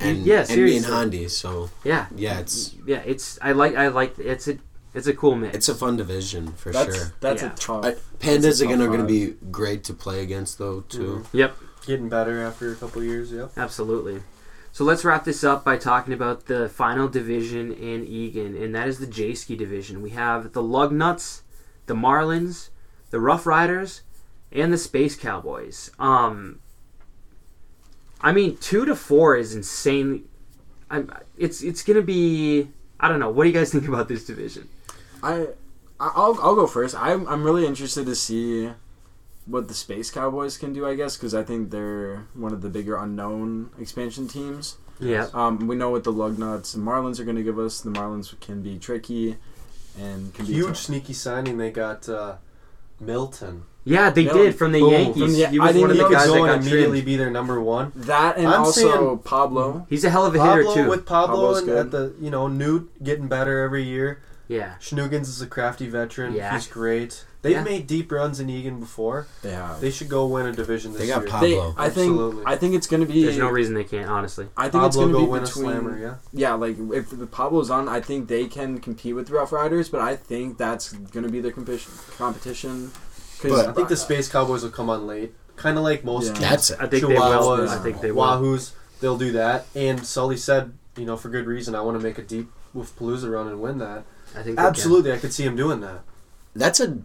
And 0.00 0.18
Yeah, 0.26 0.40
and 0.40 0.48
me 0.48 0.76
and 0.76 0.84
seriously. 0.84 0.92
Handy. 0.92 1.28
So 1.28 1.70
Yeah. 1.84 2.06
yeah, 2.16 2.40
it's 2.40 2.74
Yeah. 2.86 3.02
It's 3.06 3.38
I 3.42 3.52
like 3.52 3.76
I 3.76 3.88
like 3.88 4.18
it's 4.18 4.48
a 4.48 4.58
it's 4.92 5.06
a 5.06 5.12
cool 5.14 5.34
mix. 5.36 5.56
it's 5.56 5.68
a 5.68 5.74
fun 5.74 5.96
division 5.96 6.52
for 6.52 6.70
That's 6.72 6.96
sure. 6.96 7.12
that's 7.20 7.42
Yeah. 7.42 7.52
a 7.52 7.56
tough. 7.56 7.84
I, 7.84 7.94
Pandas 8.18 8.60
a 8.60 8.64
again 8.64 8.80
are 8.82 8.86
going 8.88 9.00
to 9.00 9.06
be 9.06 9.34
great 9.50 9.84
to 9.84 9.94
play 9.94 10.22
against 10.22 10.58
though 10.58 10.80
too. 10.88 11.24
yep. 11.32 11.56
Getting 11.86 12.08
better 12.08 12.42
after 12.42 12.72
a 12.72 12.76
couple 12.76 13.02
years. 13.02 13.30
Yep. 13.32 13.52
Absolutely. 13.56 14.22
So 14.72 14.82
let's 14.84 15.04
wrap 15.04 15.24
this 15.24 15.44
up 15.44 15.64
by 15.64 15.76
talking 15.76 16.12
about 16.14 16.46
the 16.46 16.68
final 16.68 17.06
division 17.08 17.70
in 17.72 18.04
Egan, 18.04 18.56
and 18.56 18.74
that 18.74 18.88
is 18.88 18.98
the 18.98 19.06
J-Ski 19.06 19.54
division. 19.54 20.02
We 20.02 20.10
have 20.10 20.52
the 20.52 20.62
Lugnuts, 20.62 21.42
the 21.86 21.94
Marlins, 21.94 22.70
the 23.10 23.20
Rough 23.20 23.46
Riders, 23.46 24.00
and 24.50 24.72
the 24.72 24.78
Space 24.78 25.14
Cowboys. 25.14 25.92
Um, 26.00 26.58
I 28.24 28.32
mean, 28.32 28.56
two 28.56 28.84
to 28.86 28.96
four 28.96 29.36
is 29.36 29.54
insane. 29.54 30.24
I'm, 30.90 31.12
it's 31.36 31.62
it's 31.62 31.82
gonna 31.84 32.02
be. 32.02 32.68
I 32.98 33.08
don't 33.08 33.20
know. 33.20 33.30
What 33.30 33.44
do 33.44 33.50
you 33.50 33.54
guys 33.54 33.70
think 33.74 33.86
about 33.86 34.08
this 34.08 34.24
division? 34.24 34.68
I 35.22 35.48
I- 36.00 36.12
I'll 36.16 36.36
I'll 36.42 36.54
go 36.56 36.66
first. 36.66 36.94
I'm 36.96 37.28
I'm 37.28 37.44
really 37.44 37.66
interested 37.66 38.06
to 38.06 38.14
see 38.16 38.70
what 39.46 39.68
the 39.68 39.74
Space 39.74 40.10
Cowboys 40.10 40.56
can 40.56 40.72
do. 40.72 40.86
I 40.86 40.94
guess 40.94 41.16
because 41.16 41.34
I 41.34 41.42
think 41.42 41.70
they're 41.70 42.26
one 42.34 42.52
of 42.52 42.62
the 42.62 42.68
bigger 42.70 42.96
unknown 42.96 43.70
expansion 43.78 44.26
teams. 44.26 44.78
Yeah. 45.00 45.28
Um, 45.34 45.66
we 45.66 45.76
know 45.76 45.90
what 45.90 46.04
the 46.04 46.12
Lugnuts 46.12 46.74
and 46.74 46.82
Marlins 46.86 47.18
are 47.20 47.24
going 47.24 47.36
to 47.36 47.42
give 47.42 47.58
us. 47.58 47.80
The 47.80 47.90
Marlins 47.90 48.38
can 48.40 48.62
be 48.62 48.78
tricky 48.78 49.36
and 50.00 50.32
can 50.32 50.46
be 50.46 50.52
Huge 50.54 50.66
tough. 50.68 50.76
sneaky 50.76 51.12
signing. 51.12 51.58
They 51.58 51.70
got 51.72 52.08
uh, 52.08 52.36
Milton. 53.00 53.64
Yeah, 53.84 54.10
they 54.10 54.22
Yeah, 54.22 54.32
did 54.32 54.54
from 54.56 54.72
the 54.72 54.80
boom, 54.80 54.92
Yankees. 54.92 55.22
from 55.22 55.32
the- 55.32 55.46
he 55.46 55.58
I 55.58 55.64
was 55.64 55.72
didn't 55.74 55.80
one 55.82 55.90
of 55.90 55.96
the 55.98 56.02
guys 56.08 56.26
that 56.26 56.28
going 56.38 56.46
got 56.46 56.60
immediately 56.62 56.88
trimmed. 56.98 57.04
be 57.06 57.16
their 57.16 57.30
number 57.30 57.60
one. 57.60 57.92
That 57.94 58.38
and 58.38 58.48
I'm 58.48 58.60
also 58.60 58.80
seeing- 58.80 59.18
Pablo. 59.18 59.86
He's 59.90 60.04
a 60.04 60.10
hell 60.10 60.24
of 60.24 60.34
a 60.34 60.42
hitter 60.42 60.64
too. 60.72 60.88
with 60.88 61.04
Pablo 61.04 61.36
Pablo's 61.36 61.58
and 61.58 61.66
good. 61.66 61.78
at 61.78 61.90
the 61.90 62.14
you 62.20 62.30
know 62.30 62.48
Newt 62.48 62.90
getting 63.04 63.28
better 63.28 63.62
every 63.62 63.82
year. 63.84 64.20
yeah. 64.48 64.74
Schnugens 64.80 65.22
is 65.28 65.40
a 65.42 65.46
crafty 65.46 65.88
veteran. 65.88 66.34
Yeah. 66.34 66.54
He's 66.54 66.66
great. 66.66 67.24
They've 67.42 67.52
Yeah. 67.52 67.62
made 67.62 67.86
deep 67.86 68.10
runs 68.10 68.40
in 68.40 68.48
Egan 68.48 68.80
before. 68.80 69.26
They 69.42 69.50
have. 69.50 69.78
They 69.82 69.90
should 69.90 70.08
go 70.08 70.24
win 70.26 70.46
a 70.46 70.52
division 70.52 70.92
this 70.92 71.02
They 71.02 71.08
got 71.08 71.20
year. 71.22 71.30
Pablo. 71.30 71.74
They, 71.76 71.82
I 71.82 71.90
think 71.90 72.42
I 72.46 72.56
think 72.56 72.74
it's 72.74 72.86
going 72.86 73.06
to 73.06 73.06
be. 73.12 73.22
There's 73.22 73.36
no 73.36 73.50
reason 73.50 73.74
they 73.74 73.84
can't, 73.84 74.08
honestly. 74.08 74.46
I 74.56 74.70
think 74.70 74.82
it's 74.84 74.96
going 74.96 75.12
to 75.12 75.18
be 75.18 75.24
win 75.26 75.42
between. 75.42 75.66
a 75.66 75.70
slammer. 75.72 75.98
Yeah. 75.98 76.14
Yeah, 76.32 76.54
like 76.54 76.76
if 76.94 77.10
the 77.10 77.26
Pablo's 77.26 77.68
on, 77.68 77.86
I 77.86 78.00
think 78.00 78.28
they 78.28 78.46
can 78.46 78.78
compete 78.78 79.14
with 79.14 79.26
the 79.26 79.34
Rough 79.34 79.52
Riders, 79.52 79.90
but 79.90 80.00
I 80.00 80.16
think 80.16 80.56
that's 80.56 80.92
going 80.94 81.26
to 81.26 81.30
be 81.30 81.40
their 81.40 81.52
competition. 81.52 81.92
Competition. 82.16 82.92
'Cause 83.50 83.62
But- 83.62 83.68
I 83.68 83.72
think 83.72 83.88
the 83.88 83.96
Space 83.96 84.28
Cowboys 84.28 84.62
will 84.62 84.70
come 84.70 84.90
on 84.90 85.06
late. 85.06 85.34
kind 85.56 85.78
of 85.78 85.84
like 85.84 86.04
most 86.04 86.24
Yeah. 86.26 86.32
teams. 86.32 86.40
That's 86.50 86.70
I 86.72 86.86
think 86.88 87.06
they 87.06 87.14
will. 87.14 87.20
Chihuahuas, 87.22 87.68
I 87.68 87.78
think 87.78 88.00
they 88.00 88.10
will. 88.10 88.24
Wahoos, 88.24 88.72
they'll 89.00 89.16
do 89.16 89.30
that. 89.32 89.66
And 89.76 90.04
Sully 90.04 90.36
said, 90.36 90.72
you 90.96 91.04
know, 91.04 91.16
for 91.16 91.28
good 91.28 91.46
reason, 91.46 91.76
I 91.76 91.80
want 91.80 91.96
to 91.96 92.02
make 92.02 92.18
a 92.18 92.22
deep 92.22 92.50
with 92.72 92.98
Palooza 92.98 93.30
run 93.30 93.46
and 93.46 93.60
win 93.60 93.78
that. 93.78 94.02
I 94.32 94.42
think 94.42 94.56
they 94.56 94.62
can. 94.62 94.66
Absolutely, 94.66 95.12
I 95.12 95.16
could 95.18 95.32
see 95.32 95.44
him 95.44 95.54
doing 95.54 95.78
that. 95.82 96.00
That's 96.56 96.80
a 96.80 96.98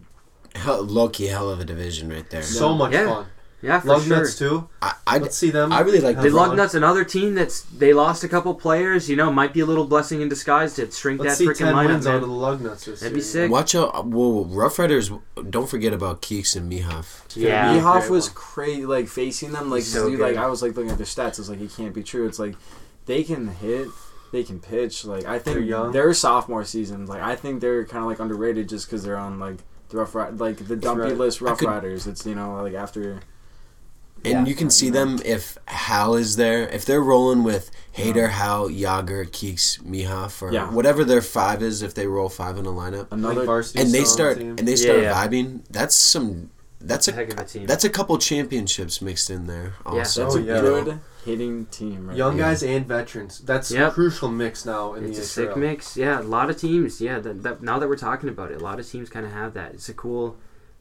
hell, 0.56 0.82
low-key 0.82 1.26
hell 1.26 1.48
of 1.48 1.60
a 1.60 1.64
division 1.64 2.08
right 2.08 2.28
there. 2.28 2.42
So 2.42 2.74
much 2.74 2.92
Yeah. 2.92 3.06
fun. 3.06 3.26
Yeah, 3.62 3.80
for 3.80 3.88
Lug 3.88 4.02
sure. 4.04 4.16
nuts 4.16 4.38
too. 4.38 4.68
I, 4.80 4.94
I, 5.06 5.18
Let's 5.18 5.36
see 5.36 5.50
them. 5.50 5.70
I 5.72 5.80
really 5.80 6.00
like 6.00 6.14
have 6.16 6.24
The 6.24 6.30
the. 6.30 6.36
Lugnuts, 6.36 6.74
another 6.74 7.04
team 7.04 7.34
that's 7.34 7.60
they 7.62 7.92
lost 7.92 8.24
a 8.24 8.28
couple 8.28 8.54
players. 8.54 9.08
You 9.10 9.16
know, 9.16 9.30
might 9.30 9.52
be 9.52 9.60
a 9.60 9.66
little 9.66 9.84
blessing 9.86 10.22
in 10.22 10.28
disguise 10.30 10.74
to 10.76 10.90
shrink 10.90 11.20
Let's 11.20 11.36
that 11.36 11.44
see 11.44 11.48
freaking 11.50 11.56
ten 11.66 11.74
lineup. 11.74 11.86
wins 11.88 12.06
out 12.06 12.14
man. 12.14 12.22
of 12.22 12.28
the 12.30 12.34
lug 12.34 12.60
nuts 12.62 12.86
this 12.86 13.00
That'd 13.00 13.12
be 13.14 13.18
year. 13.20 13.24
sick. 13.24 13.50
Watch 13.50 13.74
out! 13.74 14.06
Well, 14.06 14.44
Rough 14.46 14.78
Riders. 14.78 15.10
Don't 15.50 15.68
forget 15.68 15.92
about 15.92 16.22
Keeks 16.22 16.56
and 16.56 16.72
Mihaf. 16.72 17.36
Yeah. 17.36 17.74
Yeah. 17.74 17.80
Behoff 17.82 18.08
was 18.08 18.30
crazy, 18.30 18.86
like 18.86 19.08
facing 19.08 19.52
them, 19.52 19.70
like 19.70 19.82
So 19.82 20.08
dude, 20.08 20.20
like. 20.20 20.36
I 20.36 20.46
was 20.46 20.62
like 20.62 20.74
looking 20.74 20.90
at 20.90 20.96
their 20.96 21.06
stats. 21.06 21.38
It's 21.38 21.48
like 21.50 21.60
it 21.60 21.70
can't 21.76 21.92
be 21.94 22.02
true. 22.02 22.26
It's 22.26 22.38
like 22.38 22.54
they 23.06 23.22
can 23.24 23.48
hit, 23.48 23.88
they 24.32 24.42
can 24.42 24.58
pitch. 24.60 25.04
Like 25.04 25.26
I 25.26 25.38
think 25.38 25.56
They're 25.56 25.64
young. 25.64 25.92
their 25.92 26.14
sophomore 26.14 26.64
season, 26.64 27.04
like 27.06 27.20
I 27.20 27.36
think 27.36 27.60
they're 27.60 27.84
kind 27.84 28.02
of 28.04 28.08
like 28.08 28.20
underrated 28.20 28.68
just 28.70 28.86
because 28.86 29.02
they're 29.04 29.18
on 29.18 29.38
like 29.38 29.58
the 29.90 29.98
rough 29.98 30.14
Ri- 30.14 30.30
like 30.30 30.66
the 30.68 30.76
dumpy 30.76 31.02
right. 31.02 31.16
list 31.18 31.40
Rough 31.42 31.58
could- 31.58 31.68
Riders. 31.68 32.06
It's 32.06 32.24
you 32.24 32.34
know 32.34 32.54
like 32.62 32.72
after. 32.74 33.20
And 34.24 34.32
Yeah, 34.32 34.44
you 34.44 34.54
can 34.54 34.68
see 34.70 34.90
them 34.90 35.18
if 35.24 35.56
Hal 35.66 36.14
is 36.14 36.36
there. 36.36 36.68
If 36.68 36.84
they're 36.84 37.00
rolling 37.00 37.42
with 37.42 37.70
Hader, 37.96 38.30
Hal, 38.30 38.68
Yager, 38.70 39.24
Keeks, 39.24 39.82
Mihaf, 39.82 40.42
or 40.42 40.52
Yeah. 40.52 40.70
whatever 40.70 41.04
their 41.04 41.22
five 41.22 41.62
is, 41.62 41.80
if 41.82 41.94
they 41.94 42.06
roll 42.06 42.28
five 42.28 42.58
in 42.58 42.66
a 42.66 42.70
lineup, 42.70 43.06
Another 43.10 43.36
Like 43.40 43.46
varsity 43.46 43.80
and 43.80 43.92
they 43.92 44.04
start 44.04 44.38
team. 44.38 44.56
and 44.58 44.68
they 44.68 44.76
start 44.76 44.98
Yeah, 44.98 45.04
yeah. 45.04 45.26
vibing, 45.26 45.60
that's 45.70 45.94
some. 45.96 46.50
That's 46.82 47.08
a 47.08 47.12
a 47.12 47.14
heck 47.14 47.32
of 47.32 47.38
a 47.38 47.44
team. 47.44 47.66
that's 47.66 47.84
a 47.84 47.90
couple 47.90 48.16
championships 48.18 49.02
mixed 49.02 49.28
in 49.30 49.46
there. 49.46 49.74
Yeah. 49.84 49.92
Also, 49.98 50.22
that's 50.24 50.34
Oh, 50.36 50.38
a 50.38 50.42
yeah. 50.42 50.60
good 50.60 51.00
hitting 51.26 51.66
team. 51.66 52.08
Right 52.08 52.16
young 52.16 52.36
there. 52.38 52.46
guys 52.46 52.62
and 52.62 52.86
veterans. 52.88 53.40
That's 53.44 53.70
Yep. 53.70 53.90
a 53.90 53.94
crucial 53.94 54.30
mix 54.30 54.64
now 54.64 54.94
in 54.94 55.04
it's 55.04 55.18
the 55.18 55.22
a 55.24 55.26
sick 55.26 55.56
mix. 55.56 55.96
Yeah, 55.96 56.20
a 56.20 56.22
lot 56.22 56.48
of 56.48 56.56
teams. 56.58 57.00
Yeah, 57.00 57.18
that, 57.20 57.42
that, 57.42 57.62
now 57.62 57.78
that 57.78 57.88
we're 57.88 57.96
talking 57.96 58.28
about 58.30 58.50
it, 58.50 58.60
a 58.60 58.64
lot 58.64 58.80
of 58.80 58.88
teams 58.88 59.10
kind 59.10 59.26
of 59.26 59.32
have 59.32 59.52
that. 59.54 59.72
It's 59.74 59.88
a 59.90 59.94
cool. 59.94 60.36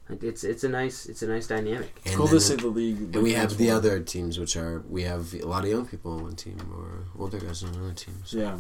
It's 0.10 0.44
it's 0.44 0.64
a 0.64 0.70
nice 0.70 1.06
it's 1.06 1.22
a 1.22 1.28
nice 1.28 1.48
dynamic. 1.48 2.02
and, 2.06 2.16
cool 2.16 2.28
to 2.28 2.40
see 2.40 2.56
the 2.56 2.68
league. 2.68 2.98
and 3.16 3.24
we 3.24 3.34
have 3.34 3.52
the 3.52 3.68
transform. 3.68 3.78
other 3.78 4.00
teams, 4.00 4.40
which 4.40 4.58
are 4.58 4.84
we 4.90 5.04
have 5.04 5.34
a 5.36 5.46
lot 5.46 5.64
of 5.64 5.70
young 5.70 5.86
people 5.86 6.14
on 6.14 6.24
one 6.24 6.36
team 6.36 6.58
or 6.76 7.06
older 7.22 7.40
guys 7.40 7.64
on 7.64 7.76
another 7.76 7.94
team. 7.94 8.16
So. 8.26 8.38
Yeah, 8.38 8.58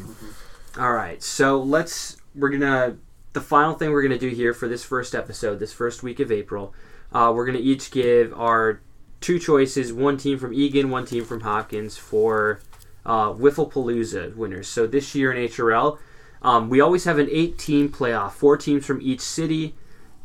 All 0.77 0.93
right, 0.93 1.21
so 1.23 1.59
let's 1.59 2.17
we're 2.35 2.49
gonna 2.49 2.97
the 3.33 3.41
final 3.41 3.73
thing 3.73 3.91
we're 3.91 4.03
gonna 4.03 4.19
do 4.19 4.29
here 4.29 4.53
for 4.53 4.67
this 4.67 4.83
first 4.83 5.15
episode, 5.15 5.59
this 5.59 5.73
first 5.73 6.03
week 6.03 6.19
of 6.19 6.31
April. 6.31 6.73
Uh, 7.12 7.31
we're 7.35 7.45
gonna 7.45 7.57
each 7.59 7.89
give 7.89 8.31
our 8.33 8.81
two 9.19 9.39
choices: 9.39 9.91
one 9.91 10.17
team 10.17 10.38
from 10.38 10.53
Egan, 10.53 10.91
one 10.91 11.05
team 11.05 11.25
from 11.25 11.41
Hopkins 11.41 11.97
for 11.97 12.59
uh, 13.05 13.33
Wifflepalooza 13.33 14.35
winners. 14.35 14.67
So 14.67 14.85
this 14.85 15.15
year 15.15 15.33
in 15.33 15.49
HRL, 15.49 15.97
um, 16.43 16.69
we 16.69 16.79
always 16.79 17.05
have 17.05 17.17
an 17.17 17.27
eight-team 17.31 17.89
playoff, 17.89 18.33
four 18.33 18.55
teams 18.55 18.85
from 18.85 19.01
each 19.01 19.21
city, 19.21 19.75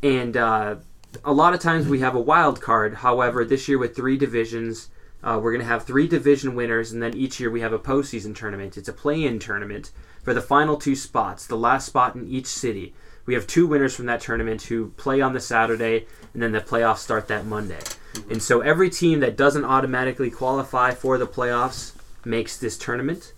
and 0.02 0.36
uh, 0.36 0.76
a 1.24 1.32
lot 1.32 1.54
of 1.54 1.60
times 1.60 1.86
we 1.86 2.00
have 2.00 2.14
a 2.14 2.20
wild 2.20 2.60
card. 2.60 2.94
However, 2.96 3.44
this 3.44 3.68
year 3.68 3.78
with 3.78 3.94
three 3.94 4.16
divisions. 4.16 4.90
Uh, 5.22 5.40
we're 5.42 5.52
going 5.52 5.62
to 5.62 5.66
have 5.66 5.84
three 5.84 6.06
division 6.06 6.54
winners, 6.54 6.92
and 6.92 7.02
then 7.02 7.16
each 7.16 7.40
year 7.40 7.50
we 7.50 7.62
have 7.62 7.72
a 7.72 7.78
postseason 7.78 8.36
tournament. 8.36 8.76
It's 8.76 8.90
a 8.90 8.92
play-in 8.92 9.38
tournament 9.38 9.90
for 10.22 10.34
the 10.34 10.42
final 10.42 10.76
two 10.76 10.94
spots, 10.94 11.46
the 11.46 11.56
last 11.56 11.86
spot 11.86 12.14
in 12.14 12.28
each 12.28 12.46
city. 12.46 12.94
We 13.24 13.32
have 13.32 13.46
two 13.46 13.66
winners 13.66 13.96
from 13.96 14.04
that 14.04 14.20
tournament 14.20 14.60
who 14.64 14.90
play 14.98 15.22
on 15.22 15.32
the 15.32 15.40
Saturday, 15.40 16.06
and 16.34 16.42
then 16.42 16.52
the 16.52 16.60
playoffs 16.60 16.98
start 16.98 17.26
that 17.28 17.46
Monday. 17.46 17.80
And 18.28 18.42
so 18.42 18.60
every 18.60 18.90
team 18.90 19.20
that 19.20 19.34
doesn't 19.34 19.64
automatically 19.64 20.30
qualify 20.30 20.90
for 20.90 21.16
the 21.16 21.26
playoffs 21.26 21.92
makes 22.26 22.58
this 22.58 22.76
tournament. 22.76 23.32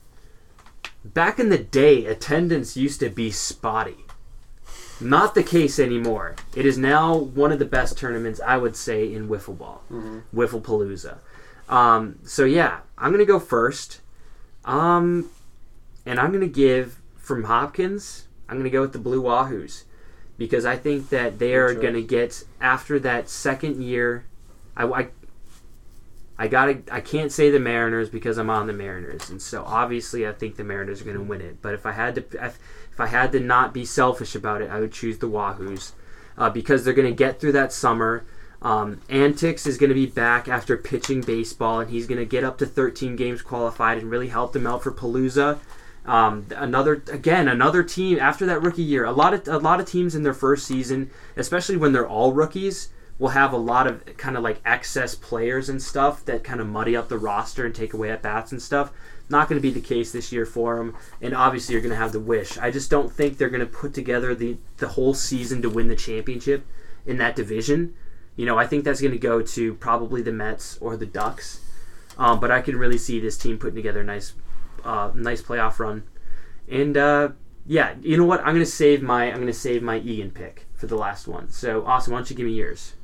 Back 1.04 1.38
in 1.38 1.50
the 1.50 1.58
day, 1.58 2.06
attendance 2.06 2.76
used 2.76 2.98
to 2.98 3.10
be 3.10 3.30
spotty. 3.30 4.05
Not 5.00 5.34
the 5.34 5.42
case 5.42 5.78
anymore. 5.78 6.36
It 6.54 6.64
is 6.64 6.78
now 6.78 7.14
one 7.14 7.52
of 7.52 7.58
the 7.58 7.64
best 7.66 7.98
tournaments, 7.98 8.40
I 8.40 8.56
would 8.56 8.76
say, 8.76 9.12
in 9.12 9.28
wiffle 9.28 9.58
ball, 9.58 9.82
wiffle 10.34 10.62
palooza. 10.62 11.18
Um, 11.68 12.18
so 12.24 12.44
yeah, 12.44 12.80
I'm 12.96 13.10
gonna 13.10 13.24
go 13.24 13.38
first, 13.38 14.00
um, 14.64 15.28
and 16.06 16.18
I'm 16.18 16.32
gonna 16.32 16.46
give 16.46 17.00
from 17.16 17.44
Hopkins. 17.44 18.26
I'm 18.48 18.56
gonna 18.56 18.70
go 18.70 18.80
with 18.80 18.92
the 18.92 18.98
Blue 18.98 19.22
Wahoos 19.22 19.84
because 20.38 20.64
I 20.64 20.76
think 20.76 21.08
that 21.10 21.38
they 21.38 21.54
are 21.54 21.74
gonna 21.74 22.02
get 22.02 22.44
after 22.60 22.98
that 23.00 23.28
second 23.28 23.82
year. 23.82 24.24
I, 24.76 24.84
I, 24.84 25.08
I 26.38 26.48
gotta. 26.48 26.82
I 26.90 27.00
can't 27.00 27.32
say 27.32 27.50
the 27.50 27.58
Mariners 27.60 28.08
because 28.08 28.38
I'm 28.38 28.50
on 28.50 28.66
the 28.66 28.72
Mariners, 28.72 29.28
and 29.28 29.42
so 29.42 29.64
obviously 29.66 30.26
I 30.26 30.32
think 30.32 30.56
the 30.56 30.64
Mariners 30.64 31.02
are 31.02 31.04
gonna 31.04 31.22
win 31.22 31.40
it. 31.40 31.60
But 31.60 31.74
if 31.74 31.84
I 31.84 31.92
had 31.92 32.14
to, 32.14 32.46
if, 32.46 32.58
if 32.96 33.00
I 33.00 33.08
had 33.08 33.30
to 33.32 33.40
not 33.40 33.74
be 33.74 33.84
selfish 33.84 34.34
about 34.34 34.62
it, 34.62 34.70
I 34.70 34.80
would 34.80 34.90
choose 34.90 35.18
the 35.18 35.28
Wahoos 35.28 35.92
uh, 36.38 36.48
because 36.48 36.82
they're 36.82 36.94
gonna 36.94 37.12
get 37.12 37.38
through 37.38 37.52
that 37.52 37.70
summer. 37.70 38.24
Um, 38.62 39.02
is 39.10 39.76
going 39.76 39.90
to 39.90 39.94
be 39.94 40.06
back 40.06 40.48
after 40.48 40.78
pitching 40.78 41.20
baseball, 41.20 41.80
and 41.80 41.90
he's 41.90 42.06
going 42.06 42.18
to 42.18 42.24
get 42.24 42.42
up 42.42 42.56
to 42.58 42.66
13 42.66 43.14
games 43.14 43.42
qualified 43.42 43.98
and 43.98 44.10
really 44.10 44.28
help 44.28 44.54
them 44.54 44.66
out 44.66 44.82
for 44.82 44.90
Palooza. 44.90 45.58
Um, 46.06 46.46
another 46.56 47.02
again, 47.12 47.48
another 47.48 47.82
team 47.82 48.18
after 48.18 48.46
that 48.46 48.62
rookie 48.62 48.82
year. 48.82 49.04
A 49.04 49.12
lot 49.12 49.34
of 49.34 49.46
a 49.46 49.58
lot 49.58 49.78
of 49.78 49.86
teams 49.86 50.14
in 50.14 50.22
their 50.22 50.34
first 50.34 50.66
season, 50.66 51.10
especially 51.36 51.76
when 51.76 51.92
they're 51.92 52.08
all 52.08 52.32
rookies, 52.32 52.88
will 53.18 53.28
have 53.28 53.52
a 53.52 53.58
lot 53.58 53.86
of 53.86 54.04
kind 54.16 54.36
of 54.36 54.42
like 54.42 54.60
excess 54.64 55.14
players 55.14 55.68
and 55.68 55.82
stuff 55.82 56.24
that 56.26 56.44
kind 56.44 56.60
of 56.60 56.66
muddy 56.66 56.96
up 56.96 57.08
the 57.08 57.18
roster 57.18 57.64
and 57.64 57.74
take 57.74 57.94
away 57.94 58.10
at 58.10 58.22
bats 58.22 58.52
and 58.52 58.60
stuff. 58.60 58.92
Not 59.28 59.48
going 59.48 59.60
to 59.60 59.62
be 59.62 59.72
the 59.72 59.86
case 59.86 60.12
this 60.12 60.30
year 60.30 60.46
for 60.46 60.76
them, 60.76 60.94
and 61.20 61.34
obviously 61.34 61.72
you're 61.72 61.82
going 61.82 61.90
to 61.90 61.96
have 61.96 62.12
the 62.12 62.20
wish. 62.20 62.58
I 62.58 62.70
just 62.70 62.90
don't 62.90 63.12
think 63.12 63.36
they're 63.38 63.48
going 63.48 63.60
to 63.60 63.66
put 63.66 63.92
together 63.94 64.34
the 64.34 64.58
the 64.76 64.88
whole 64.88 65.14
season 65.14 65.62
to 65.62 65.70
win 65.70 65.88
the 65.88 65.96
championship 65.96 66.64
in 67.06 67.16
that 67.18 67.34
division. 67.34 67.94
You 68.36 68.44
know, 68.46 68.58
I 68.58 68.66
think 68.66 68.84
that's 68.84 69.00
going 69.00 69.12
to 69.12 69.18
go 69.18 69.42
to 69.42 69.74
probably 69.74 70.22
the 70.22 70.32
Mets 70.32 70.78
or 70.80 70.96
the 70.96 71.06
Ducks. 71.06 71.60
Um, 72.18 72.40
but 72.40 72.50
I 72.50 72.60
can 72.60 72.76
really 72.76 72.98
see 72.98 73.20
this 73.20 73.36
team 73.36 73.58
putting 73.58 73.76
together 73.76 74.00
a 74.00 74.04
nice, 74.04 74.34
uh, 74.84 75.10
nice 75.14 75.42
playoff 75.42 75.78
run. 75.78 76.04
And 76.68 76.96
uh, 76.96 77.30
yeah, 77.66 77.94
you 78.00 78.16
know 78.16 78.24
what? 78.24 78.40
I'm 78.40 78.54
going 78.54 78.58
to 78.60 78.66
save 78.66 79.02
my 79.02 79.24
I'm 79.24 79.36
going 79.36 79.46
to 79.46 79.52
save 79.52 79.82
my 79.82 79.98
Egan 79.98 80.30
pick 80.30 80.66
for 80.74 80.86
the 80.86 80.96
last 80.96 81.26
one. 81.26 81.50
So 81.50 81.84
awesome. 81.84 82.12
Why 82.12 82.20
don't 82.20 82.30
you 82.30 82.36
give 82.36 82.46
me 82.46 82.52
yours? 82.52 82.94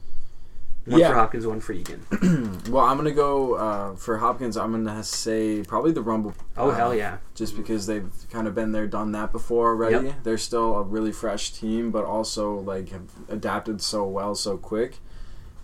One 0.85 0.99
Yeah. 0.99 1.11
for 1.11 1.14
Hopkins, 1.14 1.47
one 1.47 1.61
for 1.61 1.73
Egan. 1.73 2.05
well, 2.71 2.85
I'm 2.85 2.97
gonna 2.97 3.12
go 3.12 3.55
uh, 3.55 3.95
for 3.97 4.18
Hopkins. 4.18 4.57
I'm 4.57 4.73
gonna 4.73 5.05
say 5.05 5.62
probably 5.62 5.92
the 5.92 6.03
Rumble. 6.03 6.35
Oh 6.57 6.71
uh, 6.71 6.75
hell 6.75 6.95
yeah! 6.95 7.18
just 7.35 7.57
because 7.57 7.87
they've 7.87 8.11
kind 8.31 8.49
of 8.49 8.55
been 8.55 8.73
there, 8.73 8.87
done 8.88 9.12
that 9.12 9.31
before 9.31 9.68
already. 9.68 10.07
Yep. 10.07 10.25
They're 10.25 10.38
still 10.38 10.75
a 10.77 10.83
really 10.83 11.12
fresh 11.12 11.53
team, 11.53 11.90
but 11.92 12.05
also 12.05 12.55
like 12.59 12.88
have 12.90 13.11
adapted 13.29 13.81
so 13.81 14.05
well, 14.05 14.35
so 14.35 14.59
quick. 14.59 14.99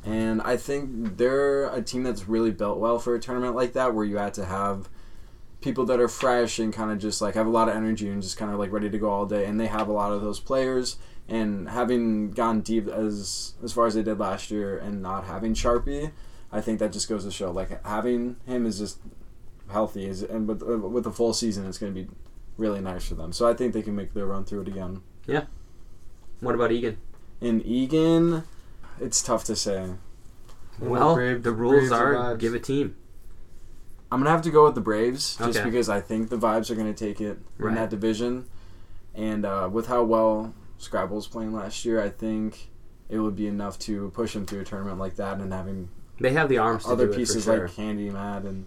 And 0.05 0.41
I 0.43 0.57
think 0.57 1.17
they're 1.19 1.69
a 1.69 1.83
team 1.83 2.05
that's 2.05 2.29
really 2.29 2.53
built 2.53 2.79
well 2.79 2.99
for 3.01 3.15
a 3.15 3.21
tournament 3.21 3.57
like 3.57 3.73
that, 3.73 3.95
where 3.95 4.05
you 4.05 4.19
had 4.19 4.35
to 4.35 4.45
have 4.45 4.89
people 5.61 5.85
that 5.87 5.99
are 5.99 6.09
fresh 6.09 6.61
and 6.61 6.73
kind 6.73 6.93
of 6.93 6.99
just 6.99 7.21
like 7.21 7.35
have 7.35 7.47
a 7.47 7.51
lot 7.51 7.69
of 7.69 7.75
energy 7.75 8.09
and 8.09 8.23
just 8.23 8.37
kind 8.37 8.53
of 8.53 8.59
like 8.61 8.71
ready 8.71 8.89
to 8.89 8.99
go 8.99 9.11
all 9.11 9.27
day. 9.27 9.45
And 9.47 9.59
they 9.59 9.67
have 9.67 9.89
a 9.89 9.93
lot 9.93 10.13
of 10.13 10.23
those 10.23 10.39
players. 10.39 10.97
And 11.29 11.69
having 11.69 12.31
gone 12.31 12.63
deep 12.63 12.89
as 12.89 13.53
as 13.63 13.73
far 13.73 13.87
as 13.87 13.95
they 13.95 14.03
did 14.03 14.19
last 14.19 14.51
year, 14.51 14.79
and 14.79 15.03
not 15.03 15.25
having 15.25 15.53
Sharpie, 15.55 16.13
I 16.51 16.61
think 16.63 16.79
that 16.79 16.93
just 16.93 17.09
goes 17.09 17.25
to 17.25 17.31
show 17.31 17.51
like 17.51 17.85
having 17.85 18.37
him 18.47 18.65
is 18.65 18.79
just 18.79 18.99
healthy 19.71 20.07
is 20.07 20.23
and 20.23 20.49
with 20.49 20.63
uh, 20.63 20.79
with 20.79 21.07
a 21.07 21.13
full 21.13 21.35
season 21.35 21.67
it's 21.67 21.77
going 21.77 21.95
to 21.95 22.03
be 22.03 22.09
really 22.57 22.81
nice 22.81 23.07
for 23.07 23.15
them. 23.15 23.33
So 23.35 23.47
I 23.47 23.53
think 23.53 23.75
they 23.75 23.83
can 23.83 23.95
make 23.95 24.15
their 24.15 24.25
run 24.25 24.45
through 24.47 24.63
it 24.63 24.69
again. 24.69 25.03
Yeah. 25.27 25.45
What 26.41 26.55
about 26.55 26.73
Egan? 26.73 26.97
In 27.43 27.61
Egan, 27.61 28.45
it's 28.99 29.23
tough 29.23 29.45
to 29.45 29.55
say. 29.57 29.91
Well, 30.81 31.15
Brave- 31.15 31.43
the 31.43 31.53
rules 31.53 31.89
Braves 31.91 31.93
are 31.93 32.37
give 32.37 32.55
a 32.55 32.59
team. 32.59 32.97
I'm 34.11 34.21
gonna 34.21 34.31
have 34.31 34.43
to 34.43 34.51
go 34.51 34.65
with 34.65 34.75
the 34.75 34.81
Braves 34.81 35.37
just 35.37 35.59
Okay. 35.59 35.65
because 35.65 35.91
I 35.91 36.01
think 36.01 36.31
the 36.31 36.39
vibes 36.39 36.71
are 36.71 36.75
gonna 36.75 36.95
take 36.95 37.21
it 37.21 37.39
Right. 37.59 37.69
in 37.71 37.75
that 37.75 37.91
division, 37.91 38.47
and 39.15 39.45
uh, 39.45 39.69
with 39.71 39.89
how 39.89 40.03
well 40.05 40.55
Scrabble's 40.79 41.27
playing 41.27 41.53
last 41.53 41.85
year, 41.85 42.01
I 42.03 42.09
think 42.09 42.71
it 43.09 43.19
would 43.19 43.37
be 43.37 43.47
enough 43.47 43.79
to 43.81 44.11
push 44.11 44.35
him 44.35 44.47
through 44.47 44.61
a 44.61 44.65
tournament 44.65 44.99
like 44.99 45.17
that 45.17 45.39
and 45.39 45.53
having 45.53 45.89
They 46.21 46.33
have 46.33 46.49
the 46.49 46.59
arms 46.59 46.85
to 46.85 46.91
other 46.91 47.07
do 47.07 47.13
it 47.13 47.17
pieces 47.17 47.45
for 47.45 47.53
sure. 47.55 47.67
like 47.67 47.77
Candy, 47.77 48.11
Mad, 48.11 48.45
and 48.45 48.67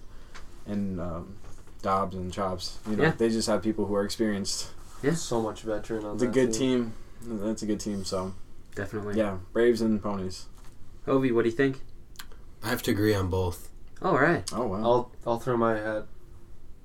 and 0.68 0.99
um, 1.01 1.36
Dobbs 1.82 2.16
and 2.16 2.32
Chops. 2.32 2.80
You 2.89 2.95
know, 2.97 3.03
Yeah. 3.03 3.12
they 3.12 3.30
just 3.30 3.47
have 3.47 3.62
people 3.64 3.86
who 3.86 3.95
are 3.95 4.03
experienced. 4.03 4.70
Yeah. 5.01 5.14
So 5.16 5.41
much 5.41 5.62
veteran 5.62 6.05
on 6.05 6.14
It's 6.16 6.24
a 6.24 6.28
that 6.28 6.34
good 6.34 6.53
team. 6.53 6.93
That's 7.24 7.62
a 7.64 7.66
good 7.66 7.80
team. 7.80 8.03
So 8.05 8.34
Definitely. 8.76 9.18
yeah, 9.18 9.38
Braves 9.53 9.82
and 9.82 10.01
Ponies. 10.01 10.45
Ovi, 11.07 11.34
what 11.34 11.43
do 11.43 11.49
you 11.49 11.55
think? 11.55 11.82
I 12.64 12.70
have 12.70 12.84
to 12.84 12.91
agree 12.91 13.14
on 13.16 13.28
both. 13.30 13.70
All 14.01 14.18
right. 14.20 14.43
Oh 14.53 14.68
wow. 14.68 14.84
I'll 14.84 15.12
I'll 15.26 15.39
throw 15.39 15.57
my 15.57 15.78
hat. 15.78 16.05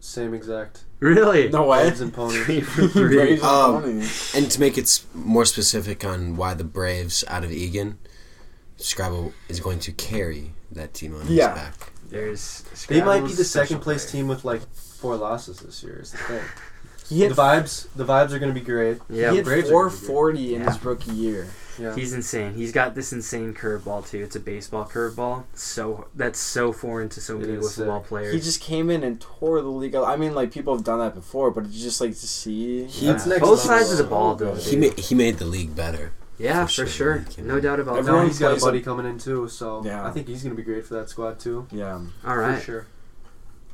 Same 0.00 0.34
exact. 0.34 0.84
Really? 1.00 1.48
no 1.48 1.66
way. 1.66 1.82
Braves 1.84 2.00
and 2.00 2.12
ponies. 2.12 2.44
Three 2.46 2.60
for 2.60 2.86
three. 2.88 3.16
Braves 3.16 3.42
and 3.42 3.50
Um, 3.50 3.82
Ponies. 3.82 4.34
And 4.34 4.50
to 4.50 4.60
make 4.60 4.78
it 4.78 4.82
s- 4.84 5.04
more 5.14 5.44
specific 5.44 6.04
on 6.04 6.36
why 6.36 6.54
the 6.54 6.64
Braves 6.64 7.24
out 7.28 7.44
of 7.44 7.52
Egan, 7.52 7.98
Scrabble 8.76 9.32
is 9.48 9.60
going 9.60 9.78
to 9.80 9.92
carry 9.92 10.52
that 10.72 10.94
team 10.94 11.14
on 11.14 11.26
Yeah. 11.28 11.48
his 11.54 11.58
back. 11.62 11.92
There's 12.08 12.62
They 12.88 13.00
might 13.02 13.20
be 13.20 13.30
Scrabble's 13.32 13.36
the 13.36 13.44
special 13.44 13.66
second 13.68 13.80
place 13.82 14.04
player. 14.10 14.22
team 14.22 14.28
with 14.28 14.44
like 14.44 14.62
four 14.74 15.16
losses 15.16 15.58
this 15.58 15.82
year. 15.82 15.98
Is 16.00 16.12
the 16.12 16.18
thing. 16.18 16.42
He 17.08 17.20
hit, 17.20 17.30
The 17.34 17.34
vibes, 17.42 17.86
the 17.96 18.04
vibes 18.04 18.32
are 18.32 18.38
going 18.38 18.52
to 18.54 18.58
be 18.58 18.64
great. 18.64 18.98
Yeah, 19.08 19.30
he 19.30 19.36
hit 19.36 19.44
Braves 19.44 19.68
are 19.70 19.72
gonna 19.72 19.90
be 19.90 19.96
440 19.96 20.54
in 20.54 20.60
Yeah. 20.62 20.72
his 20.72 20.84
rookie 20.84 21.12
year. 21.12 21.48
Yeah. 21.78 21.94
He's 21.94 22.12
insane. 22.12 22.54
He's 22.54 22.72
got 22.72 22.94
this 22.94 23.12
insane 23.12 23.52
curveball 23.54 24.08
too. 24.08 24.22
It's 24.22 24.36
a 24.36 24.40
baseball 24.40 24.84
curveball. 24.86 25.44
So 25.54 26.08
that's 26.14 26.38
so 26.38 26.72
foreign 26.72 27.08
to 27.10 27.20
so 27.20 27.36
many 27.38 27.52
is 27.54 27.64
wiffle 27.76 27.86
ball 27.86 28.00
sick. 28.00 28.08
players. 28.08 28.34
He 28.34 28.40
just 28.40 28.60
came 28.60 28.88
in 28.90 29.02
and 29.02 29.20
tore 29.20 29.60
the 29.60 29.68
league. 29.68 29.94
I 29.94 30.16
mean, 30.16 30.34
like 30.34 30.50
people 30.52 30.74
have 30.74 30.84
done 30.84 30.98
that 31.00 31.14
before, 31.14 31.50
but 31.50 31.64
it's 31.64 31.82
just 31.82 32.00
like 32.00 32.10
to 32.10 32.16
see. 32.26 32.84
He- 32.86 33.06
That's 33.06 33.26
next 33.26 33.40
Both 33.40 33.64
level. 33.64 33.78
sides 33.78 33.92
of 33.92 33.98
the 33.98 34.04
ball, 34.04 34.34
though. 34.36 34.54
good. 34.54 34.62
dude. 34.64 34.72
He 34.72 34.76
made 34.76 34.98
he 34.98 35.14
made 35.14 35.38
the 35.38 35.44
league 35.46 35.74
better. 35.76 36.12
yeah, 36.38 36.66
for 36.66 36.84
for, 36.84 36.90
sure, 36.90 37.24
sure. 37.34 37.44
No 37.44 37.60
doubt 37.60 37.80
about 37.80 37.98
Everyone 37.98 38.22
that. 38.24 38.28
he's 38.28 38.38
got 38.38 38.46
a 38.48 38.50
plays 38.54 38.62
a- 38.62 38.66
buddy 38.66 38.80
coming 38.82 39.06
in 39.06 39.18
too, 39.18 39.48
so 39.48 39.82
Yeah. 39.84 40.06
I 40.06 40.10
think 40.10 40.28
he's 40.28 40.42
going 40.42 40.54
to 40.54 40.56
be 40.56 40.64
great 40.64 40.84
for 40.86 40.94
that 40.94 41.08
squad 41.10 41.38
too. 41.40 41.66
Yeah. 41.70 42.00
All 42.26 42.36
right. 42.36 42.58
For 42.58 42.64
sure. 42.64 42.86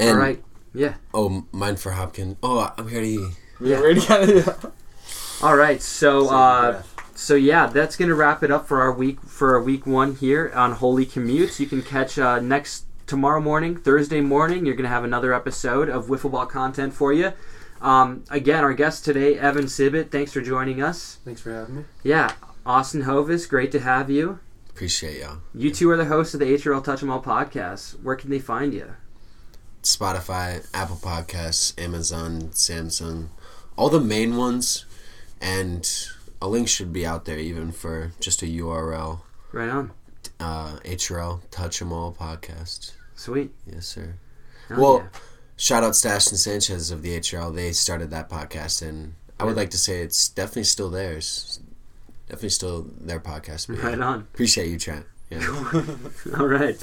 And 0.01 0.11
All 0.11 0.17
right. 0.17 0.43
Yeah. 0.75 0.95
oh, 1.15 1.45
mine 1.53 1.77
for 1.77 1.93
Hopkins. 1.93 2.37
Oh, 2.43 2.73
I'm 2.79 2.87
already. 2.87 3.15
Yeah. 3.15 3.29
We 3.61 3.75
already 3.77 4.01
got 4.07 4.29
it. 4.29 4.49
All 5.43 5.57
right. 5.57 5.81
So 5.83 6.29
uh 6.31 6.73
breath. 6.73 6.92
So 7.23 7.37
yeah, 7.37 7.69
that's 7.69 7.95
gonna 7.95 8.17
wrap 8.17 8.43
it 8.43 8.51
up 8.51 8.67
for 8.67 8.81
our 8.81 8.91
week 8.93 9.21
for 9.21 9.55
our 9.55 9.63
week 9.63 9.87
one 9.87 10.17
here 10.17 10.51
on 10.57 10.75
Holey 10.75 11.07
Commutes. 11.07 11.61
You 11.61 11.67
can 11.67 11.81
catch 11.81 12.19
uh, 12.19 12.41
next 12.41 12.85
tomorrow 13.07 13.41
morning, 13.41 13.77
Thursday 13.77 14.21
morning. 14.21 14.67
You're 14.67 14.75
gonna 14.75 14.89
have 14.89 15.05
another 15.05 15.33
episode 15.33 15.89
of 15.89 16.09
Wiffle 16.09 16.33
Ball 16.33 16.47
content 16.47 16.93
for 16.93 17.13
you. 17.13 17.33
Um, 17.81 18.25
again, 18.29 18.65
our 18.65 18.75
guest 18.75 19.05
today, 19.05 19.39
Evan 19.39 19.67
Sibbett. 19.67 20.11
Thanks 20.11 20.33
for 20.33 20.41
joining 20.41 20.83
us. 20.83 21.21
Thanks 21.25 21.41
for 21.41 21.53
having 21.53 21.77
me. 21.77 21.85
Yeah, 22.03 22.33
Austin 22.67 23.03
Hovis, 23.03 23.47
great 23.49 23.71
to 23.71 23.79
have 23.79 24.11
you. 24.11 24.41
Appreciate 24.71 25.21
y'all. 25.21 25.39
You 25.55 25.71
two 25.71 25.89
are 25.91 25.97
the 25.97 26.07
hosts 26.07 26.35
of 26.35 26.41
the 26.41 26.53
HRL 26.53 26.83
Touch 26.83 27.05
'em 27.05 27.11
All 27.11 27.23
podcast. 27.23 28.03
Where 28.03 28.17
can 28.17 28.31
they 28.31 28.41
find 28.41 28.75
you? 28.75 28.95
Spotify, 29.85 30.67
Apple 30.75 30.97
Podcasts, 30.97 31.81
Amazon, 31.81 32.49
Samsung, 32.51 33.29
all 33.77 33.91
the 33.91 34.01
main 34.01 34.37
ones, 34.37 34.87
and 35.41 35.89
a 36.43 36.49
link 36.49 36.69
should 36.69 36.93
be 36.93 37.07
out 37.07 37.25
there 37.25 37.39
even 37.39 37.71
for 37.71 38.11
just 38.19 38.43
a 38.43 38.47
URL. 38.47 39.21
Right 39.53 39.69
on. 39.69 39.93
Uh, 40.41 40.77
HRL 40.85 41.41
Touch 41.53 41.81
'em 41.81 41.93
All 41.93 42.13
podcast. 42.13 42.93
Sweet. 43.15 43.53
Yes, 43.65 43.87
sir. 43.87 44.17
Well, 44.69 44.99
yeah. 44.99 45.19
Shout 45.57 45.85
out 45.85 45.95
Stash 45.95 46.29
and 46.29 46.39
Sanchez 46.39 46.91
of 46.91 47.03
the 47.03 47.17
HRL. 47.17 47.55
They 47.55 47.71
started 47.71 48.11
that 48.11 48.29
podcast, 48.29 48.83
and 48.83 49.15
I 49.39 49.45
would 49.45 49.55
like 49.55 49.71
to 49.71 49.79
say 49.79 50.01
it's 50.01 50.29
definitely 50.29 50.65
still 50.65 50.91
theirs. 50.91 51.61
Definitely 52.27 52.49
still 52.49 52.87
their 53.01 53.21
podcast. 53.21 53.69
yeah. 53.69 53.87
right 53.87 54.01
on. 54.01 54.21
Appreciate 54.21 54.69
you, 54.69 54.79
Trent. 54.81 55.07
Yeah. 55.31 55.47
All 56.39 56.49
right. 56.49 56.77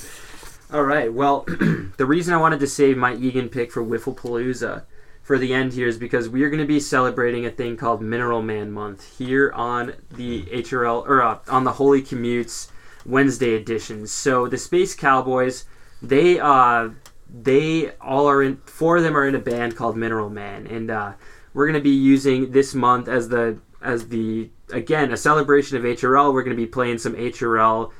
All 0.71 0.83
right. 0.83 1.11
Well, 1.13 1.41
the 1.97 2.05
reason 2.05 2.33
I 2.33 2.37
wanted 2.37 2.61
to 2.61 2.67
save 2.67 2.95
my 2.95 3.15
Egan 3.15 3.49
pick 3.49 3.73
for 3.73 3.83
Wifflepalooza 3.83 4.83
for 5.29 5.37
the 5.37 5.53
end 5.53 5.73
here 5.73 5.87
is 5.87 5.99
because 5.99 6.27
we 6.27 6.41
are 6.41 6.49
going 6.49 6.59
to 6.59 6.65
be 6.65 6.79
celebrating 6.79 7.45
a 7.45 7.51
thing 7.51 7.77
called 7.77 8.01
Mineral 8.01 8.41
Man 8.41 8.71
Month 8.71 9.15
here 9.19 9.51
on 9.51 9.93
the 10.09 10.41
HRL 10.45 11.07
or 11.07 11.21
uh, 11.21 11.37
on 11.47 11.65
the 11.65 11.73
Holey 11.73 12.01
Commutes 12.01 12.71
Wednesday 13.05 13.53
editions. 13.53 14.11
So 14.11 14.47
the 14.47 14.57
Space 14.57 14.95
Cowboys, 14.95 15.65
they 16.01 16.39
uh 16.39 16.89
they 17.31 17.91
all 18.01 18.27
are 18.27 18.41
in 18.41 18.57
four 18.65 18.97
of 18.97 19.03
them 19.03 19.15
are 19.15 19.27
in 19.27 19.35
a 19.35 19.39
band 19.39 19.75
called 19.75 19.95
Mineral 19.95 20.31
Man 20.31 20.65
and 20.65 20.89
uh 20.89 21.13
we're 21.53 21.67
going 21.67 21.77
to 21.77 21.79
be 21.79 21.91
using 21.91 22.51
this 22.51 22.73
month 22.73 23.07
as 23.07 23.29
the 23.29 23.59
as 23.83 24.07
the 24.07 24.49
again 24.71 25.11
a 25.13 25.17
celebration 25.17 25.77
of 25.77 25.83
HRL. 25.83 26.33
We're 26.33 26.41
going 26.41 26.57
to 26.57 26.63
be 26.63 26.65
playing 26.65 26.97
some 26.97 27.13
HRL 27.13 27.91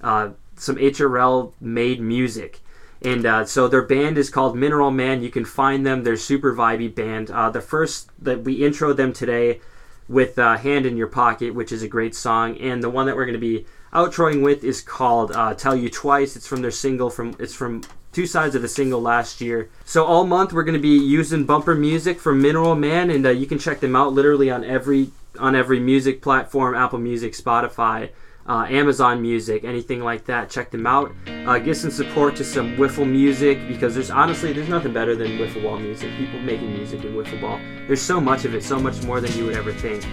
uh, 0.00 0.30
some 0.56 0.76
HRL 0.76 1.52
made 1.60 2.00
music. 2.00 2.60
And 3.02 3.24
uh, 3.24 3.44
so 3.44 3.68
their 3.68 3.82
band 3.82 4.18
is 4.18 4.30
called 4.30 4.56
Mineral 4.56 4.90
Man. 4.90 5.22
You 5.22 5.30
can 5.30 5.44
find 5.44 5.86
them. 5.86 6.02
They're 6.02 6.16
super 6.16 6.54
vibey 6.54 6.92
band. 6.92 7.30
Uh, 7.30 7.50
the 7.50 7.60
first 7.60 8.10
that 8.22 8.42
we 8.42 8.64
intro 8.64 8.92
them 8.92 9.12
today 9.12 9.60
with 10.08 10.38
uh, 10.38 10.56
"Hand 10.56 10.84
in 10.86 10.96
Your 10.96 11.06
Pocket," 11.06 11.54
which 11.54 11.70
is 11.70 11.82
a 11.82 11.88
great 11.88 12.14
song, 12.14 12.56
and 12.58 12.82
the 12.82 12.90
one 12.90 13.06
that 13.06 13.14
we're 13.14 13.26
going 13.26 13.34
to 13.34 13.38
be 13.38 13.66
outroing 13.92 14.42
with 14.42 14.64
is 14.64 14.80
called 14.80 15.30
uh, 15.32 15.54
"Tell 15.54 15.76
You 15.76 15.88
Twice." 15.88 16.34
It's 16.34 16.46
from 16.46 16.62
their 16.62 16.72
single 16.72 17.08
from 17.08 17.36
it's 17.38 17.54
from 17.54 17.82
two 18.10 18.26
sides 18.26 18.56
of 18.56 18.62
the 18.62 18.68
single 18.68 19.00
last 19.00 19.40
year. 19.40 19.70
So 19.84 20.04
all 20.04 20.26
month 20.26 20.52
we're 20.52 20.64
going 20.64 20.72
to 20.74 20.80
be 20.80 20.98
using 20.98 21.44
bumper 21.44 21.76
music 21.76 22.18
from 22.18 22.42
Mineral 22.42 22.74
Man, 22.74 23.10
and 23.10 23.24
uh, 23.24 23.30
you 23.30 23.46
can 23.46 23.60
check 23.60 23.78
them 23.78 23.94
out 23.94 24.12
literally 24.12 24.50
on 24.50 24.64
every 24.64 25.10
on 25.38 25.54
every 25.54 25.78
music 25.78 26.20
platform: 26.20 26.74
Apple 26.74 26.98
Music, 26.98 27.34
Spotify 27.34 28.10
uh, 28.48 28.66
Amazon 28.68 29.20
Music, 29.20 29.64
anything 29.64 30.00
like 30.00 30.24
that. 30.24 30.48
Check 30.48 30.70
them 30.70 30.86
out. 30.86 31.12
Uh, 31.46 31.58
give 31.58 31.76
some 31.76 31.90
support 31.90 32.34
to 32.36 32.44
some 32.44 32.76
wiffle 32.76 33.08
music 33.08 33.58
because 33.68 33.94
there's 33.94 34.10
honestly 34.10 34.52
there's 34.52 34.68
nothing 34.68 34.92
better 34.92 35.14
than 35.14 35.38
wiffle 35.38 35.62
ball 35.62 35.78
music. 35.78 36.10
People 36.16 36.40
making 36.40 36.72
music 36.72 37.04
in 37.04 37.12
wiffle 37.12 37.40
ball. 37.40 37.60
There's 37.86 38.02
so 38.02 38.20
much 38.20 38.44
of 38.44 38.54
it, 38.54 38.64
so 38.64 38.78
much 38.78 39.02
more 39.02 39.20
than 39.20 39.32
you 39.36 39.44
would 39.44 39.56
ever 39.56 39.72
think. 39.72 40.04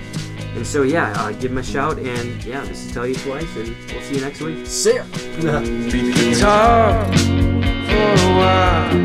And 0.56 0.68
so 0.68 0.84
yeah, 0.84 1.14
uh, 1.18 1.32
give 1.32 1.52
them 1.52 1.58
a 1.58 1.64
shout. 1.64 1.98
And 1.98 2.44
yeah, 2.44 2.64
this 2.66 2.86
is 2.86 2.92
tell 2.94 3.08
you 3.08 3.16
twice, 3.16 3.56
and 3.56 3.76
we'll 3.92 4.02
see 4.02 4.16
you 4.16 4.22
next 4.22 4.42
week. 4.42 4.66
See 4.66 4.96
ya. 4.96 5.06
We 5.42 6.14
could 6.14 6.38
talk 6.38 7.14
for 7.16 8.12
a 8.12 8.36
while. 8.38 8.96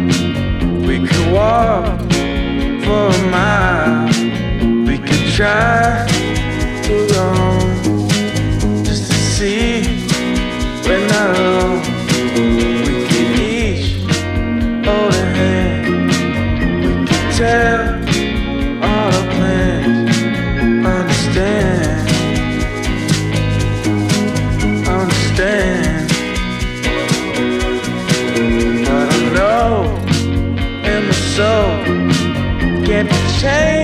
We 0.86 1.06
could 1.06 1.32
walk 1.32 2.00
for 2.84 3.08
a 3.16 3.30
mile. 3.30 4.08
We 4.86 4.98
could 4.98 5.32
drive 5.34 6.19
in 33.42 33.79